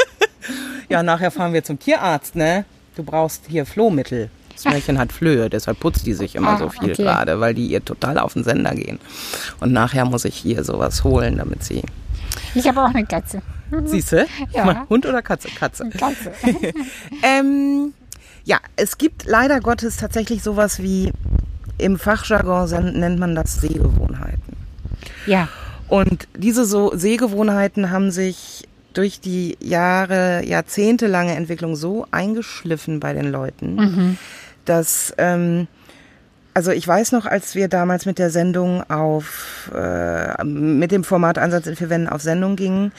ja, 0.88 1.02
nachher 1.02 1.30
fahren 1.30 1.52
wir 1.52 1.64
zum 1.64 1.78
Tierarzt, 1.78 2.36
ne? 2.36 2.64
Du 2.96 3.02
brauchst 3.02 3.44
hier 3.48 3.66
Flohmittel. 3.66 4.30
Smörchen 4.56 4.98
hat 4.98 5.12
Flöhe, 5.12 5.48
deshalb 5.48 5.80
putzt 5.80 6.06
die 6.06 6.12
sich 6.12 6.34
immer 6.34 6.50
Ah, 6.50 6.58
so 6.58 6.68
viel 6.68 6.92
okay. 6.92 7.02
gerade, 7.02 7.40
weil 7.40 7.54
die 7.54 7.66
ihr 7.66 7.82
total 7.84 8.18
auf 8.18 8.34
den 8.34 8.44
Sender 8.44 8.74
gehen. 8.74 8.98
Und 9.60 9.72
nachher 9.72 10.04
muss 10.04 10.24
ich 10.26 10.44
ihr 10.44 10.64
sowas 10.64 11.02
holen, 11.02 11.38
damit 11.38 11.64
sie. 11.64 11.82
Ich 12.54 12.68
habe 12.68 12.82
auch 12.82 12.92
eine 12.94 13.06
Katze. 13.06 13.40
Siehst 13.84 14.12
du? 14.12 14.26
Ja. 14.52 14.86
Hund 14.88 15.06
oder 15.06 15.22
Katze? 15.22 15.48
Katze. 15.48 15.88
Katze. 15.98 16.32
Ähm, 17.22 17.92
ja, 18.44 18.58
es 18.76 18.98
gibt 18.98 19.24
leider 19.26 19.60
Gottes 19.60 19.96
tatsächlich 19.96 20.42
sowas 20.42 20.80
wie, 20.82 21.12
im 21.78 21.98
Fachjargon 21.98 22.98
nennt 22.98 23.18
man 23.18 23.34
das 23.34 23.60
Sehgewohnheiten. 23.60 24.56
ja. 25.26 25.48
Und 25.88 26.28
diese 26.36 26.64
so 26.66 26.96
Sehgewohnheiten 26.96 27.90
haben 27.90 28.12
sich 28.12 28.68
durch 28.92 29.18
die 29.20 29.56
Jahre, 29.60 30.44
jahrzehntelange 30.46 31.34
Entwicklung 31.34 31.74
so 31.74 32.06
eingeschliffen 32.12 33.00
bei 33.00 33.12
den 33.12 33.30
Leuten, 33.32 34.16
dass, 34.64 35.12
ähm, 35.18 35.66
also 36.54 36.72
ich 36.72 36.86
weiß 36.86 37.12
noch, 37.12 37.26
als 37.26 37.54
wir 37.54 37.68
damals 37.68 38.06
mit 38.06 38.18
der 38.18 38.30
Sendung 38.30 38.88
auf, 38.90 39.70
äh, 39.74 40.42
mit 40.44 40.90
dem 40.90 41.04
Format 41.04 41.38
Ansatz 41.38 41.66
in 41.66 41.76
vier 41.76 41.90
Wänden 41.90 42.08
auf 42.08 42.22
Sendung 42.22 42.56
gingen, 42.56 42.92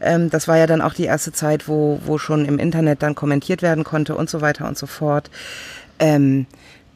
ähm, 0.00 0.30
das 0.30 0.48
war 0.48 0.56
ja 0.56 0.66
dann 0.66 0.82
auch 0.82 0.94
die 0.94 1.04
erste 1.04 1.32
Zeit, 1.32 1.68
wo, 1.68 2.00
wo 2.04 2.18
schon 2.18 2.44
im 2.44 2.58
Internet 2.58 3.02
dann 3.02 3.14
kommentiert 3.14 3.62
werden 3.62 3.84
konnte 3.84 4.16
und 4.16 4.28
so 4.28 4.40
weiter 4.40 4.66
und 4.66 4.76
so 4.76 4.86
fort. 4.86 5.30
Ähm, 5.98 6.46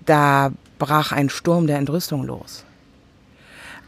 da 0.05 0.53
brach 0.79 1.13
ein 1.13 1.31
Sturm 1.31 1.67
der 1.67 1.79
Entrüstung 1.79 2.25
los. 2.25 2.65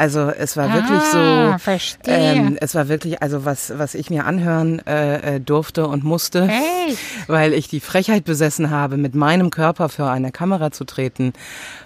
Also 0.03 0.31
es 0.31 0.57
war 0.57 0.73
wirklich 0.75 0.99
Ah, 1.15 1.53
so, 1.53 1.59
verstehe. 1.59 2.33
ähm, 2.35 2.59
es 2.61 2.75
war 2.75 2.89
wirklich, 2.89 3.23
also 3.23 3.45
was, 3.45 3.73
was 3.77 3.95
ich 3.95 4.11
mir 4.11 4.27
anhören 4.27 4.85
äh, 4.85 5.37
äh, 5.37 5.41
durfte 5.41 5.87
und 5.87 6.03
musste, 6.03 6.49
Hey. 6.49 6.97
weil 7.29 7.53
ich 7.55 7.69
die 7.69 7.79
Frechheit 7.79 8.25
besessen 8.25 8.71
habe, 8.71 8.97
mit 8.97 9.15
meinem 9.15 9.51
Körper 9.51 9.89
für 9.89 10.07
eine 10.11 10.33
Kamera 10.33 10.73
zu 10.73 10.83
treten, 10.85 11.33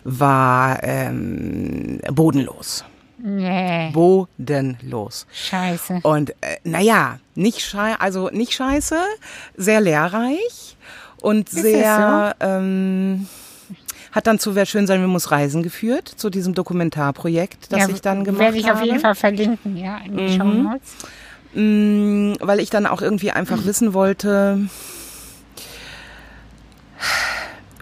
war 0.05 0.83
ähm, 0.83 2.01
bodenlos. 2.11 2.85
Nee. 3.19 3.91
Bodenlos. 3.93 5.27
Scheiße. 5.35 6.01
Und 6.03 6.31
äh, 6.31 6.57
naja, 6.65 7.19
nicht 7.35 7.61
schei 7.61 7.97
also 7.99 8.31
nicht 8.31 8.55
scheiße, 8.55 8.97
sehr 9.59 9.83
lehrreich 9.83 10.79
und 11.21 11.49
es 11.49 11.61
sehr 11.61 12.35
ähm, 12.41 13.29
hat 14.17 14.27
dann 14.27 14.39
zu 14.39 14.55
Wer 14.55 14.65
schön 14.67 14.87
sein 14.87 15.01
will 15.01 15.09
muss 15.09 15.31
reisen 15.31 15.63
geführt, 15.63 16.09
zu 16.09 16.31
diesem 16.31 16.55
Dokumentarprojekt, 16.55 17.71
das 17.71 17.81
ja, 17.81 17.89
ich 17.91 18.01
dann 18.01 18.25
gemacht 18.25 18.41
Werde 18.41 18.57
ich 18.57 18.67
habe. 18.67 18.79
auf 18.81 18.85
jeden 18.85 18.99
Fall 18.99 19.15
verlinken, 19.15 19.77
ja, 19.77 19.99
in 19.99 20.31
Show 20.31 20.45
Notes. 20.45 20.95
Mm, 21.53 22.33
weil 22.41 22.61
ich 22.61 22.71
dann 22.71 22.87
auch 22.87 23.03
irgendwie 23.03 23.31
einfach 23.31 23.65
wissen 23.67 23.93
wollte, 23.93 24.69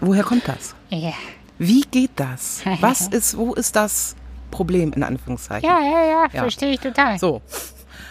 woher 0.01 0.23
kommt 0.23 0.47
das? 0.47 0.75
Ja. 0.89 1.13
Wie 1.57 1.81
geht 1.89 2.11
das? 2.17 2.61
Was 2.81 3.07
ist, 3.07 3.37
wo 3.37 3.53
ist 3.53 3.75
das 3.77 4.15
Problem 4.51 4.91
in 4.93 5.03
Anführungszeichen? 5.03 5.67
Ja, 5.69 5.79
ja, 5.79 6.05
ja, 6.05 6.21
Ja. 6.33 6.41
verstehe 6.41 6.73
ich 6.73 6.79
total. 6.81 7.17
So, 7.17 7.41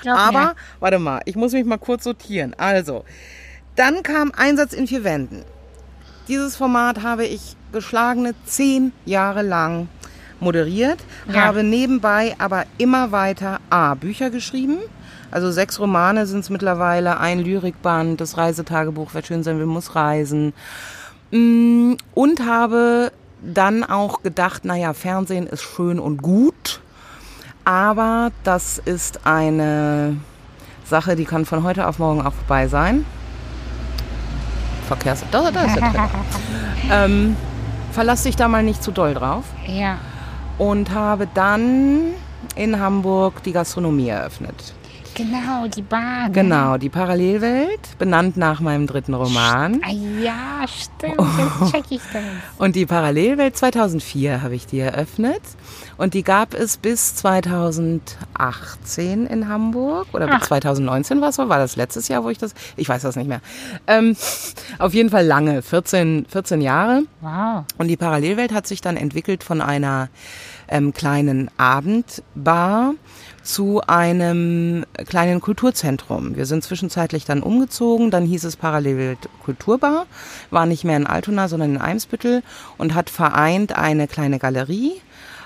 Glaub 0.03 0.19
aber 0.19 0.39
mir. 0.41 0.55
warte 0.81 0.99
mal, 0.99 1.21
ich 1.27 1.37
muss 1.37 1.53
mich 1.53 1.65
mal 1.67 1.79
kurz 1.79 2.05
sortieren. 2.05 2.55
Also, 2.57 3.05
dann 3.77 4.03
kam 4.03 4.33
Einsatz 4.35 4.73
in 4.73 4.87
vier 4.87 5.05
Wänden. 5.05 5.45
Dieses 6.27 6.57
Format 6.57 7.03
habe 7.03 7.27
ich 7.27 7.55
geschlagene 7.75 8.35
zehn 8.47 8.93
Jahre 9.05 9.43
lang 9.43 9.89
moderiert, 10.41 10.99
Ja. 11.29 11.43
habe 11.45 11.63
nebenbei 11.63 12.35
aber 12.39 12.65
immer 12.79 13.13
weiter 13.13 13.61
A, 13.71 13.95
Bücher 13.95 14.31
geschrieben. 14.31 14.79
Also 15.31 15.51
sechs 15.51 15.79
Romane 15.81 16.27
sind 16.27 16.41
es 16.41 16.51
mittlerweile, 16.51 17.19
ein 17.19 17.41
Lyrikband, 17.41 18.21
das 18.21 18.37
Reisetagebuch, 18.39 19.11
wer 19.13 19.23
schön 19.25 19.43
sein 19.43 19.59
will, 19.59 19.67
muss 19.67 19.95
reisen. 19.95 20.53
Mm, 21.31 21.95
Und 22.15 22.47
habe 22.47 23.13
dann 23.43 23.85
auch 23.85 24.23
gedacht, 24.23 24.65
naja, 24.65 24.93
Fernsehen 24.95 25.47
ist 25.47 25.63
schön 25.63 25.99
und 25.99 26.23
gut, 26.23 26.81
aber 27.65 28.31
das 28.45 28.79
ist 28.79 29.27
eine 29.27 30.17
Sache, 30.85 31.17
die 31.17 31.25
kann 31.25 31.45
von 31.45 31.63
heute 31.63 31.87
auf 31.89 31.99
morgen 31.99 32.23
auch 32.23 32.33
vorbei 32.35 32.69
sein. 32.69 33.05
Verkehrs... 34.87 35.25
Da, 35.31 35.51
da 35.51 35.63
ist 35.65 35.77
der 35.77 35.83
Trecker. 35.83 36.11
ähm, 36.91 37.37
verlass 37.95 38.25
dich 38.25 38.37
da 38.37 38.49
mal 38.49 38.63
nicht 38.63 38.83
zu 38.83 38.91
doll 38.91 39.15
drauf. 39.15 39.45
Ja. 39.67 39.99
Und 40.59 40.91
habe 40.91 41.27
dann 41.33 42.13
in 42.57 42.79
Hamburg 42.79 43.43
die 43.45 43.53
Gastronomie 43.53 44.09
eröffnet. 44.09 44.75
Genau, 45.15 45.69
die 45.69 45.83
Bahn. 45.83 46.33
Genau, 46.33 46.77
die 46.77 46.89
Parallelwelt, 46.89 47.97
benannt 47.99 48.37
nach 48.37 48.59
meinem 48.61 48.89
dritten 48.89 49.15
Roman. 49.15 49.81
Ah, 49.85 49.93
ja, 50.21 50.67
stimmt. 50.67 51.21
Jetzt 51.39 51.73
check 51.73 51.85
ich 51.91 52.01
das. 52.13 52.23
Und 52.59 52.75
die 52.75 52.85
Parallelwelt 52.85 53.57
2004 53.57 54.43
habe 54.43 54.57
ich 54.57 54.67
die 54.67 54.81
eröffnet. 54.81 55.41
Und 55.97 56.15
die 56.15 56.25
gab 56.25 56.55
es 56.55 56.77
bis 56.77 57.15
2018 57.15 59.27
in 59.27 59.49
Hamburg. 59.49 60.09
Oder 60.13 60.27
bis 60.27 60.39
Ach. 60.41 60.49
2019 60.49 61.21
war 61.21 61.29
es 61.29 61.37
so? 61.37 61.49
War 61.49 61.59
das 61.59 61.77
letztes 61.77 62.09
Jahr, 62.09 62.25
wo 62.25 62.31
ich 62.31 62.39
das... 62.39 62.55
Ich 62.77 62.89
weiß 62.89 63.03
das 63.03 63.15
nicht 63.15 63.29
mehr. 63.29 63.41
Ähm, 63.87 64.17
auf 64.79 64.95
jeden 64.95 65.11
Fall 65.11 65.25
lange, 65.25 65.63
14, 65.63 66.27
14 66.29 66.61
Jahre. 66.61 67.05
Wow. 67.21 67.63
Und 67.79 67.87
die 67.87 67.97
Parallelwelt 67.97 68.53
hat 68.53 68.67
sich 68.67 68.81
dann 68.81 68.97
entwickelt 68.97 69.45
von 69.45 69.61
einer 69.61 70.09
ähm, 70.67 70.93
kleinen 70.93 71.53
Abendbar 71.57 72.95
zu 73.45 73.83
einem 73.87 74.85
kleinen 75.07 75.41
Kulturzentrum. 75.41 76.35
Wir 76.35 76.47
sind 76.47 76.65
zwischenzeitlich 76.65 77.25
dann 77.25 77.43
umgezogen, 77.43 78.11
dann 78.11 78.25
hieß 78.25 78.45
es 78.45 78.57
Parallelwelt 78.57 79.29
Kulturbar, 79.45 80.07
war 80.51 80.67
nicht 80.67 80.85
mehr 80.85 80.97
in 80.97 81.07
Altona, 81.07 81.49
sondern 81.49 81.75
in 81.75 81.81
Eimsbüttel 81.81 82.43
und 82.79 82.95
hat 82.95 83.11
vereint 83.11 83.77
eine 83.77 84.09
kleine 84.09 84.39
Galerie, 84.39 84.95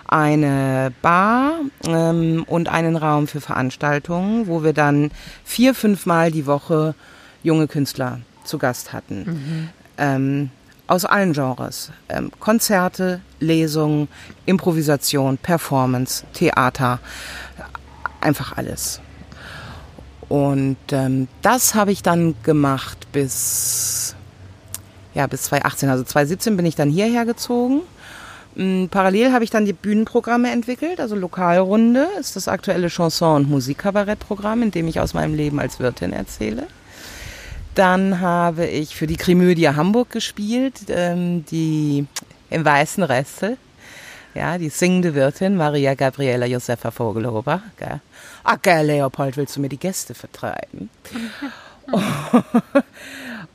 eine 0.06 0.92
Bar 1.02 1.52
ähm, 1.86 2.44
und 2.46 2.68
einen 2.68 2.96
Raum 2.96 3.26
für 3.26 3.40
Veranstaltungen, 3.40 4.46
wo 4.46 4.62
wir 4.62 4.72
dann 4.72 5.10
vier, 5.44 5.74
fünfmal 5.74 6.30
die 6.30 6.46
Woche 6.46 6.94
junge 7.42 7.66
Künstler 7.66 8.20
zu 8.44 8.58
Gast 8.58 8.92
hatten. 8.92 9.70
Ähm, 9.98 10.50
aus 10.88 11.04
allen 11.04 11.34
Genres. 11.34 11.92
Ähm, 12.08 12.30
Konzerte, 12.40 13.20
Lesungen, 13.40 14.08
Improvisation, 14.46 15.36
Performance, 15.36 16.24
Theater, 16.32 16.98
einfach 18.20 18.56
alles. 18.56 19.00
Und 20.28 20.76
ähm, 20.92 21.28
das 21.42 21.74
habe 21.74 21.92
ich 21.92 22.02
dann 22.02 22.34
gemacht 22.42 23.08
bis, 23.12 24.14
ja, 25.14 25.26
bis 25.26 25.42
2018. 25.44 25.88
Also 25.88 26.04
2017 26.04 26.56
bin 26.56 26.66
ich 26.66 26.76
dann 26.76 26.90
hierher 26.90 27.24
gezogen. 27.24 27.80
Mm, 28.54 28.86
Parallel 28.86 29.32
habe 29.32 29.44
ich 29.44 29.50
dann 29.50 29.64
die 29.64 29.72
Bühnenprogramme 29.72 30.50
entwickelt. 30.50 31.00
Also 31.00 31.16
Lokalrunde 31.16 32.08
ist 32.20 32.36
das 32.36 32.48
aktuelle 32.48 32.88
Chanson- 32.88 33.44
und 33.44 33.50
Musikkabarettprogramm, 33.50 34.62
in 34.62 34.70
dem 34.70 34.86
ich 34.88 35.00
aus 35.00 35.14
meinem 35.14 35.34
Leben 35.34 35.60
als 35.60 35.80
Wirtin 35.80 36.12
erzähle. 36.12 36.66
Dann 37.74 38.20
habe 38.20 38.66
ich 38.66 38.96
für 38.96 39.06
die 39.06 39.16
Krimödie 39.16 39.68
Hamburg 39.68 40.10
gespielt, 40.10 40.74
ähm, 40.88 41.44
die 41.46 42.06
im 42.50 42.64
Weißen 42.64 43.02
Reste. 43.02 43.56
Ja, 44.34 44.58
die 44.58 44.68
singende 44.68 45.14
Wirtin 45.14 45.56
Maria 45.56 45.94
Gabriela 45.94 46.46
Josefa 46.46 46.90
Vogelhober. 46.90 47.62
Gell? 47.78 48.00
Gell, 48.56 48.86
Leopold, 48.86 49.36
willst 49.36 49.56
du 49.56 49.60
mir 49.60 49.68
die 49.68 49.78
Gäste 49.78 50.14
vertreiben? 50.14 50.90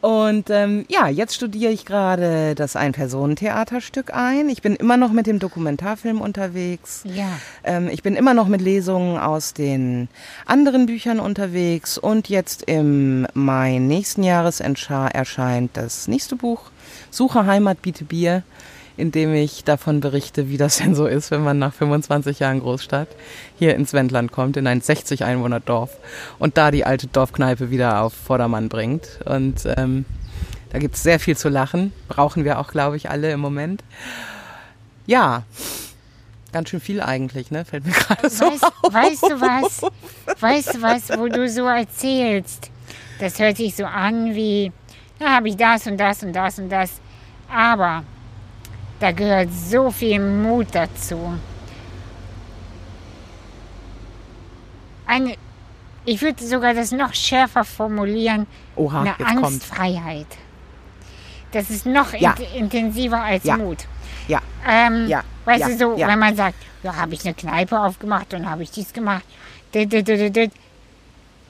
Und 0.01 0.49
ähm, 0.49 0.85
ja, 0.89 1.07
jetzt 1.07 1.33
studiere 1.33 1.71
ich 1.71 1.85
gerade 1.85 2.55
das 2.55 2.75
Ein-Personen-Theaterstück 2.75 4.13
ein. 4.13 4.49
Ich 4.49 4.61
bin 4.61 4.75
immer 4.75 4.97
noch 4.97 5.13
mit 5.13 5.27
dem 5.27 5.39
Dokumentarfilm 5.39 6.19
unterwegs. 6.19 7.03
Ja. 7.05 7.29
Ähm, 7.63 7.87
ich 7.87 8.03
bin 8.03 8.17
immer 8.17 8.33
noch 8.33 8.49
mit 8.49 8.59
Lesungen 8.59 9.17
aus 9.17 9.53
den 9.53 10.09
anderen 10.45 10.87
Büchern 10.87 11.21
unterwegs. 11.21 11.97
Und 11.97 12.27
jetzt 12.27 12.63
im 12.63 13.25
Mai 13.33 13.77
nächsten 13.77 14.23
Jahres 14.23 14.59
erscheint 14.59 15.71
das 15.77 16.09
nächste 16.09 16.35
Buch, 16.35 16.63
Suche 17.09 17.45
Heimat, 17.45 17.81
biete 17.81 18.03
Bier, 18.03 18.43
indem 18.97 19.33
ich 19.33 19.63
davon 19.63 19.99
berichte, 19.99 20.49
wie 20.49 20.57
das 20.57 20.77
denn 20.77 20.95
so 20.95 21.07
ist, 21.07 21.31
wenn 21.31 21.43
man 21.43 21.59
nach 21.59 21.73
25 21.73 22.39
Jahren 22.39 22.59
Großstadt 22.59 23.07
hier 23.57 23.75
ins 23.75 23.93
Wendland 23.93 24.31
kommt, 24.31 24.57
in 24.57 24.67
ein 24.67 24.81
60 24.81 25.23
Einwohner 25.23 25.59
Dorf 25.59 25.97
und 26.39 26.57
da 26.57 26.71
die 26.71 26.85
alte 26.85 27.07
Dorfkneipe 27.07 27.71
wieder 27.71 28.01
auf 28.01 28.13
Vordermann 28.13 28.69
bringt. 28.69 29.19
Und 29.25 29.67
ähm, 29.77 30.05
da 30.71 30.79
gibt 30.79 30.95
es 30.95 31.03
sehr 31.03 31.19
viel 31.19 31.37
zu 31.37 31.49
lachen, 31.49 31.93
brauchen 32.07 32.45
wir 32.45 32.59
auch, 32.59 32.71
glaube 32.71 32.97
ich, 32.97 33.09
alle 33.09 33.31
im 33.31 33.39
Moment. 33.39 33.83
Ja, 35.05 35.43
ganz 36.51 36.69
schön 36.69 36.79
viel 36.79 37.01
eigentlich, 37.01 37.51
ne? 37.51 37.65
Fällt 37.65 37.85
mir 37.85 37.91
gerade 37.93 38.29
so 38.29 38.45
weißt, 38.45 38.63
auf. 38.63 38.93
weißt 38.93 39.23
du 39.23 39.41
was? 39.41 39.81
Weißt 40.41 40.75
du 40.75 40.81
was, 40.81 41.09
wo 41.17 41.27
du 41.27 41.49
so 41.49 41.65
erzählst? 41.65 42.69
Das 43.19 43.39
hört 43.39 43.57
sich 43.57 43.75
so 43.75 43.85
an 43.85 44.33
wie, 44.35 44.71
da 45.19 45.31
habe 45.31 45.49
ich 45.49 45.57
das 45.57 45.87
und 45.87 45.97
das 45.97 46.23
und 46.23 46.33
das 46.33 46.59
und 46.59 46.69
das. 46.69 47.01
Aber 47.49 48.03
da 49.03 49.11
gehört 49.11 49.49
so 49.51 49.91
viel 49.91 50.17
Mut 50.17 50.67
dazu. 50.71 51.33
Eine, 55.05 55.35
ich 56.05 56.21
würde 56.21 56.41
sogar 56.41 56.73
das 56.73 56.91
noch 56.93 57.13
schärfer 57.13 57.65
formulieren, 57.65 58.47
Oha, 58.77 59.01
eine 59.01 59.11
kommt. 59.17 59.45
Angstfreiheit. 59.45 60.27
Das 61.51 61.69
ist 61.69 61.85
noch 61.85 62.13
Ja. 62.13 62.31
int- 62.31 62.55
intensiver 62.55 63.21
als 63.21 63.43
Ja. 63.43 63.57
Mut. 63.57 63.79
Ja, 64.29 64.39
Ähm, 64.65 65.07
Ja, 65.09 65.21
Weißt 65.43 65.59
ja, 65.59 65.67
du, 65.67 65.77
so, 65.77 65.97
wenn 65.97 66.17
man 66.19 66.37
sagt, 66.37 66.55
ja, 66.83 66.95
habe 66.95 67.13
ich 67.15 67.25
eine 67.25 67.33
Kneipe 67.33 67.77
aufgemacht 67.77 68.33
und 68.33 68.49
habe 68.49 68.63
ich 68.63 68.71
dies 68.71 68.93
gemacht. 68.93 69.25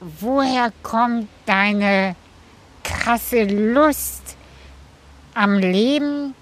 Woher 0.00 0.72
kommt 0.82 1.28
deine 1.46 2.16
krasse 2.82 3.44
Lust 3.44 4.36
am 5.34 5.54
Leben, 5.58 6.34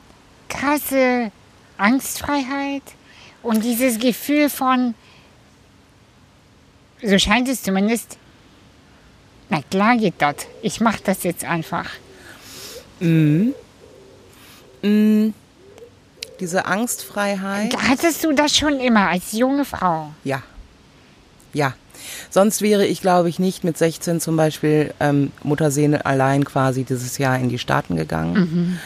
krasse 0.53 1.31
Angstfreiheit 1.79 2.83
und 3.43 3.65
dieses 3.65 3.99
Gefühl 3.99 4.49
von, 4.51 4.95
so 7.03 7.19
scheint 7.19 7.49
es 7.49 7.63
zumindest, 7.63 8.19
na 9.49 9.61
klar 9.63 9.97
geht 9.97 10.15
das. 10.19 10.37
Ich 10.63 10.81
mache 10.81 11.01
das 11.05 11.25
jetzt 11.25 11.45
einfach. 11.45 11.91
diese 16.41 16.67
Angstfreiheit. 16.67 17.77
Hattest 17.89 18.25
du 18.25 18.33
das 18.33 18.57
schon 18.57 18.81
immer 18.81 19.09
als 19.09 19.33
junge 19.33 19.65
Frau? 19.65 20.13
Ja. 20.25 20.43
Ja. 21.53 21.75
Sonst 22.31 22.63
wäre 22.63 22.87
ich, 22.87 23.01
glaube 23.01 23.29
ich, 23.29 23.39
nicht 23.39 23.63
mit 23.63 23.77
16 23.77 24.21
zum 24.21 24.37
Beispiel 24.37 24.93
ähm, 24.99 25.31
Mutterseele 25.43 26.05
allein 26.07 26.45
quasi 26.45 26.85
dieses 26.85 27.19
Jahr 27.19 27.39
in 27.39 27.49
die 27.49 27.59
Staaten 27.59 27.97
gegangen. 27.97 28.79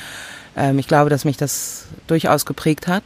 Ähm, 0.57 0.79
ich 0.79 0.89
glaube, 0.89 1.11
dass 1.11 1.25
mich 1.25 1.37
das 1.37 1.87
durchaus 2.07 2.47
geprägt 2.47 2.87
hat. 2.89 3.03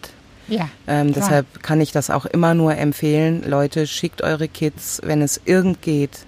Ja. 0.48 0.68
Ähm, 0.88 1.12
deshalb 1.12 1.62
kann 1.62 1.80
ich 1.80 1.92
das 1.92 2.11
auch 2.11 2.26
immer 2.26 2.55
nur 2.55 2.76
empfehlen. 2.76 3.44
Leute, 3.46 3.86
schickt 3.86 4.22
eure 4.22 4.48
Kids, 4.48 5.01
wenn 5.05 5.22
es 5.22 5.40
irgend 5.44 5.80
geht. 5.82 6.26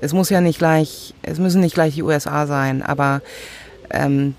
Es 0.00 0.12
muss 0.12 0.30
ja 0.30 0.40
nicht 0.40 0.58
gleich, 0.58 1.14
es 1.22 1.38
müssen 1.38 1.60
nicht 1.60 1.74
gleich 1.74 1.94
die 1.94 2.02
USA 2.02 2.46
sein, 2.46 2.82
aber 2.82 3.20
ähm, 3.90 4.36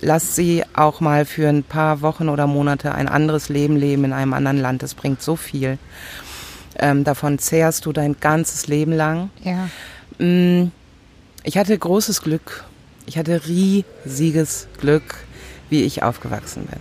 lasst 0.00 0.36
sie 0.36 0.64
auch 0.74 1.00
mal 1.00 1.26
für 1.26 1.48
ein 1.48 1.64
paar 1.64 2.00
Wochen 2.00 2.28
oder 2.30 2.46
Monate 2.46 2.94
ein 2.94 3.08
anderes 3.08 3.48
Leben 3.50 3.76
leben 3.76 4.04
in 4.04 4.12
einem 4.14 4.32
anderen 4.32 4.58
Land. 4.58 4.82
Das 4.82 4.94
bringt 4.94 5.20
so 5.22 5.36
viel. 5.36 5.76
Ähm, 6.78 7.04
davon 7.04 7.38
zehrst 7.38 7.84
du 7.84 7.92
dein 7.92 8.16
ganzes 8.20 8.68
Leben 8.68 8.92
lang. 8.92 9.30
Ja. 9.42 9.68
Mm, 10.24 10.70
Ich 11.42 11.58
hatte 11.58 11.76
großes 11.76 12.22
Glück. 12.22 12.64
Ich 13.06 13.18
hatte 13.18 13.40
riesiges 13.46 14.66
Glück, 14.80 15.16
wie 15.70 15.82
ich 15.82 16.02
aufgewachsen 16.02 16.66
bin. 16.66 16.80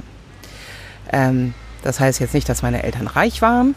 Ähm, 1.11 1.53
das 1.83 1.99
heißt 1.99 2.19
jetzt 2.19 2.33
nicht, 2.33 2.49
dass 2.49 2.61
meine 2.61 2.83
Eltern 2.83 3.07
reich 3.07 3.41
waren 3.41 3.75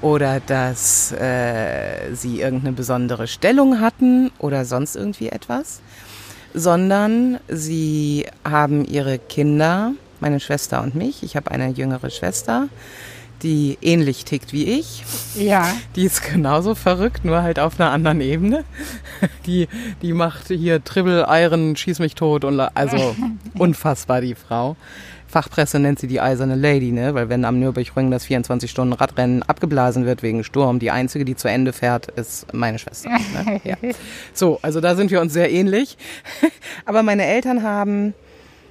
oder 0.00 0.40
dass 0.40 1.12
äh, 1.12 2.14
sie 2.14 2.40
irgendeine 2.40 2.72
besondere 2.72 3.26
Stellung 3.26 3.80
hatten 3.80 4.30
oder 4.38 4.64
sonst 4.64 4.96
irgendwie 4.96 5.28
etwas, 5.28 5.80
sondern 6.52 7.40
sie 7.48 8.26
haben 8.44 8.84
ihre 8.84 9.18
Kinder, 9.18 9.92
meine 10.20 10.40
Schwester 10.40 10.82
und 10.82 10.94
mich, 10.94 11.22
ich 11.22 11.36
habe 11.36 11.50
eine 11.50 11.68
jüngere 11.70 12.10
Schwester, 12.10 12.68
die 13.44 13.78
ähnlich 13.82 14.24
tickt 14.24 14.52
wie 14.52 14.64
ich. 14.64 15.04
Ja. 15.36 15.72
Die 15.94 16.04
ist 16.04 16.22
genauso 16.22 16.74
verrückt, 16.74 17.24
nur 17.24 17.42
halt 17.42 17.60
auf 17.60 17.78
einer 17.78 17.90
anderen 17.90 18.20
Ebene. 18.20 18.64
Die, 19.46 19.68
die 20.02 20.12
macht 20.12 20.48
hier 20.48 20.82
Triple, 20.82 21.26
Iron, 21.28 21.76
Schieß 21.76 21.98
mich 21.98 22.14
tot 22.14 22.44
und 22.44 22.58
also 22.58 23.14
unfassbar 23.58 24.20
die 24.22 24.34
Frau. 24.34 24.76
Fachpresse 25.28 25.78
nennt 25.78 25.98
sie 25.98 26.06
die 26.06 26.20
eiserne 26.20 26.54
Lady, 26.54 26.92
ne? 26.92 27.14
Weil 27.14 27.28
wenn 27.28 27.44
am 27.44 27.58
Nürburgring 27.58 28.10
das 28.10 28.26
24-Stunden-Radrennen 28.26 29.42
abgeblasen 29.42 30.06
wird 30.06 30.22
wegen 30.22 30.44
Sturm, 30.44 30.78
die 30.78 30.90
einzige, 30.90 31.24
die 31.24 31.36
zu 31.36 31.48
Ende 31.48 31.72
fährt, 31.72 32.08
ist 32.08 32.52
meine 32.54 32.78
Schwester. 32.78 33.10
Ne? 33.10 33.60
Ja. 33.64 33.76
So, 34.32 34.58
also 34.62 34.80
da 34.80 34.94
sind 34.96 35.10
wir 35.10 35.20
uns 35.20 35.32
sehr 35.32 35.50
ähnlich. 35.50 35.96
Aber 36.86 37.02
meine 37.02 37.24
Eltern 37.24 37.62
haben 37.62 38.14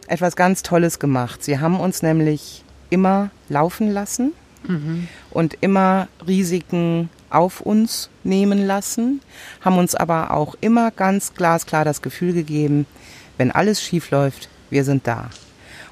etwas 0.08 0.36
ganz 0.36 0.64
Tolles 0.64 1.00
gemacht. 1.00 1.44
Sie 1.44 1.60
haben 1.60 1.80
uns 1.80 2.02
nämlich 2.02 2.64
immer 2.90 3.30
laufen 3.50 3.92
lassen 3.92 4.34
und 5.32 5.58
immer 5.62 6.08
Risiken 6.28 7.10
auf 7.30 7.62
uns 7.62 8.10
nehmen 8.24 8.66
lassen, 8.66 9.22
haben 9.62 9.78
uns 9.78 9.96
aber 9.96 10.32
auch 10.32 10.56
immer 10.62 10.92
ganz 10.92 11.34
glasklar 11.34 11.84
das 11.86 12.02
Gefühl 12.02 12.34
gegeben, 12.34 12.86
wenn 13.38 13.52
alles 13.52 13.82
schief 13.82 14.12
läuft, 14.12 14.50
wir 14.70 14.84
sind 14.84 15.08
da. 15.08 15.30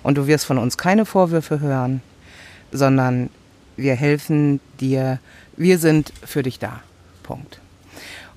Und 0.04 0.18
du 0.18 0.28
wirst 0.28 0.46
von 0.46 0.58
uns 0.58 0.78
keine 0.78 1.06
Vorwürfe 1.06 1.60
hören, 1.60 2.02
sondern 2.72 3.30
wir 3.78 3.96
helfen 3.96 4.60
dir, 4.80 5.20
wir 5.58 5.78
sind 5.80 6.14
für 6.24 6.44
dich 6.44 6.60
da. 6.60 6.82
Punkt. 7.24 7.60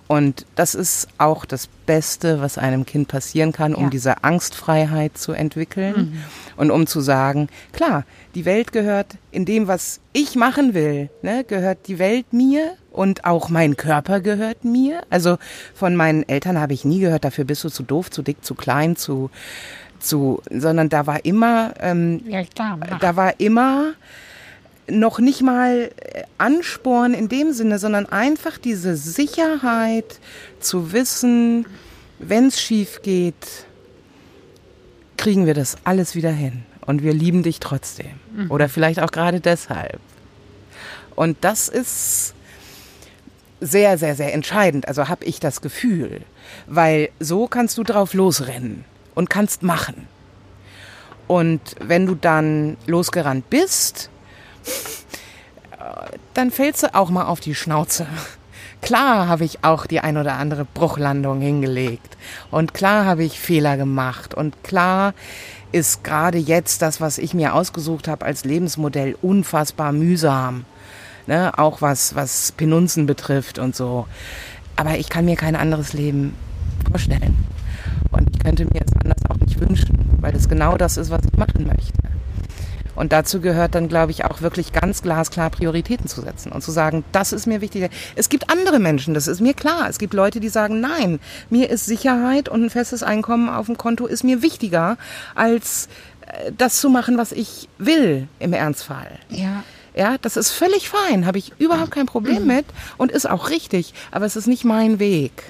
Und 0.07 0.45
das 0.55 0.74
ist 0.74 1.09
auch 1.16 1.47
das 1.47 1.66
Beste, 1.87 2.41
was 2.43 2.59
einem 2.59 2.85
Kind 2.85 3.09
passieren 3.09 3.53
kann, 3.53 3.74
um 3.74 3.85
Ja. 3.85 3.91
diese 3.91 4.22
Angstfreiheit 4.24 5.16
zu 5.16 5.32
entwickeln 5.32 6.22
und 6.57 6.70
um 6.70 6.87
zu 6.87 7.01
sagen, 7.01 7.49
klar, 7.72 8.05
die 8.35 8.45
Welt 8.45 8.72
gehört 8.72 9.16
in 9.35 9.45
dem, 9.45 9.66
was 9.68 10.01
ich 10.12 10.37
machen 10.37 10.74
will, 10.74 11.11
ne, 11.22 11.45
gehört 11.45 11.89
die 11.89 11.99
Welt 11.99 12.32
mir 12.32 12.76
und 12.93 13.24
auch 13.24 13.49
mein 13.49 13.76
Körper 13.76 14.20
gehört 14.20 14.64
mir. 14.64 15.03
Also 15.11 15.39
von 15.74 15.97
meinen 15.97 16.28
Eltern 16.28 16.59
habe 16.61 16.72
ich 16.72 16.85
nie 16.85 17.01
gehört, 17.01 17.24
dafür 17.24 17.45
bist 17.45 17.64
du 17.64 17.68
zu 17.68 17.82
doof, 17.82 18.11
zu 18.11 18.22
dick, 18.22 18.45
zu 18.45 18.55
klein, 18.55 18.97
zu, 18.97 19.30
zu, 19.99 20.41
sondern 20.51 20.89
da 20.89 21.07
war 21.07 21.24
immer, 21.24 21.74
ähm, 21.80 22.22
Ja, 22.28 22.43
klar. 22.45 22.76
mach. 22.78 22.99
da 23.01 23.16
war 23.16 23.41
immer 23.41 23.95
noch 24.87 25.18
nicht 25.18 25.43
mal 25.43 25.91
äh, 25.97 26.22
Ansporn 26.39 27.14
in 27.14 27.28
dem 27.28 27.53
Sinne, 27.53 27.78
sondern 27.78 28.07
einfach 28.07 28.59
diese 28.59 28.97
Sicherheit 28.97 30.20
zu 30.61 30.93
wissen, 30.93 31.66
wenn 32.18 32.49
es 32.49 32.61
schief 32.61 33.01
geht, 33.03 33.35
kriegen 35.16 35.47
wir 35.47 35.55
das 35.55 35.76
alles 35.85 36.14
wieder 36.14 36.30
hin. 36.30 36.64
Und 36.87 37.03
wir 37.03 37.14
lieben 37.14 37.43
dich 37.43 37.61
trotzdem. 37.61 38.20
Oder 38.51 38.68
vielleicht 38.68 39.01
auch 39.01 39.11
gerade 39.11 39.41
deshalb. 39.41 40.01
Und 41.14 41.39
das 41.41 41.68
ist 41.68 42.35
sehr, 43.61 43.97
sehr, 43.99 44.14
sehr 44.14 44.35
entscheidend. 44.35 44.89
Also 44.89 45.09
habe 45.09 45.24
ich 45.24 45.41
das 45.41 45.61
Gefühl. 45.61 46.22
Weil 46.66 47.11
so 47.20 47.47
kannst 47.47 47.78
du 47.78 47.85
drauf 47.85 48.12
losrennen 48.14 48.85
und 49.14 49.30
kannst 49.30 49.62
machen. 49.62 50.09
Und 51.26 51.61
wenn 51.80 52.05
du 52.07 52.14
dann 52.14 52.76
losgerannt 52.87 53.49
bist, 53.49 54.11
dann 56.35 56.51
fällst 56.51 56.82
du 56.82 56.95
auch 56.95 57.11
mal 57.11 57.24
auf 57.24 57.41
die 57.41 57.55
Schnauze. 57.55 58.07
Klar 58.82 59.28
habe 59.28 59.45
ich 59.45 59.64
auch 59.64 59.87
die 59.87 60.01
ein 60.01 60.18
oder 60.18 60.35
andere 60.35 60.66
Bruchlandung 60.66 61.41
hingelegt. 61.41 62.18
Und 62.51 62.74
klar 62.74 63.07
habe 63.07 63.24
ich 63.24 63.41
Fehler 63.41 63.78
gemacht. 63.78 64.35
Und 64.35 64.62
klar 64.62 65.14
ist 65.75 66.05
gerade 66.05 66.39
jetzt 66.39 66.83
das, 66.83 67.01
was 67.01 67.18
ich 67.18 67.35
mir 67.35 67.53
ausgesucht 67.53 68.07
habe 68.07 68.25
als 68.25 68.45
Lebensmodell, 68.45 69.16
unfassbar 69.20 69.91
mühsam. 69.91 70.64
Ne? 71.27 71.59
Auch 71.59 71.83
was, 71.83 72.14
was 72.14 72.53
Penunzen 72.53 73.07
betrifft 73.07 73.59
und 73.59 73.75
so. 73.75 74.07
Aber 74.77 74.99
ich 74.99 75.09
kann 75.09 75.25
mir 75.25 75.35
kein 75.35 75.57
anderes 75.57 75.93
Leben 75.93 76.37
vorstellen. 76.89 77.45
Und 78.12 78.31
ich 78.33 78.39
könnte 78.39 78.66
mir 78.66 78.83
es 78.87 78.93
anders 79.03 79.18
auch 79.29 79.37
nicht 79.37 79.61
wünschen, 79.61 79.99
weil 80.20 80.37
es 80.37 80.49
genau 80.49 80.77
das 80.77 80.97
ist, 80.97 81.11
was 81.11 81.22
ich 81.25 81.37
machen 81.37 81.66
möchte. 81.66 82.14
Und 82.95 83.12
dazu 83.12 83.40
gehört 83.40 83.74
dann, 83.74 83.88
glaube 83.88 84.12
ich, 84.12 84.24
auch 84.24 84.40
wirklich 84.40 84.72
ganz 84.72 85.03
glasklar 85.03 85.51
Prioritäten 85.51 86.09
zu 86.09 86.20
setzen 86.20 86.53
und 86.53 86.62
zu 86.62 86.70
sagen, 86.70 87.05
das 87.12 87.32
ist 87.32 87.47
mir 87.47 87.61
wichtig. 87.61 87.90
Es 88.14 88.28
gibt 88.28 88.51
andere 88.51 88.78
Menschen, 88.78 89.14
das 89.14 89.26
ist 89.26 89.40
mir 89.40 89.55
klar. 89.55 89.88
Es 89.88 89.99
gibt 89.99 90.14
Leute, 90.14 90.40
die 90.40 90.49
sagen, 90.49 90.80
nein, 90.80 91.20
mir 91.51 91.70
ist 91.70 91.86
Sicherheit 91.86 92.49
und 92.49 92.64
ein 92.64 92.70
festes 92.70 93.03
Einkommen 93.03 93.49
auf 93.49 93.66
dem 93.66 93.76
Konto 93.76 94.07
ist 94.07 94.24
mir 94.24 94.42
wichtiger, 94.42 94.97
als 95.34 95.88
äh, 96.26 96.53
das 96.57 96.80
zu 96.80 96.88
machen, 96.88 97.18
was 97.18 97.32
ich 97.32 97.68
will 97.78 98.28
im 98.38 98.53
Ernstfall. 98.53 99.18
Ja. 99.28 99.64
Ja, 99.97 100.16
das 100.20 100.36
ist 100.36 100.51
völlig 100.51 100.88
fein, 100.88 101.24
habe 101.24 101.38
ich 101.38 101.53
überhaupt 101.59 101.92
kein 101.92 102.07
Problem 102.07 102.49
mit 102.49 102.64
und 102.97 103.12
ist 103.12 103.30
auch 103.30 103.51
richtig, 103.51 103.95
aber 104.11 104.26
es 104.26 104.34
ist 104.34 104.49
nicht 104.49 104.64
mein 104.64 104.99
Weg. 104.99 105.45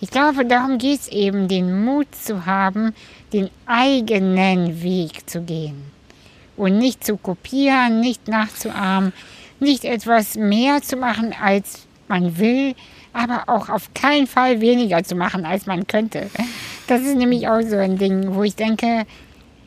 Ich 0.00 0.10
glaube, 0.10 0.46
darum 0.46 0.78
geht 0.78 1.00
es 1.00 1.08
eben, 1.08 1.48
den 1.48 1.84
Mut 1.84 2.06
zu 2.14 2.46
haben, 2.46 2.94
den 3.32 3.50
eigenen 3.66 4.82
Weg 4.82 5.28
zu 5.28 5.42
gehen. 5.42 5.82
Und 6.56 6.78
nicht 6.78 7.04
zu 7.04 7.16
kopieren, 7.16 8.00
nicht 8.00 8.28
nachzuahmen, 8.28 9.12
nicht 9.60 9.84
etwas 9.84 10.36
mehr 10.36 10.82
zu 10.82 10.96
machen, 10.96 11.34
als 11.40 11.86
man 12.08 12.38
will, 12.38 12.74
aber 13.12 13.44
auch 13.46 13.68
auf 13.68 13.92
keinen 13.94 14.26
Fall 14.26 14.60
weniger 14.60 15.02
zu 15.02 15.14
machen, 15.14 15.44
als 15.46 15.66
man 15.66 15.86
könnte. 15.86 16.28
Das 16.86 17.02
ist 17.02 17.16
nämlich 17.16 17.48
auch 17.48 17.60
so 17.62 17.76
ein 17.76 17.96
Ding, 17.98 18.34
wo 18.34 18.42
ich 18.42 18.56
denke, 18.56 19.04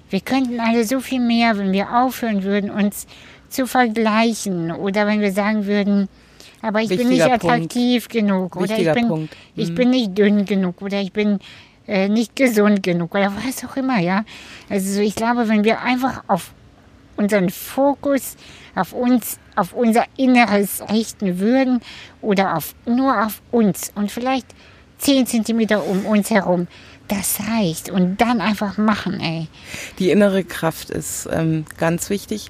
wir 0.10 0.20
könnten 0.22 0.60
alle 0.60 0.84
so 0.84 1.00
viel 1.00 1.20
mehr, 1.20 1.58
wenn 1.58 1.72
wir 1.72 1.92
aufhören 2.04 2.44
würden, 2.44 2.70
uns 2.70 3.08
zu 3.50 3.66
vergleichen 3.66 4.72
oder 4.72 5.08
wenn 5.08 5.22
wir 5.22 5.32
sagen 5.32 5.66
würden, 5.66 6.10
aber 6.62 6.82
ich 6.82 6.90
Wichtiger 6.90 7.10
bin 7.10 7.18
nicht 7.18 7.28
Punkt. 7.28 7.44
attraktiv 7.44 8.08
genug 8.08 8.56
oder 8.56 8.66
ich 8.66 8.72
Wichtiger 8.72 8.94
bin, 8.94 9.08
Punkt. 9.08 9.36
ich 9.56 9.70
Mhm. 9.70 9.76
bin 9.76 9.90
nicht 9.90 10.18
dünn 10.18 10.46
genug 10.46 10.82
oder 10.82 11.00
ich 11.02 11.12
bin 11.12 11.40
äh, 11.88 12.10
nicht 12.10 12.36
gesund 12.36 12.84
genug 12.84 13.14
oder 13.16 13.34
was 13.46 13.64
auch 13.66 13.76
immer, 13.76 14.00
ja. 14.00 14.26
Also 14.70 14.94
so, 14.94 15.02
ich 15.02 15.16
glaube, 15.16 15.48
wenn 15.50 15.64
wir 15.64 15.82
einfach 15.82 16.24
auf 16.28 16.52
unseren 17.16 17.50
Fokus 17.50 18.36
auf 18.76 18.94
uns, 18.94 19.38
auf 19.56 19.74
unser 19.74 20.06
Inneres 20.18 20.82
richten 20.90 21.40
würden 21.40 21.82
oder 22.22 22.58
auf, 22.58 22.76
nur 22.86 23.26
auf 23.26 23.42
uns 23.52 23.92
und 23.96 24.12
vielleicht 24.12 24.48
10 25.00 25.28
Zentimeter 25.28 25.86
um 25.86 26.06
uns 26.06 26.30
herum, 26.30 26.68
das 27.08 27.40
reicht. 27.52 27.90
Und 27.90 28.22
dann 28.22 28.42
einfach 28.42 28.78
machen, 28.78 29.20
ey. 29.20 29.48
Die 30.00 30.12
innere 30.12 30.44
Kraft 30.44 30.90
ist 30.90 31.28
ähm, 31.32 31.66
ganz 31.78 32.10
wichtig. 32.10 32.50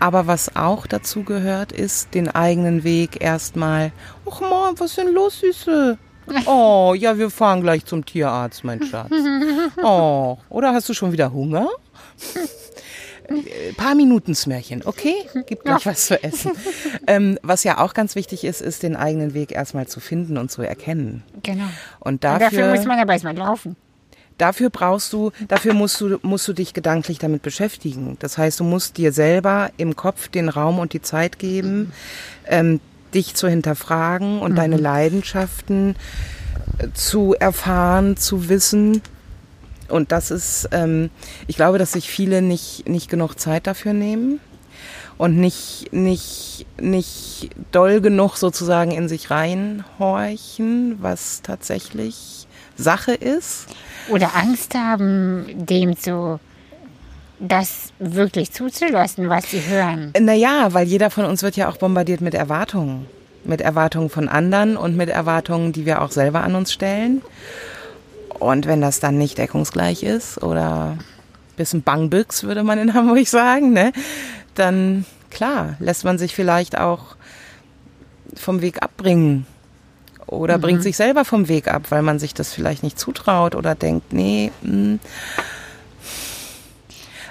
Aber 0.00 0.28
was 0.28 0.54
auch 0.54 0.86
dazu 0.86 1.24
gehört, 1.24 1.72
ist 1.72 2.14
den 2.14 2.28
eigenen 2.28 2.84
Weg 2.84 3.20
erstmal. 3.20 3.90
Ach 4.30 4.40
Mann, 4.40 4.74
was 4.78 4.90
ist 4.90 4.98
denn 4.98 5.12
los, 5.12 5.40
Süße? 5.40 5.98
Oh, 6.46 6.94
ja, 6.96 7.18
wir 7.18 7.30
fahren 7.30 7.62
gleich 7.62 7.84
zum 7.84 8.04
Tierarzt, 8.04 8.64
mein 8.64 8.82
Schatz. 8.84 9.10
Oh, 9.82 10.38
oder 10.48 10.72
hast 10.74 10.88
du 10.88 10.94
schon 10.94 11.12
wieder 11.12 11.32
Hunger? 11.32 11.68
Äh, 13.28 13.72
paar 13.74 13.94
Minuten 13.94 14.34
Smärchen, 14.34 14.82
okay? 14.86 15.14
Gibt 15.46 15.64
gleich 15.64 15.84
was 15.86 16.06
zu 16.06 16.22
essen. 16.22 16.52
Ähm, 17.06 17.38
was 17.42 17.62
ja 17.64 17.78
auch 17.78 17.92
ganz 17.94 18.14
wichtig 18.14 18.44
ist, 18.44 18.62
ist 18.62 18.82
den 18.82 18.96
eigenen 18.96 19.34
Weg 19.34 19.52
erstmal 19.52 19.86
zu 19.86 20.00
finden 20.00 20.38
und 20.38 20.50
zu 20.50 20.62
erkennen. 20.62 21.22
Genau. 21.42 21.64
Und 22.00 22.24
Und 22.24 22.24
dafür, 22.24 22.48
dafür 22.62 22.74
muss 22.74 22.86
man 22.86 22.98
aber 22.98 23.12
erstmal 23.12 23.36
laufen. 23.36 23.76
dafür 24.38 24.70
brauchst 24.70 25.12
du, 25.12 25.30
dafür 25.46 25.74
musst 25.74 26.00
du, 26.00 26.18
musst 26.22 26.48
du 26.48 26.54
dich 26.54 26.72
gedanklich 26.72 27.18
damit 27.18 27.42
beschäftigen. 27.42 28.16
Das 28.20 28.38
heißt, 28.38 28.60
du 28.60 28.64
musst 28.64 28.96
dir 28.96 29.12
selber 29.12 29.70
im 29.76 29.94
Kopf 29.94 30.28
den 30.28 30.48
Raum 30.48 30.78
und 30.78 30.92
die 30.94 31.02
Zeit 31.02 31.38
geben, 31.38 31.92
ähm, 32.46 32.80
dich 33.14 33.34
zu 33.34 33.48
hinterfragen 33.48 34.40
und 34.40 34.56
deine 34.56 34.76
Leidenschaften 34.76 35.96
äh, 36.78 36.88
zu 36.94 37.34
erfahren, 37.34 38.16
zu 38.16 38.48
wissen. 38.48 39.02
Und 39.88 40.12
das 40.12 40.30
ist, 40.30 40.68
ähm, 40.72 41.10
ich 41.46 41.56
glaube, 41.56 41.78
dass 41.78 41.92
sich 41.92 42.10
viele 42.10 42.42
nicht, 42.42 42.88
nicht 42.88 43.08
genug 43.08 43.38
Zeit 43.38 43.66
dafür 43.66 43.92
nehmen 43.92 44.40
und 45.16 45.36
nicht, 45.36 45.92
nicht, 45.92 46.66
nicht 46.80 47.50
doll 47.72 48.00
genug 48.00 48.36
sozusagen 48.36 48.92
in 48.92 49.08
sich 49.08 49.30
reinhorchen, 49.30 50.98
was 51.00 51.42
tatsächlich 51.42 52.46
Sache 52.76 53.12
ist. 53.12 53.66
Oder 54.08 54.36
Angst 54.36 54.74
haben, 54.74 55.46
dem 55.48 55.96
zu, 55.96 56.38
das 57.40 57.92
wirklich 57.98 58.52
zuzulassen, 58.52 59.28
was 59.28 59.50
sie 59.50 59.62
hören. 59.64 60.12
Naja, 60.18 60.72
weil 60.72 60.86
jeder 60.86 61.10
von 61.10 61.24
uns 61.24 61.42
wird 61.42 61.56
ja 61.56 61.68
auch 61.68 61.76
bombardiert 61.76 62.20
mit 62.20 62.34
Erwartungen. 62.34 63.06
Mit 63.44 63.60
Erwartungen 63.60 64.10
von 64.10 64.28
anderen 64.28 64.76
und 64.76 64.96
mit 64.96 65.08
Erwartungen, 65.08 65.72
die 65.72 65.86
wir 65.86 66.02
auch 66.02 66.10
selber 66.10 66.42
an 66.42 66.54
uns 66.54 66.72
stellen. 66.72 67.22
Und 68.38 68.66
wenn 68.66 68.80
das 68.80 69.00
dann 69.00 69.18
nicht 69.18 69.38
deckungsgleich 69.38 70.02
ist 70.02 70.42
oder 70.42 70.98
bisschen 71.56 71.82
Bangbüchs, 71.82 72.42
würde 72.44 72.62
man 72.62 72.78
in 72.78 72.94
Hamburg 72.94 73.26
sagen, 73.26 73.72
ne? 73.72 73.92
dann 74.54 75.04
klar, 75.30 75.76
lässt 75.78 76.04
man 76.04 76.18
sich 76.18 76.34
vielleicht 76.34 76.78
auch 76.78 77.16
vom 78.34 78.60
Weg 78.60 78.82
abbringen. 78.82 79.46
Oder 80.26 80.58
bringt 80.58 80.82
sich 80.82 80.96
selber 80.96 81.24
vom 81.24 81.48
Weg 81.48 81.68
ab, 81.68 81.84
weil 81.88 82.02
man 82.02 82.18
sich 82.18 82.34
das 82.34 82.52
vielleicht 82.52 82.82
nicht 82.82 82.98
zutraut 82.98 83.54
oder 83.54 83.74
denkt, 83.74 84.12
nee, 84.12 84.52
mh. 84.60 84.98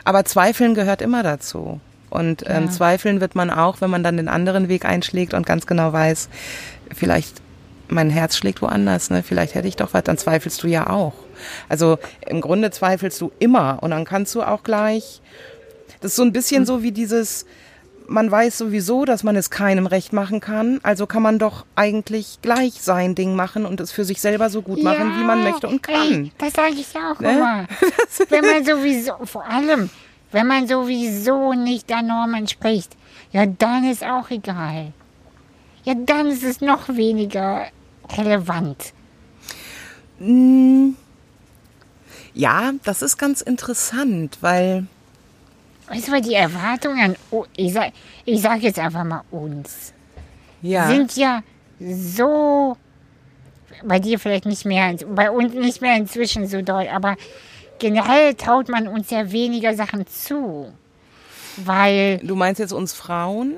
Aber 0.08 0.24
Zweifeln 0.24 0.74
gehört 0.74 1.02
immer 1.02 1.22
dazu. 1.22 1.82
Und 2.10 2.44
ähm, 2.48 2.66
Ja. 2.66 2.72
zweifeln 2.72 3.20
wird 3.20 3.36
man 3.36 3.50
auch, 3.50 3.82
wenn 3.82 3.90
man 3.90 4.02
dann 4.04 4.16
den 4.16 4.30
anderen 4.30 4.70
Weg 4.70 4.86
einschlägt 4.86 5.34
und 5.34 5.46
ganz 5.46 5.68
genau 5.68 5.92
weiß, 5.92 6.30
vielleicht 6.96 7.42
mein 7.90 8.10
Herz 8.10 8.38
schlägt 8.38 8.62
woanders, 8.62 9.10
ne? 9.10 9.22
Vielleicht 9.24 9.54
hätte 9.56 9.68
ich 9.68 9.76
doch 9.76 9.94
was, 9.94 10.04
dann 10.04 10.18
zweifelst 10.18 10.64
du 10.64 10.68
ja 10.68 10.90
auch. 10.90 11.14
Also 11.68 11.98
im 12.26 12.40
Grunde 12.40 12.72
zweifelst 12.72 13.20
du 13.20 13.32
immer 13.40 13.80
und 13.82 13.92
dann 13.92 14.06
kannst 14.06 14.34
du 14.36 14.42
auch 14.44 14.64
gleich. 14.64 15.22
Das 16.00 16.12
ist 16.12 16.16
so 16.16 16.24
ein 16.24 16.32
bisschen 16.32 16.66
so 16.66 16.82
wie 16.84 16.92
dieses, 16.94 17.46
man 18.08 18.30
weiß 18.32 18.58
sowieso, 18.58 19.06
dass 19.06 19.24
man 19.24 19.36
es 19.36 19.50
keinem 19.50 19.86
recht 19.88 20.14
machen 20.14 20.40
kann, 20.40 20.80
also 20.84 21.08
kann 21.08 21.22
man 21.22 21.40
doch 21.40 21.66
eigentlich 21.76 22.40
gleich 22.42 22.74
sein 22.82 23.16
Ding 23.16 23.36
machen 23.36 23.66
und 23.66 23.80
es 23.80 23.92
für 23.92 24.06
sich 24.06 24.22
selber 24.22 24.50
so 24.50 24.62
gut 24.62 24.82
machen, 24.84 25.18
wie 25.20 25.24
man 25.24 25.44
möchte 25.44 25.68
und 25.68 25.84
kann. 25.84 26.26
Ey, 26.26 26.32
das 26.38 26.54
sage 26.54 26.74
ich 26.76 26.94
ja 26.94 27.12
auch 27.12 27.20
Ne? 27.20 27.32
immer. 27.34 27.66
wenn 28.30 28.46
man 28.46 28.66
sowieso, 28.66 29.14
vor 29.26 29.46
allem, 29.46 29.90
wenn 30.32 30.48
man 30.48 30.68
sowieso 30.68 31.54
nicht 31.54 31.90
der 31.90 32.02
Norm 32.02 32.34
entspricht, 32.34 32.96
ja, 33.32 33.46
dann 33.46 33.84
ist 33.90 34.04
auch 34.04 34.30
egal. 34.30 34.94
Ja, 35.84 35.94
dann 35.96 36.28
ist 36.28 36.44
es 36.44 36.62
noch 36.62 36.90
weniger 36.90 37.66
relevant. 38.18 38.94
Mm, 40.20 40.90
Ja, 42.34 42.72
das 42.84 43.02
ist 43.02 43.18
ganz 43.18 43.42
interessant, 43.42 44.38
weil 44.42 44.86
Weißt 45.90 46.08
du, 46.08 46.12
weil 46.12 46.22
die 46.22 46.34
Erwartungen 46.34 47.00
an, 47.00 47.16
ich 47.56 47.74
sag, 47.74 47.92
ich 48.26 48.42
sag 48.42 48.62
jetzt 48.62 48.80
einfach 48.80 49.04
mal 49.04 49.22
uns, 49.32 49.94
ja, 50.62 50.88
sind 50.88 51.16
ja 51.16 51.42
so, 51.80 52.76
bei 53.86 54.00
dir 54.00 54.20
vielleicht 54.20 54.46
nicht 54.46 54.66
mehr, 54.66 54.96
bei 55.08 55.32
uns 55.32 55.54
nicht 55.54 55.82
mehr 55.82 55.96
inzwischen 55.96 56.48
so 56.48 56.62
doll, 56.62 56.88
aber 56.94 57.16
generell 57.80 58.34
traut 58.34 58.68
man 58.70 58.88
uns 58.88 59.10
ja 59.12 59.32
weniger 59.32 59.74
Sachen 59.76 60.06
zu. 60.08 60.72
Weil, 61.58 62.18
du 62.20 62.36
meinst 62.36 62.60
jetzt 62.60 62.74
uns 62.74 62.94
Frauen 62.94 63.54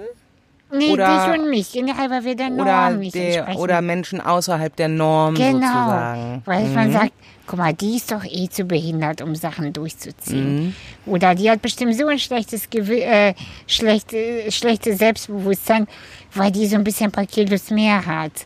nee, 0.72 0.92
Oder- 0.92 1.32
dich 1.34 1.40
und 1.42 1.50
mich, 1.50 1.72
generell, 1.72 2.10
weil 2.10 2.24
wir 2.24 2.36
der 2.36 2.50
Norm 2.50 2.62
oder 2.62 2.90
nicht 2.92 3.16
der, 3.16 3.58
oder 3.58 3.82
Menschen 3.82 4.22
außerhalb 4.22 4.74
der 4.76 4.88
Norm 4.88 5.34
genau, 5.36 5.52
sozusagen. 5.54 6.42
weil 6.46 6.64
man 6.70 6.88
Mhm. 6.90 6.94
sagt, 6.94 7.12
guck 7.50 7.58
mal, 7.58 7.74
die 7.74 7.96
ist 7.96 8.12
doch 8.12 8.24
eh 8.24 8.48
zu 8.48 8.64
behindert, 8.64 9.24
um 9.24 9.34
Sachen 9.34 9.74
durchzuziehen. 9.74 10.66
Mhm. 10.68 10.76
Oder 11.08 11.34
die 11.34 11.50
hat 11.50 11.64
bestimmt 11.64 11.96
so 11.96 12.06
ein 12.06 12.20
schlechtes, 12.20 12.70
Gewi 12.70 13.02
äh, 13.02 13.34
schlechte, 13.66 14.52
schlechtes 14.52 15.00
Selbstbewusstsein, 15.00 15.88
weil 16.36 16.52
die 16.52 16.68
so 16.68 16.76
ein 16.76 16.84
bisschen 16.84 17.08
ein 17.08 17.12
paar 17.12 17.26
Kilos 17.26 17.72
mehr 17.72 18.06
hat. 18.06 18.46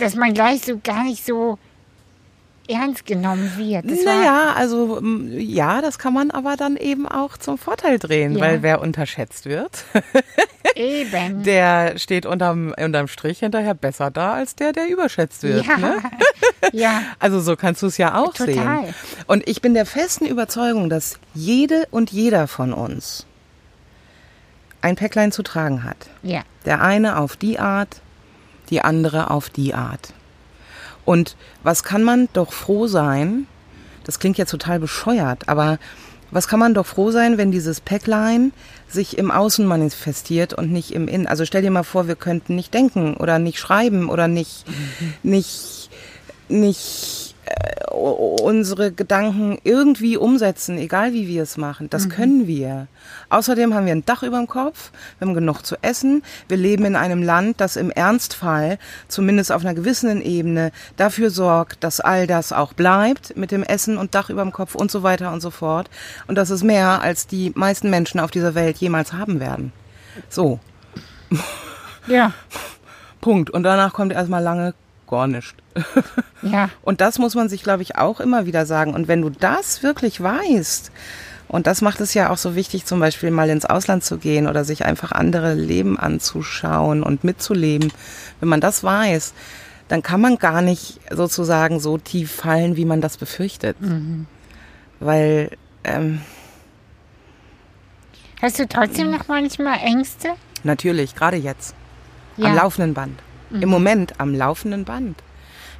Dass 0.00 0.16
man 0.16 0.34
gleich 0.34 0.62
so 0.62 0.80
gar 0.82 1.04
nicht 1.04 1.24
so 1.24 1.56
ernst 2.68 3.06
genommen 3.06 3.52
wird. 3.56 3.90
Das 3.90 4.04
Naja, 4.04 4.52
also 4.56 5.00
ja, 5.30 5.80
das 5.80 5.98
kann 5.98 6.12
man 6.12 6.30
aber 6.30 6.56
dann 6.56 6.76
eben 6.76 7.08
auch 7.08 7.36
zum 7.38 7.58
Vorteil 7.58 7.98
drehen, 7.98 8.34
Ja. 8.36 8.40
weil 8.40 8.62
wer 8.62 8.80
unterschätzt 8.82 9.46
wird, 9.46 9.84
eben. 10.74 11.42
der 11.42 11.98
steht 11.98 12.26
unterm, 12.26 12.74
unterm 12.78 13.08
Strich 13.08 13.38
hinterher 13.40 13.74
besser 13.74 14.10
da 14.10 14.34
als 14.34 14.54
der, 14.54 14.72
der 14.72 14.88
überschätzt 14.88 15.42
wird. 15.42 15.64
ja. 15.66 15.76
Ne? 15.78 15.96
ja. 16.72 17.02
Also 17.18 17.40
so 17.40 17.56
kannst 17.56 17.82
du 17.82 17.86
es 17.86 17.96
ja 17.98 18.14
auch 18.14 18.34
Total. 18.34 18.46
sehen. 18.84 18.94
Und 19.26 19.48
ich 19.48 19.60
bin 19.62 19.74
der 19.74 19.86
festen 19.86 20.26
Überzeugung, 20.26 20.90
dass 20.90 21.18
jede 21.34 21.86
und 21.90 22.10
jeder 22.10 22.46
von 22.48 22.72
uns 22.72 23.26
ein 24.80 24.94
Päcklein 24.96 25.32
zu 25.32 25.42
tragen 25.42 25.84
hat. 25.84 25.96
Ja. 26.22 26.42
Der 26.64 26.82
eine 26.82 27.18
auf 27.18 27.36
die 27.36 27.58
Art, 27.58 28.00
die 28.70 28.82
andere 28.82 29.30
auf 29.30 29.50
die 29.50 29.74
Art. 29.74 30.12
Und 31.08 31.36
was 31.62 31.84
kann 31.84 32.04
man 32.04 32.28
doch 32.34 32.52
froh 32.52 32.86
sein, 32.86 33.46
das 34.04 34.18
klingt 34.18 34.36
jetzt 34.36 34.50
total 34.50 34.78
bescheuert, 34.78 35.48
aber 35.48 35.78
was 36.30 36.48
kann 36.48 36.60
man 36.60 36.74
doch 36.74 36.84
froh 36.84 37.10
sein, 37.10 37.38
wenn 37.38 37.50
dieses 37.50 37.80
Päcklein 37.80 38.52
sich 38.88 39.16
im 39.16 39.30
Außen 39.30 39.64
manifestiert 39.64 40.52
und 40.52 40.70
nicht 40.70 40.90
im 40.90 41.08
Innen. 41.08 41.26
Also 41.26 41.46
stell 41.46 41.62
dir 41.62 41.70
mal 41.70 41.82
vor, 41.82 42.08
wir 42.08 42.14
könnten 42.14 42.56
nicht 42.56 42.74
denken 42.74 43.16
oder 43.16 43.38
nicht 43.38 43.58
schreiben 43.58 44.10
oder 44.10 44.28
nicht, 44.28 44.66
nicht, 45.22 45.88
nicht 46.50 47.27
äh, 47.48 47.94
unsere 47.94 48.92
Gedanken 48.92 49.58
irgendwie 49.64 50.16
umsetzen, 50.16 50.78
egal 50.78 51.12
wie 51.12 51.26
wir 51.26 51.42
es 51.42 51.56
machen. 51.56 51.90
Das 51.90 52.08
können 52.08 52.46
wir. 52.46 52.86
Außerdem 53.30 53.74
haben 53.74 53.86
wir 53.86 53.92
ein 53.92 54.04
Dach 54.04 54.22
über 54.22 54.38
dem 54.38 54.46
Kopf, 54.46 54.90
wir 55.18 55.26
haben 55.26 55.34
genug 55.34 55.62
zu 55.62 55.76
essen, 55.82 56.22
wir 56.48 56.56
leben 56.56 56.84
in 56.84 56.96
einem 56.96 57.22
Land, 57.22 57.60
das 57.60 57.76
im 57.76 57.90
Ernstfall, 57.90 58.78
zumindest 59.08 59.52
auf 59.52 59.62
einer 59.62 59.74
gewissen 59.74 60.22
Ebene, 60.22 60.72
dafür 60.96 61.30
sorgt, 61.30 61.84
dass 61.84 62.00
all 62.00 62.26
das 62.26 62.52
auch 62.52 62.72
bleibt 62.72 63.36
mit 63.36 63.50
dem 63.50 63.62
Essen 63.62 63.98
und 63.98 64.14
Dach 64.14 64.30
über 64.30 64.42
dem 64.42 64.52
Kopf 64.52 64.74
und 64.74 64.90
so 64.90 65.02
weiter 65.02 65.32
und 65.32 65.40
so 65.40 65.50
fort. 65.50 65.90
Und 66.26 66.36
das 66.36 66.50
ist 66.50 66.62
mehr, 66.62 67.02
als 67.02 67.26
die 67.26 67.52
meisten 67.54 67.90
Menschen 67.90 68.20
auf 68.20 68.30
dieser 68.30 68.54
Welt 68.54 68.78
jemals 68.78 69.12
haben 69.12 69.40
werden. 69.40 69.72
So, 70.28 70.60
Ja. 72.06 72.32
Punkt. 73.20 73.50
Und 73.50 73.62
danach 73.64 73.92
kommt 73.92 74.12
erstmal 74.12 74.42
lange 74.42 74.74
gar 75.08 75.26
nicht. 75.26 75.54
Ja. 76.42 76.70
Und 76.82 77.00
das 77.00 77.18
muss 77.18 77.34
man 77.34 77.48
sich, 77.48 77.64
glaube 77.64 77.82
ich, 77.82 77.96
auch 77.96 78.20
immer 78.20 78.46
wieder 78.46 78.64
sagen. 78.64 78.94
Und 78.94 79.08
wenn 79.08 79.22
du 79.22 79.28
das 79.30 79.82
wirklich 79.82 80.20
weißt, 80.22 80.92
und 81.48 81.66
das 81.66 81.80
macht 81.82 82.00
es 82.00 82.14
ja 82.14 82.30
auch 82.30 82.36
so 82.36 82.54
wichtig, 82.54 82.84
zum 82.86 83.00
Beispiel 83.00 83.32
mal 83.32 83.50
ins 83.50 83.64
Ausland 83.64 84.04
zu 84.04 84.18
gehen 84.18 84.46
oder 84.46 84.62
sich 84.64 84.84
einfach 84.84 85.10
andere 85.10 85.54
Leben 85.54 85.98
anzuschauen 85.98 87.02
und 87.02 87.24
mitzuleben. 87.24 87.90
Wenn 88.38 88.48
man 88.48 88.60
das 88.60 88.84
weiß, 88.84 89.34
dann 89.88 90.02
kann 90.02 90.20
man 90.20 90.36
gar 90.38 90.62
nicht 90.62 91.00
sozusagen 91.10 91.80
so 91.80 91.98
tief 91.98 92.30
fallen, 92.30 92.76
wie 92.76 92.84
man 92.84 93.00
das 93.00 93.16
befürchtet. 93.16 93.76
Weil, 95.00 95.50
ähm, 95.82 96.20
Hast 98.40 98.58
du 98.60 98.68
trotzdem 98.68 99.10
noch 99.10 99.26
manchmal 99.26 99.78
Ängste? 99.80 100.28
natürlich, 100.62 101.14
gerade 101.16 101.36
jetzt, 101.36 101.74
Ja. 102.36 102.50
am 102.50 102.54
laufenden 102.56 102.94
Band. 102.94 103.18
Im 103.50 103.68
Moment 103.68 104.20
am 104.20 104.34
laufenden 104.34 104.84
Band. 104.84 105.22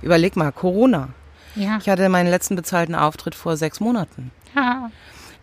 Überleg 0.03 0.37
mal, 0.37 0.53
Corona. 0.53 1.09
Ja. 1.55 1.79
Ich 1.81 1.89
hatte 1.89 2.09
meinen 2.09 2.31
letzten 2.31 2.57
bezahlten 2.57 2.95
Auftritt 2.95 3.35
vor 3.35 3.57
sechs 3.57 3.81
Monaten. 3.81 4.31
ja. 4.55 4.91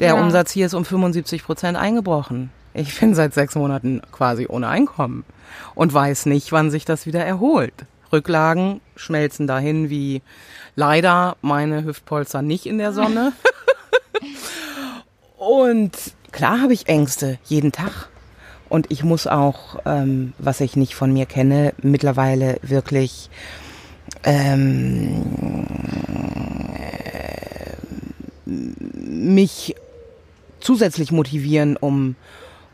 Der 0.01 0.09
Ja. 0.09 0.13
Umsatz 0.15 0.51
hier 0.51 0.65
ist 0.65 0.73
um 0.73 0.83
75 0.83 1.43
Prozent 1.45 1.77
eingebrochen. 1.77 2.49
Ich 2.73 2.99
bin 2.99 3.15
seit 3.15 3.33
sechs 3.33 3.55
Monaten 3.55 4.01
quasi 4.11 4.45
ohne 4.49 4.67
Einkommen 4.67 5.23
und 5.73 5.93
weiß 5.93 6.25
nicht, 6.25 6.51
wann 6.51 6.69
sich 6.69 6.83
das 6.83 7.05
wieder 7.05 7.23
erholt. 7.25 7.73
Rücklagen 8.11 8.81
schmelzen 8.97 9.47
dahin 9.47 9.89
wie 9.89 10.21
leider 10.75 11.37
meine 11.41 11.85
Hüftpolster 11.85 12.41
nicht 12.41 12.65
in 12.65 12.77
der 12.77 12.91
Sonne. 12.91 13.31
und 15.37 15.91
klar 16.31 16.61
habe 16.61 16.73
ich 16.73 16.87
Ängste, 16.87 17.37
jeden 17.45 17.71
Tag. 17.71 18.09
Und 18.69 18.91
ich 18.91 19.03
muss 19.03 19.27
auch, 19.27 19.79
ähm, 19.85 20.33
was 20.37 20.61
ich 20.61 20.75
nicht 20.75 20.95
von 20.95 21.13
mir 21.13 21.25
kenne, 21.25 21.73
mittlerweile 21.81 22.57
wirklich 22.61 23.29
ähm, 24.23 25.25
mich 28.45 29.75
zusätzlich 30.59 31.11
motivieren, 31.11 31.77
um, 31.77 32.15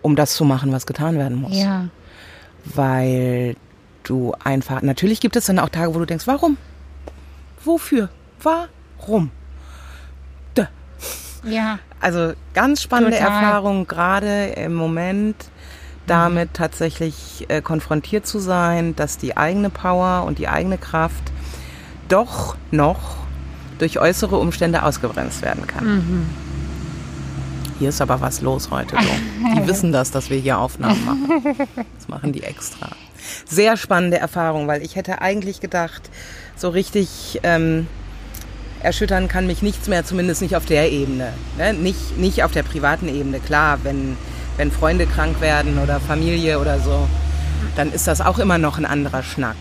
um 0.01 0.15
das 0.15 0.33
zu 0.33 0.45
machen, 0.45 0.71
was 0.71 0.85
getan 0.85 1.17
werden 1.17 1.41
muss. 1.41 1.57
Ja. 1.57 1.89
Weil 2.63 3.55
du 4.03 4.33
einfach, 4.43 4.81
natürlich 4.81 5.19
gibt 5.19 5.35
es 5.35 5.45
dann 5.45 5.59
auch 5.59 5.69
Tage, 5.69 5.93
wo 5.93 5.99
du 5.99 6.05
denkst, 6.05 6.27
warum? 6.27 6.57
Wofür? 7.63 8.09
Warum? 8.41 9.29
Dö. 10.57 10.63
Ja. 11.43 11.79
Also 11.99 12.33
ganz 12.53 12.81
spannende 12.81 13.17
Total. 13.17 13.31
Erfahrung, 13.31 13.87
gerade 13.87 14.45
im 14.55 14.73
Moment 14.73 15.35
damit 16.07 16.53
tatsächlich 16.53 17.45
äh, 17.47 17.61
konfrontiert 17.61 18.25
zu 18.25 18.39
sein, 18.39 18.95
dass 18.95 19.17
die 19.17 19.37
eigene 19.37 19.69
Power 19.69 20.25
und 20.25 20.39
die 20.39 20.47
eigene 20.47 20.77
Kraft 20.77 21.31
doch 22.09 22.55
noch 22.71 23.17
durch 23.79 23.99
äußere 23.99 24.37
Umstände 24.37 24.83
ausgebremst 24.83 25.41
werden 25.41 25.65
kann. 25.65 25.85
Hier 27.79 27.89
ist 27.89 27.99
aber 27.99 28.21
was 28.21 28.41
los 28.41 28.69
heute. 28.69 28.95
So. 28.95 29.09
Die 29.55 29.67
wissen 29.67 29.91
das, 29.91 30.11
dass 30.11 30.29
wir 30.29 30.37
hier 30.37 30.59
Aufnahmen 30.59 31.03
machen. 31.03 31.57
Das 31.97 32.07
machen 32.07 32.31
die 32.31 32.43
extra. 32.43 32.89
Sehr 33.47 33.75
spannende 33.75 34.17
Erfahrung, 34.17 34.67
weil 34.67 34.83
ich 34.83 34.95
hätte 34.95 35.19
eigentlich 35.19 35.61
gedacht, 35.61 36.11
so 36.55 36.69
richtig 36.69 37.39
ähm, 37.41 37.87
erschüttern 38.83 39.27
kann 39.27 39.47
mich 39.47 39.63
nichts 39.63 39.87
mehr, 39.87 40.05
zumindest 40.05 40.43
nicht 40.43 40.55
auf 40.55 40.65
der 40.65 40.91
Ebene. 40.91 41.33
Ne? 41.57 41.73
Nicht, 41.73 42.19
nicht 42.19 42.43
auf 42.43 42.51
der 42.51 42.61
privaten 42.61 43.07
Ebene. 43.07 43.39
Klar, 43.39 43.79
wenn, 43.81 44.15
wenn 44.57 44.71
Freunde 44.71 45.05
krank 45.05 45.39
werden 45.41 45.77
oder 45.79 45.99
Familie 45.99 46.59
oder 46.59 46.79
so, 46.79 47.07
dann 47.75 47.91
ist 47.91 48.07
das 48.07 48.21
auch 48.21 48.37
immer 48.39 48.57
noch 48.57 48.77
ein 48.77 48.85
anderer 48.85 49.23
Schnack. 49.23 49.55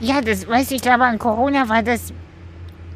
Ja, 0.00 0.20
das 0.20 0.46
weiß 0.48 0.70
ich, 0.70 0.82
glaube 0.82 1.04
an 1.04 1.18
Corona 1.18 1.68
war 1.68 1.82
das 1.82 2.12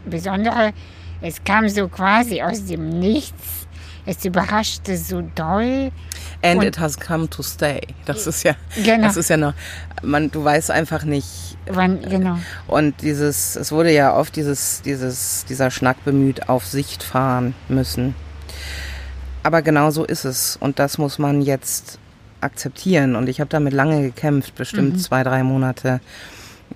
Besondere. 0.06 0.72
Es 1.20 1.42
kam 1.44 1.68
so 1.68 1.88
quasi 1.88 2.42
aus 2.42 2.64
dem 2.64 2.88
Nichts. 2.98 3.66
Es 4.04 4.24
überraschte 4.24 4.96
so 4.96 5.20
doll. 5.34 5.92
And 6.42 6.58
Und- 6.60 6.66
it 6.66 6.78
has 6.80 6.98
come 6.98 7.28
to 7.30 7.42
stay. 7.44 7.80
Das 8.04 8.26
ist 8.26 8.42
ja, 8.42 8.54
Genau. 8.84 9.06
das 9.06 9.16
ist 9.16 9.30
ja 9.30 9.36
noch, 9.36 9.54
man, 10.02 10.28
du 10.30 10.42
weißt 10.42 10.72
einfach 10.72 11.04
nicht, 11.04 11.56
Wann, 11.66 12.00
genau. 12.02 12.36
Und 12.66 13.00
dieses, 13.02 13.54
es 13.54 13.70
wurde 13.70 13.92
ja 13.92 14.16
oft 14.16 14.34
dieses, 14.34 14.82
dieses, 14.82 15.44
dieser 15.44 15.70
Schnack 15.70 16.04
bemüht, 16.04 16.48
auf 16.48 16.66
Sicht 16.66 17.04
fahren 17.04 17.54
müssen. 17.68 18.16
Aber 19.42 19.62
genau 19.62 19.90
so 19.90 20.04
ist 20.04 20.24
es. 20.24 20.56
Und 20.56 20.78
das 20.78 20.98
muss 20.98 21.18
man 21.18 21.42
jetzt 21.42 21.98
akzeptieren. 22.40 23.16
Und 23.16 23.28
ich 23.28 23.40
habe 23.40 23.48
damit 23.48 23.72
lange 23.72 24.02
gekämpft, 24.02 24.54
bestimmt 24.54 25.00
zwei, 25.02 25.22
drei 25.22 25.42
Monate, 25.42 26.00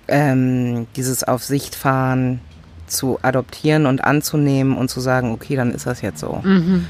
ähm, 0.07 0.87
dieses 0.95 1.23
auf 1.23 1.43
Sicht 1.43 1.75
fahren 1.75 2.39
zu 2.87 3.19
adoptieren 3.21 3.85
und 3.85 4.03
anzunehmen 4.03 4.77
und 4.77 4.89
zu 4.89 5.01
sagen, 5.01 5.31
okay, 5.31 5.55
dann 5.57 5.73
ist 5.73 5.85
das 5.85 6.01
jetzt 6.01 6.19
so. 6.19 6.39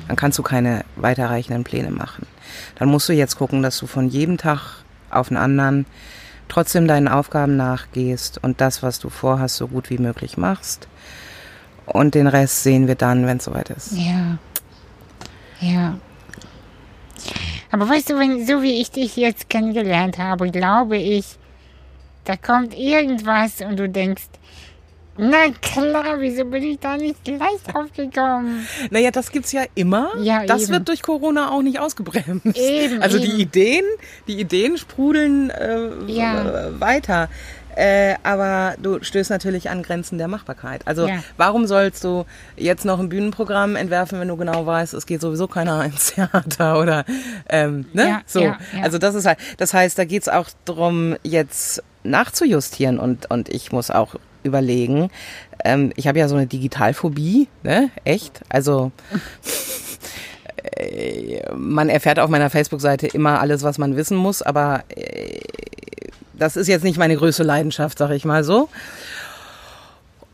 Dann 0.08 0.16
kannst 0.16 0.38
du 0.38 0.44
keine 0.44 0.86
weiterreichenden 0.96 1.64
Pläne 1.64 1.90
machen. 1.90 2.28
Dann 2.76 2.90
musst 2.90 3.10
du 3.10 3.14
jetzt 3.14 3.38
gucken, 3.38 3.64
dass 3.64 3.78
du 3.80 3.88
von 3.88 4.08
jedem 4.08 4.38
Tag 4.38 4.84
auf 5.10 5.30
den 5.30 5.38
anderen 5.38 5.86
trotzdem 6.50 6.88
deinen 6.88 7.08
Aufgaben 7.08 7.58
nachgehst 7.58 8.40
und 8.44 8.62
das, 8.62 8.84
was 8.84 9.00
du 9.00 9.10
vorhast, 9.10 9.58
so 9.58 9.68
gut 9.68 9.90
wie 9.90 9.98
möglich 9.98 10.38
machst. 10.38 10.88
Und 11.86 12.16
den 12.16 12.28
Rest 12.28 12.64
sehen 12.64 12.88
wir 12.88 12.96
dann, 12.96 13.26
wenn 13.26 13.38
es 13.38 13.46
soweit 13.46 13.70
ist. 13.70 13.94
Ja. 13.94 14.38
Ja. 15.62 15.98
Aber 17.72 17.90
weißt 17.90 18.10
du, 18.12 18.20
wenn, 18.20 18.46
so 18.46 18.62
wie 18.62 18.80
ich 18.80 18.92
dich 18.92 19.16
jetzt 19.18 19.50
kennengelernt 19.50 20.18
habe, 20.18 20.50
glaube 20.52 20.98
ich, 20.98 21.26
da 22.24 22.36
kommt 22.36 22.78
irgendwas 22.78 23.62
und 23.62 23.78
du 23.78 23.90
denkst, 23.90 24.24
na 25.20 25.50
klar, 25.62 26.20
wieso 26.20 26.46
bin 26.46 26.64
ich 26.64 26.80
da 26.80 26.96
nicht 26.96 27.24
gleich 27.24 27.62
drauf 27.66 27.88
gekommen? 27.96 28.68
Naja, 28.92 29.10
das 29.10 29.32
gibt's 29.32 29.52
ja 29.52 29.64
immer. 29.74 30.12
Ja, 30.22 30.46
das 30.46 30.64
eben. 30.64 30.74
wird 30.74 30.88
durch 30.90 31.02
Corona 31.02 31.50
auch 31.50 31.64
nicht 31.64 31.80
ausgebremst. 31.80 32.56
Eben, 32.56 33.02
also 33.02 33.18
eben. 33.18 33.26
die 33.26 33.42
Ideen, 33.42 33.86
die 34.28 34.40
Ideen 34.40 34.78
sprudeln 34.78 35.50
äh, 35.50 35.90
Ja. 36.06 36.80
weiter. 36.80 37.30
Äh, 37.78 38.16
aber 38.24 38.74
du 38.82 39.04
stößt 39.04 39.30
natürlich 39.30 39.70
an 39.70 39.84
Grenzen 39.84 40.18
der 40.18 40.28
Machbarkeit. 40.28 40.82
Also 40.88 41.08
Ja. 41.08 41.20
warum 41.38 41.68
sollst 41.68 42.04
du 42.04 42.26
jetzt 42.56 42.86
noch 42.86 43.00
ein 43.00 43.08
Bühnenprogramm 43.08 43.76
entwerfen, 43.76 44.20
wenn 44.20 44.28
du 44.30 44.36
genau 44.36 44.66
weißt, 44.66 44.96
es 44.96 45.06
geht 45.06 45.22
sowieso 45.22 45.48
keiner 45.48 45.86
ins 45.86 46.14
Theater 46.16 46.80
oder 46.80 47.06
ähm, 47.50 47.86
ne? 47.94 48.08
Ja, 48.08 48.22
so. 48.26 48.42
ja. 48.42 48.58
Also 48.82 48.98
das 48.98 49.14
ist 49.14 49.28
halt, 49.28 49.38
das 49.58 49.76
heißt, 49.76 49.96
da 49.98 50.06
geht's 50.06 50.28
auch 50.28 50.48
drum, 50.66 51.18
jetzt 51.22 51.84
nachzujustieren 52.04 52.98
und, 52.98 53.30
und 53.30 53.48
ich 53.50 53.72
muss 53.72 53.92
auch 53.92 54.16
überlegen. 54.42 55.10
Ähm, 55.64 55.92
ich 55.98 56.08
habe 56.08 56.18
ja 56.18 56.28
so 56.30 56.36
eine 56.36 56.48
Digitalphobie, 56.48 57.48
ne? 57.62 57.92
Echt? 58.06 58.42
Also 58.50 58.92
äh, 60.64 61.42
man 61.56 61.90
erfährt 61.90 62.20
auf 62.20 62.30
meiner 62.30 62.50
Facebook-Seite 62.50 63.08
immer 63.08 63.40
alles, 63.40 63.64
was 63.64 63.78
man 63.78 63.96
wissen 63.96 64.18
muss, 64.18 64.42
aber 64.42 64.84
äh, 64.90 65.40
das 66.38 66.56
ist 66.56 66.68
jetzt 66.68 66.84
nicht 66.84 66.98
meine 66.98 67.16
größte 67.16 67.44
Leidenschaft, 67.44 67.98
sag 67.98 68.12
ich 68.12 68.26
mal 68.26 68.44
so. 68.44 68.70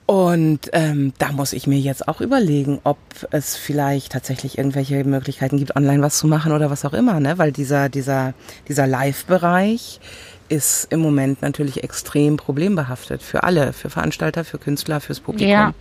Und 0.05 0.69
ähm, 0.73 1.13
da 1.17 1.31
muss 1.31 1.53
ich 1.53 1.65
mir 1.65 1.79
jetzt 1.79 2.07
auch 2.09 2.19
überlegen, 2.19 2.79
ob 2.83 2.97
es 3.31 3.55
vielleicht 3.55 4.11
tatsächlich 4.11 4.57
irgendwelche 4.57 5.01
Möglichkeiten 5.05 5.57
gibt, 5.57 5.75
online 5.77 6.01
was 6.01 6.17
zu 6.17 6.27
machen 6.27 6.51
oder 6.51 6.69
was 6.69 6.83
auch 6.83 6.93
immer, 6.93 7.19
ne? 7.21 7.37
Weil 7.37 7.53
dieser, 7.53 7.87
dieser, 7.87 8.33
dieser 8.67 8.85
Live-Bereich 8.85 10.01
ist 10.49 10.91
im 10.91 10.99
Moment 10.99 11.41
natürlich 11.41 11.83
extrem 11.83 12.35
problembehaftet 12.35 13.23
für 13.23 13.43
alle, 13.43 13.71
für 13.71 13.89
Veranstalter, 13.89 14.43
für 14.43 14.57
Künstler, 14.57 14.99
fürs 14.99 15.21
Publikum. 15.21 15.49
Ja. 15.49 15.73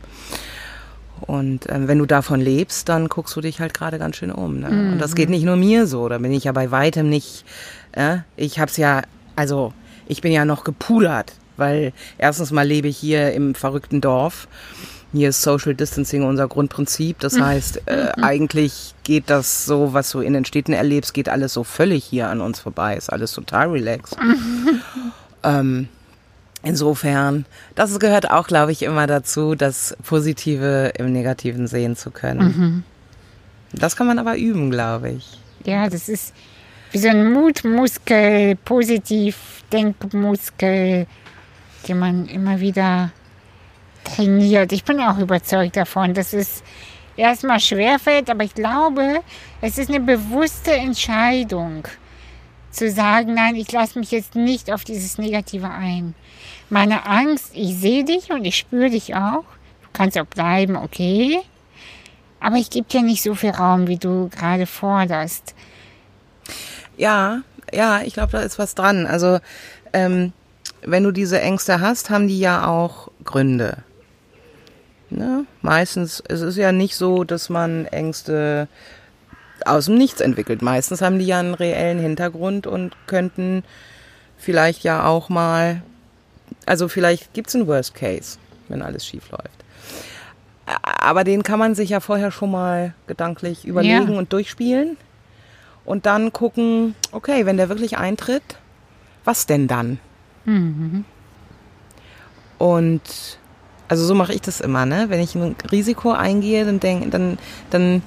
Und 1.20 1.68
ähm, 1.68 1.88
wenn 1.88 1.98
du 1.98 2.06
davon 2.06 2.40
lebst, 2.40 2.88
dann 2.88 3.08
guckst 3.08 3.34
du 3.34 3.40
dich 3.40 3.60
halt 3.60 3.74
gerade 3.74 3.98
ganz 3.98 4.16
schön 4.16 4.30
um. 4.30 4.60
Ne? 4.60 4.68
Und 4.92 4.98
das 4.98 5.14
geht 5.14 5.30
nicht 5.30 5.44
nur 5.44 5.56
mir 5.56 5.86
so, 5.86 6.08
da 6.08 6.18
bin 6.18 6.32
ich 6.32 6.44
ja 6.44 6.52
bei 6.52 6.70
weitem 6.70 7.08
nicht. 7.08 7.44
Äh? 7.92 8.18
Ich 8.36 8.58
hab's 8.58 8.76
ja, 8.76 9.02
also 9.36 9.72
ich 10.12 10.20
bin 10.20 10.32
ja 10.32 10.44
noch 10.44 10.62
gepudert, 10.64 11.32
weil 11.56 11.92
erstens 12.18 12.50
mal 12.52 12.66
lebe 12.66 12.88
ich 12.88 12.96
hier 12.96 13.32
im 13.32 13.54
verrückten 13.54 14.00
Dorf. 14.00 14.46
Hier 15.12 15.28
ist 15.30 15.42
Social 15.42 15.74
Distancing 15.74 16.22
unser 16.22 16.48
Grundprinzip. 16.48 17.18
Das 17.18 17.38
heißt, 17.38 17.82
äh, 17.86 18.12
eigentlich 18.22 18.94
geht 19.02 19.28
das 19.28 19.66
so, 19.66 19.92
was 19.92 20.10
du 20.10 20.20
in 20.20 20.32
den 20.32 20.46
Städten 20.46 20.72
erlebst, 20.72 21.12
geht 21.12 21.28
alles 21.28 21.52
so 21.52 21.64
völlig 21.64 22.04
hier 22.04 22.28
an 22.28 22.40
uns 22.40 22.60
vorbei. 22.60 22.96
Ist 22.96 23.12
alles 23.12 23.32
total 23.32 23.70
relaxed. 23.70 24.16
ähm, 25.42 25.88
Insofern, 26.64 27.44
das 27.74 27.98
gehört 27.98 28.30
auch, 28.30 28.46
glaube 28.46 28.70
ich, 28.70 28.82
immer 28.82 29.08
dazu, 29.08 29.56
das 29.56 29.96
Positive 30.04 30.92
im 30.96 31.12
Negativen 31.12 31.66
sehen 31.66 31.96
zu 31.96 32.12
können. 32.12 32.84
Das 33.72 33.96
kann 33.96 34.06
man 34.06 34.20
aber 34.20 34.36
üben, 34.36 34.70
glaube 34.70 35.10
ich. 35.10 35.40
Ja, 35.64 35.88
das 35.88 36.08
ist 36.08 36.32
wie 36.92 36.98
so 36.98 37.08
ein 37.08 37.32
Mutmuskel, 37.32 38.54
Positiv-Denkmuskel, 38.56 41.06
den 41.88 41.98
man 41.98 42.28
immer 42.28 42.60
wieder 42.60 43.10
trainiert. 44.04 44.72
Ich 44.72 44.84
bin 44.84 45.00
auch 45.00 45.16
überzeugt 45.18 45.76
davon, 45.76 46.12
dass 46.12 46.34
es 46.34 46.62
erstmal 47.16 47.60
schwerfällt, 47.60 48.28
aber 48.28 48.44
ich 48.44 48.54
glaube, 48.54 49.22
es 49.62 49.78
ist 49.78 49.88
eine 49.88 50.00
bewusste 50.00 50.72
Entscheidung, 50.72 51.88
zu 52.70 52.90
sagen, 52.90 53.32
nein, 53.34 53.56
ich 53.56 53.72
lasse 53.72 53.98
mich 53.98 54.10
jetzt 54.10 54.34
nicht 54.34 54.70
auf 54.72 54.84
dieses 54.84 55.18
Negative 55.18 55.70
ein. 55.70 56.14
Meine 56.70 57.06
Angst, 57.06 57.50
ich 57.54 57.76
sehe 57.76 58.04
dich 58.04 58.30
und 58.30 58.44
ich 58.44 58.56
spüre 58.56 58.90
dich 58.90 59.14
auch. 59.14 59.44
Du 59.82 59.88
kannst 59.92 60.18
auch 60.18 60.26
bleiben, 60.26 60.76
okay. 60.76 61.40
Aber 62.40 62.56
ich 62.56 62.70
gebe 62.70 62.88
dir 62.88 63.02
nicht 63.02 63.22
so 63.22 63.34
viel 63.34 63.50
Raum, 63.50 63.88
wie 63.88 63.98
du 63.98 64.30
gerade 64.30 64.66
forderst. 64.66 65.54
Ja, 66.96 67.42
ja, 67.72 68.02
ich 68.02 68.14
glaube, 68.14 68.32
da 68.32 68.40
ist 68.40 68.58
was 68.58 68.74
dran. 68.74 69.06
Also, 69.06 69.38
ähm, 69.92 70.32
wenn 70.82 71.04
du 71.04 71.12
diese 71.12 71.40
Ängste 71.40 71.80
hast, 71.80 72.10
haben 72.10 72.28
die 72.28 72.38
ja 72.38 72.66
auch 72.66 73.10
Gründe. 73.24 73.78
Ne? 75.10 75.44
Meistens, 75.60 76.22
es 76.28 76.40
ist 76.40 76.56
ja 76.56 76.72
nicht 76.72 76.96
so, 76.96 77.24
dass 77.24 77.48
man 77.48 77.86
Ängste 77.86 78.68
aus 79.64 79.86
dem 79.86 79.96
Nichts 79.96 80.20
entwickelt. 80.20 80.62
Meistens 80.62 81.02
haben 81.02 81.18
die 81.18 81.26
ja 81.26 81.38
einen 81.38 81.54
reellen 81.54 81.98
Hintergrund 81.98 82.66
und 82.66 82.96
könnten 83.06 83.62
vielleicht 84.38 84.82
ja 84.82 85.06
auch 85.06 85.28
mal, 85.28 85.82
also 86.66 86.88
vielleicht 86.88 87.32
gibt 87.34 87.48
es 87.48 87.54
einen 87.54 87.66
Worst 87.66 87.94
Case, 87.94 88.38
wenn 88.68 88.82
alles 88.82 89.06
schief 89.06 89.30
läuft. 89.30 89.62
Aber 90.82 91.24
den 91.24 91.42
kann 91.42 91.58
man 91.58 91.74
sich 91.74 91.90
ja 91.90 92.00
vorher 92.00 92.30
schon 92.30 92.50
mal 92.50 92.94
gedanklich 93.06 93.64
überlegen 93.64 94.12
ja. 94.12 94.18
und 94.18 94.32
durchspielen. 94.32 94.96
Und 95.84 96.06
dann 96.06 96.32
gucken, 96.32 96.94
okay, 97.10 97.46
wenn 97.46 97.56
der 97.56 97.68
wirklich 97.68 97.98
eintritt, 97.98 98.42
was 99.24 99.46
denn 99.46 99.68
dann? 99.68 99.98
Mhm. 100.44 101.04
Und 102.58 103.38
also 103.88 104.06
so 104.06 104.14
mache 104.14 104.32
ich 104.32 104.40
das 104.40 104.60
immer, 104.60 104.86
ne? 104.86 105.06
Wenn 105.08 105.20
ich 105.20 105.34
ein 105.34 105.56
Risiko 105.70 106.12
eingehe, 106.12 106.64
dann 106.64 106.80
denk, 106.80 107.10
dann, 107.10 107.38
dann 107.70 108.02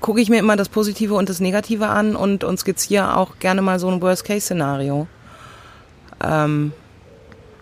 gucke 0.00 0.20
ich 0.20 0.28
mir 0.28 0.38
immer 0.38 0.56
das 0.56 0.68
Positive 0.68 1.14
und 1.14 1.28
das 1.28 1.40
Negative 1.40 1.86
an 1.86 2.16
und, 2.16 2.44
und 2.44 2.58
skizziere 2.58 3.16
auch 3.16 3.38
gerne 3.38 3.62
mal 3.62 3.78
so 3.78 3.88
ein 3.88 4.02
Worst-Case-Szenario. 4.02 5.06
Ähm, 6.22 6.72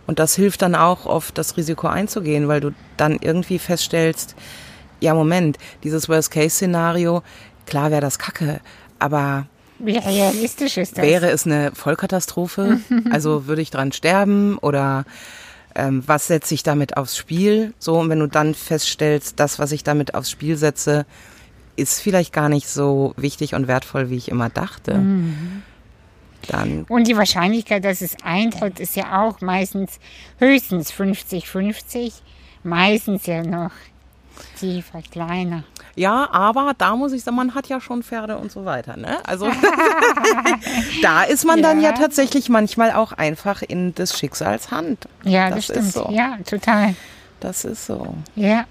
und 0.06 0.18
das 0.18 0.34
hilft 0.34 0.62
dann 0.62 0.74
auch 0.74 1.06
oft, 1.06 1.38
das 1.38 1.56
Risiko 1.56 1.86
einzugehen, 1.86 2.48
weil 2.48 2.60
du 2.60 2.72
dann 2.96 3.18
irgendwie 3.20 3.58
feststellst, 3.58 4.34
ja 5.00 5.14
Moment, 5.14 5.58
dieses 5.84 6.08
Worst-Case-Szenario, 6.08 7.22
klar 7.66 7.90
wäre 7.90 8.00
das 8.00 8.18
Kacke, 8.18 8.60
aber 8.98 9.46
wie 9.78 9.96
realistisch 9.96 10.76
ist 10.76 10.98
das? 10.98 11.04
Wäre 11.04 11.30
es 11.30 11.46
eine 11.46 11.72
Vollkatastrophe? 11.72 12.80
also 13.10 13.46
würde 13.46 13.62
ich 13.62 13.70
dran 13.70 13.92
sterben 13.92 14.58
oder 14.58 15.04
ähm, 15.74 16.02
was 16.06 16.26
setze 16.26 16.54
ich 16.54 16.62
damit 16.62 16.96
aufs 16.96 17.16
Spiel? 17.16 17.72
So, 17.78 17.98
und 17.98 18.10
wenn 18.10 18.18
du 18.18 18.26
dann 18.26 18.54
feststellst, 18.54 19.40
das, 19.40 19.58
was 19.58 19.72
ich 19.72 19.82
damit 19.82 20.14
aufs 20.14 20.30
Spiel 20.30 20.56
setze, 20.56 21.06
ist 21.76 22.00
vielleicht 22.00 22.32
gar 22.32 22.48
nicht 22.48 22.68
so 22.68 23.14
wichtig 23.16 23.54
und 23.54 23.68
wertvoll, 23.68 24.10
wie 24.10 24.16
ich 24.16 24.28
immer 24.28 24.50
dachte. 24.50 24.98
Mhm. 24.98 25.62
Dann 26.48 26.84
und 26.88 27.06
die 27.06 27.16
Wahrscheinlichkeit, 27.16 27.84
dass 27.84 28.00
es 28.00 28.16
eintritt, 28.22 28.80
ist 28.80 28.96
ja 28.96 29.22
auch 29.22 29.40
meistens 29.40 29.98
höchstens 30.38 30.92
50-50, 30.92 32.14
meistens 32.62 33.26
ja 33.26 33.42
noch 33.42 33.72
tiefer, 34.58 35.02
kleiner. 35.10 35.64
Ja, 35.96 36.28
aber 36.32 36.72
da 36.76 36.96
muss 36.96 37.12
ich 37.12 37.22
sagen, 37.22 37.36
man 37.36 37.54
hat 37.54 37.68
ja 37.68 37.80
schon 37.80 38.02
Pferde 38.02 38.38
und 38.38 38.50
so 38.50 38.64
weiter. 38.64 38.96
Ne? 38.96 39.18
Also 39.26 39.48
da 41.02 41.24
ist 41.24 41.44
man 41.44 41.58
ja. 41.58 41.62
dann 41.62 41.80
ja 41.80 41.92
tatsächlich 41.92 42.48
manchmal 42.48 42.92
auch 42.92 43.12
einfach 43.12 43.62
in 43.62 43.94
des 43.94 44.18
Schicksals 44.18 44.70
Hand. 44.70 45.08
Ja, 45.24 45.50
das, 45.50 45.66
das 45.66 45.76
stimmt. 45.76 45.92
So. 45.92 46.08
Ja, 46.10 46.38
total. 46.48 46.94
Das 47.40 47.64
ist 47.64 47.86
so. 47.86 48.14
Ja. 48.36 48.66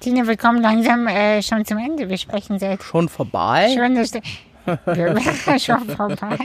Tina, 0.00 0.26
wir 0.26 0.36
kommen 0.36 0.60
langsam 0.60 1.06
äh, 1.06 1.42
schon 1.42 1.64
zum 1.64 1.78
Ende. 1.78 2.08
Wir 2.08 2.18
sprechen 2.18 2.58
seit. 2.58 2.82
Schon 2.82 3.08
vorbei? 3.08 3.74
Schon, 3.74 3.96
dass 4.64 5.44
du, 5.44 5.58
schon 5.58 5.88
vorbei. 5.96 6.38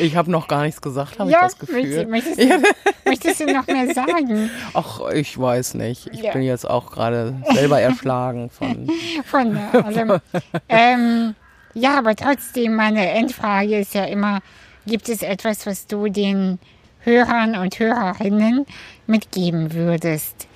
Ich 0.00 0.16
habe 0.16 0.30
noch 0.30 0.48
gar 0.48 0.62
nichts 0.62 0.80
gesagt, 0.80 1.18
habe 1.18 1.30
ja, 1.30 1.38
ich 1.38 1.52
das 1.52 1.58
Gefühl. 1.58 2.06
Möchtest, 2.06 2.38
möchtest, 2.38 2.64
du, 2.64 3.08
möchtest, 3.08 3.40
du, 3.40 3.46
noch 3.52 3.66
mehr 3.66 3.94
sagen? 3.94 4.50
Ach, 4.74 5.00
ich 5.12 5.38
weiß 5.38 5.74
nicht. 5.74 6.08
Ich 6.12 6.22
ja. 6.22 6.32
bin 6.32 6.42
jetzt 6.42 6.68
auch 6.68 6.90
gerade 6.90 7.34
selber 7.52 7.80
erschlagen 7.80 8.50
von, 8.50 8.88
von 9.24 9.56
allem. 9.56 10.20
ähm, 10.68 11.34
ja, 11.74 11.98
aber 11.98 12.14
trotzdem, 12.14 12.74
meine 12.74 13.10
Endfrage 13.10 13.78
ist 13.78 13.94
ja 13.94 14.04
immer, 14.04 14.40
gibt 14.86 15.08
es 15.08 15.22
etwas, 15.22 15.66
was 15.66 15.86
du 15.86 16.08
den 16.08 16.58
Hörern 17.00 17.56
und 17.56 17.78
Hörerinnen 17.78 18.66
mitgeben 19.06 19.72
würdest? 19.72 20.46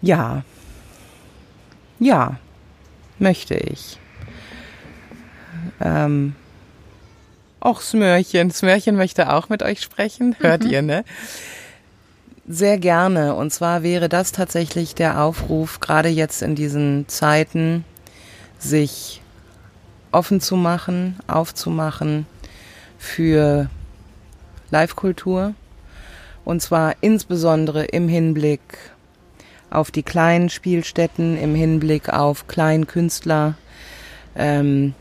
Ja. 0.00 0.42
Ja, 1.98 2.36
möchte 3.18 3.54
ich. 3.54 3.98
Ähm, 5.80 6.34
auch 7.60 7.80
Smörchen. 7.80 8.50
Smörchen 8.50 8.96
möchte 8.96 9.32
auch 9.32 9.48
mit 9.48 9.62
euch 9.62 9.80
sprechen. 9.80 10.34
Hört 10.40 10.64
mhm. 10.64 10.70
ihr, 10.70 10.82
ne? 10.82 11.04
Sehr 12.48 12.78
gerne. 12.78 13.34
Und 13.34 13.52
zwar 13.52 13.82
wäre 13.82 14.08
das 14.08 14.32
tatsächlich 14.32 14.94
der 14.94 15.22
Aufruf, 15.22 15.78
gerade 15.78 16.08
jetzt 16.08 16.42
in 16.42 16.54
diesen 16.56 17.06
Zeiten, 17.08 17.84
sich 18.58 19.22
offen 20.10 20.40
zu 20.40 20.56
machen, 20.56 21.18
aufzumachen 21.26 22.26
für 22.98 23.70
Live-Kultur. 24.70 25.54
Und 26.44 26.60
zwar 26.62 26.96
insbesondere 27.00 27.84
im 27.84 28.08
Hinblick 28.08 28.60
auf 29.70 29.90
die 29.90 30.02
kleinen 30.02 30.50
Spielstätten, 30.50 31.38
im 31.38 31.54
Hinblick 31.54 32.08
auf 32.08 32.46
Kleinkünstler, 32.46 33.54
ähm, 34.36 34.94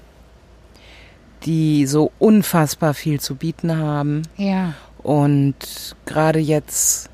die 1.44 1.86
so 1.86 2.12
unfassbar 2.20 2.94
viel 2.94 3.20
zu 3.20 3.36
bieten 3.36 3.78
haben. 3.78 4.24
Ja. 4.38 4.74
Und 5.02 5.56
gerade 6.06 6.40
jetzt 6.40 7.10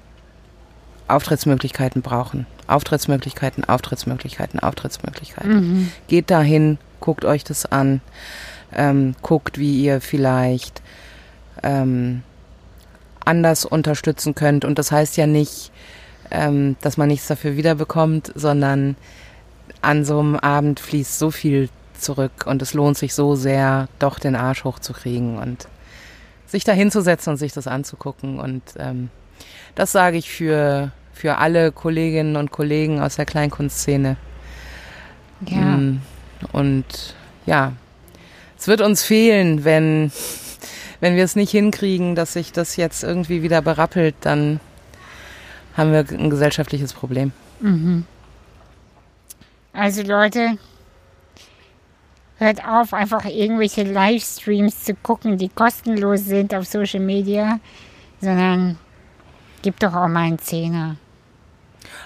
Auftrittsmöglichkeiten 1.07 2.01
brauchen. 2.01 2.45
Auftrittsmöglichkeiten, 2.67 3.63
Auftrittsmöglichkeiten, 3.63 4.59
Auftrittsmöglichkeiten. 4.59 5.51
Mhm. 5.51 5.91
Geht 6.07 6.29
dahin, 6.29 6.77
guckt 6.99 7.23
euch 7.23 7.43
das 7.45 7.65
an, 7.65 8.01
ähm, 8.73 9.15
guckt, 9.21 9.57
wie 9.57 9.81
ihr 9.81 10.01
vielleicht 10.01 10.81
ähm, 11.63 12.23
anders 13.23 13.65
unterstützen 13.65 14.35
könnt. 14.35 14.65
Und 14.65 14.77
das 14.79 14.91
heißt 14.91 15.15
ja 15.15 15.27
nicht, 15.27 15.71
ähm, 16.29 16.75
dass 16.81 16.97
man 16.97 17.07
nichts 17.07 17.27
dafür 17.27 17.55
wiederbekommt, 17.55 18.31
sondern 18.35 18.97
an 19.81 20.03
so 20.03 20.19
einem 20.19 20.35
Abend 20.35 20.79
fließt 20.79 21.17
so 21.17 21.31
viel 21.31 21.69
zurück 21.99 22.45
und 22.45 22.61
es 22.61 22.73
lohnt 22.73 22.97
sich 22.97 23.13
so 23.13 23.35
sehr, 23.35 23.87
doch 23.99 24.19
den 24.19 24.35
Arsch 24.35 24.63
hochzukriegen 24.63 25.37
und 25.37 25.67
sich 26.45 26.63
da 26.63 26.71
hinzusetzen 26.71 27.31
und 27.31 27.37
sich 27.37 27.53
das 27.53 27.67
anzugucken. 27.67 28.39
Und 28.39 28.63
ähm, 28.77 29.09
das 29.75 29.91
sage 29.91 30.17
ich 30.17 30.29
für, 30.29 30.91
für 31.13 31.37
alle 31.37 31.71
Kolleginnen 31.71 32.35
und 32.35 32.51
Kollegen 32.51 33.01
aus 33.01 33.15
der 33.15 33.25
Kleinkunstszene. 33.25 34.17
Ja. 35.45 35.57
Mm, 35.57 36.01
und 36.51 37.15
ja, 37.45 37.73
es 38.57 38.67
wird 38.67 38.81
uns 38.81 39.03
fehlen, 39.03 39.65
wenn, 39.65 40.11
wenn 40.99 41.15
wir 41.15 41.23
es 41.23 41.35
nicht 41.35 41.51
hinkriegen, 41.51 42.15
dass 42.15 42.33
sich 42.33 42.51
das 42.51 42.75
jetzt 42.75 43.03
irgendwie 43.03 43.43
wieder 43.43 43.61
berappelt, 43.61 44.15
dann 44.21 44.59
haben 45.75 45.91
wir 45.91 45.99
ein 45.99 46.29
gesellschaftliches 46.29 46.93
Problem. 46.93 47.31
Mhm. 47.59 48.05
Also 49.73 50.01
Leute, 50.01 50.57
hört 52.37 52.65
auf, 52.67 52.93
einfach 52.93 53.25
irgendwelche 53.25 53.83
Livestreams 53.83 54.83
zu 54.83 54.93
gucken, 54.93 55.37
die 55.37 55.49
kostenlos 55.49 56.25
sind 56.25 56.53
auf 56.53 56.65
Social 56.65 56.99
Media, 56.99 57.59
sondern 58.21 58.77
gebt 59.61 59.81
doch 59.83 59.93
auch 59.93 60.07
mal 60.07 60.25
einen 60.25 60.39
Zehner. 60.39 60.97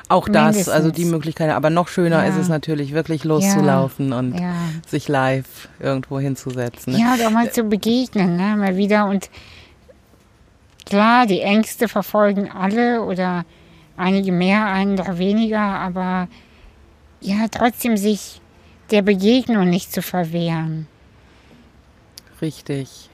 Auch 0.10 0.28
Mindestens. 0.28 0.66
das, 0.66 0.74
also 0.74 0.92
die 0.92 1.06
Möglichkeit, 1.06 1.52
aber 1.52 1.70
noch 1.70 1.88
schöner 1.88 2.24
ja. 2.24 2.30
ist 2.30 2.36
es 2.36 2.50
natürlich, 2.50 2.94
wirklich 2.94 3.24
loszulaufen 3.24 4.10
ja. 4.10 4.20
und 4.20 4.40
ja. 4.40 4.54
sich 4.86 5.08
live 5.08 5.70
irgendwo 5.80 6.20
hinzusetzen. 6.20 6.94
Ne? 6.94 7.00
Ja, 7.00 7.14
und 7.14 7.26
auch 7.26 7.32
mal 7.32 7.52
zu 7.52 7.64
begegnen, 7.64 8.36
ne? 8.36 8.58
mal 8.58 8.76
wieder. 8.76 9.08
Und 9.08 9.30
klar, 10.86 11.28
die 11.28 11.40
Ängste 11.42 11.88
verfolgen 11.88 12.52
alle 12.52 13.02
oder 13.04 13.46
einige 13.96 14.32
mehr, 14.32 14.66
andere 14.66 15.18
weniger, 15.18 15.62
aber 15.62 16.28
ja, 17.22 17.48
trotzdem 17.50 17.96
sich 17.96 18.41
der 18.92 19.02
Begegnung 19.02 19.70
nicht 19.70 19.92
zu 19.92 20.02
verwehren. 20.02 20.88
Richtig. 22.42 23.10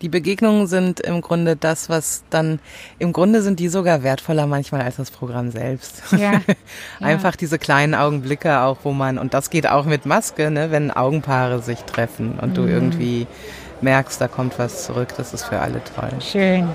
Die 0.00 0.08
Begegnungen 0.08 0.66
sind 0.66 1.00
im 1.00 1.20
Grunde 1.20 1.56
das, 1.56 1.90
was 1.90 2.24
dann, 2.30 2.58
im 2.98 3.12
Grunde 3.12 3.42
sind 3.42 3.60
die 3.60 3.68
sogar 3.68 4.02
wertvoller 4.02 4.46
manchmal 4.46 4.80
als 4.80 4.96
das 4.96 5.10
Programm 5.10 5.50
selbst. 5.50 6.02
Ja, 6.16 6.40
Einfach 7.00 7.32
ja. 7.32 7.38
diese 7.38 7.58
kleinen 7.58 7.94
Augenblicke 7.94 8.60
auch, 8.60 8.78
wo 8.82 8.92
man, 8.92 9.18
und 9.18 9.34
das 9.34 9.50
geht 9.50 9.68
auch 9.68 9.84
mit 9.84 10.06
Maske, 10.06 10.50
ne, 10.50 10.70
wenn 10.70 10.90
Augenpaare 10.90 11.60
sich 11.60 11.80
treffen 11.80 12.38
und 12.40 12.50
mhm. 12.50 12.54
du 12.54 12.66
irgendwie 12.66 13.26
merkst, 13.82 14.18
da 14.20 14.28
kommt 14.28 14.58
was 14.58 14.86
zurück, 14.86 15.08
das 15.18 15.34
ist 15.34 15.44
für 15.44 15.60
alle 15.60 15.82
toll. 15.94 16.10
Schön. 16.20 16.68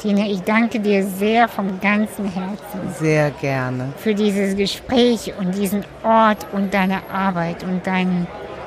Tina, 0.00 0.26
ich 0.26 0.40
danke 0.42 0.80
dir 0.80 1.06
sehr 1.06 1.46
vom 1.46 1.78
ganzen 1.80 2.24
Herzen. 2.24 2.94
Sehr 2.98 3.30
gerne. 3.32 3.92
Für 3.98 4.14
dieses 4.14 4.56
Gespräch 4.56 5.34
und 5.38 5.54
diesen 5.54 5.84
Ort 6.02 6.46
und 6.52 6.72
deine 6.72 7.00
Arbeit 7.12 7.62
und 7.64 7.86
dein 7.86 8.26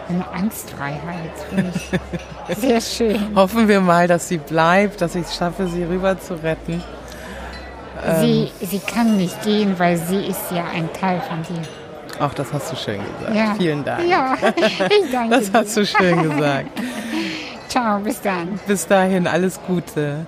eine 0.10 0.28
Angstfreiheit. 0.32 1.32
Sehr 2.58 2.82
schön. 2.82 3.36
Hoffen 3.36 3.68
wir 3.68 3.80
mal, 3.80 4.08
dass 4.08 4.28
sie 4.28 4.38
bleibt, 4.38 5.02
dass 5.02 5.16
ich 5.16 5.24
es 5.24 5.36
schaffe, 5.36 5.68
sie 5.68 5.84
rüber 5.84 6.20
zu 6.20 6.36
retten. 6.36 6.84
Sie, 8.20 8.52
sie 8.60 8.80
kann 8.80 9.16
nicht 9.16 9.42
gehen, 9.44 9.80
weil 9.80 9.98
sie 9.98 10.26
ist 10.26 10.52
ja 10.52 10.66
ein 10.76 10.92
Teil 10.92 11.22
von 11.22 11.42
dir. 11.44 11.62
Ach, 12.20 12.34
das 12.34 12.52
hast 12.52 12.72
du 12.72 12.76
schön 12.76 13.00
gesagt. 13.00 13.36
Ja. 13.36 13.56
Vielen 13.58 13.84
Dank. 13.84 14.08
Ja, 14.08 14.36
ich 14.56 15.12
danke 15.12 15.40
Das 15.40 15.52
hast 15.54 15.78
du 15.78 15.86
schön 15.86 16.22
gesagt. 16.22 16.68
Ciao, 17.70 18.00
bis 18.00 18.22
dann. 18.22 18.60
Bis 18.68 18.86
dahin, 18.86 19.26
alles 19.26 19.60
Gute. 19.66 20.28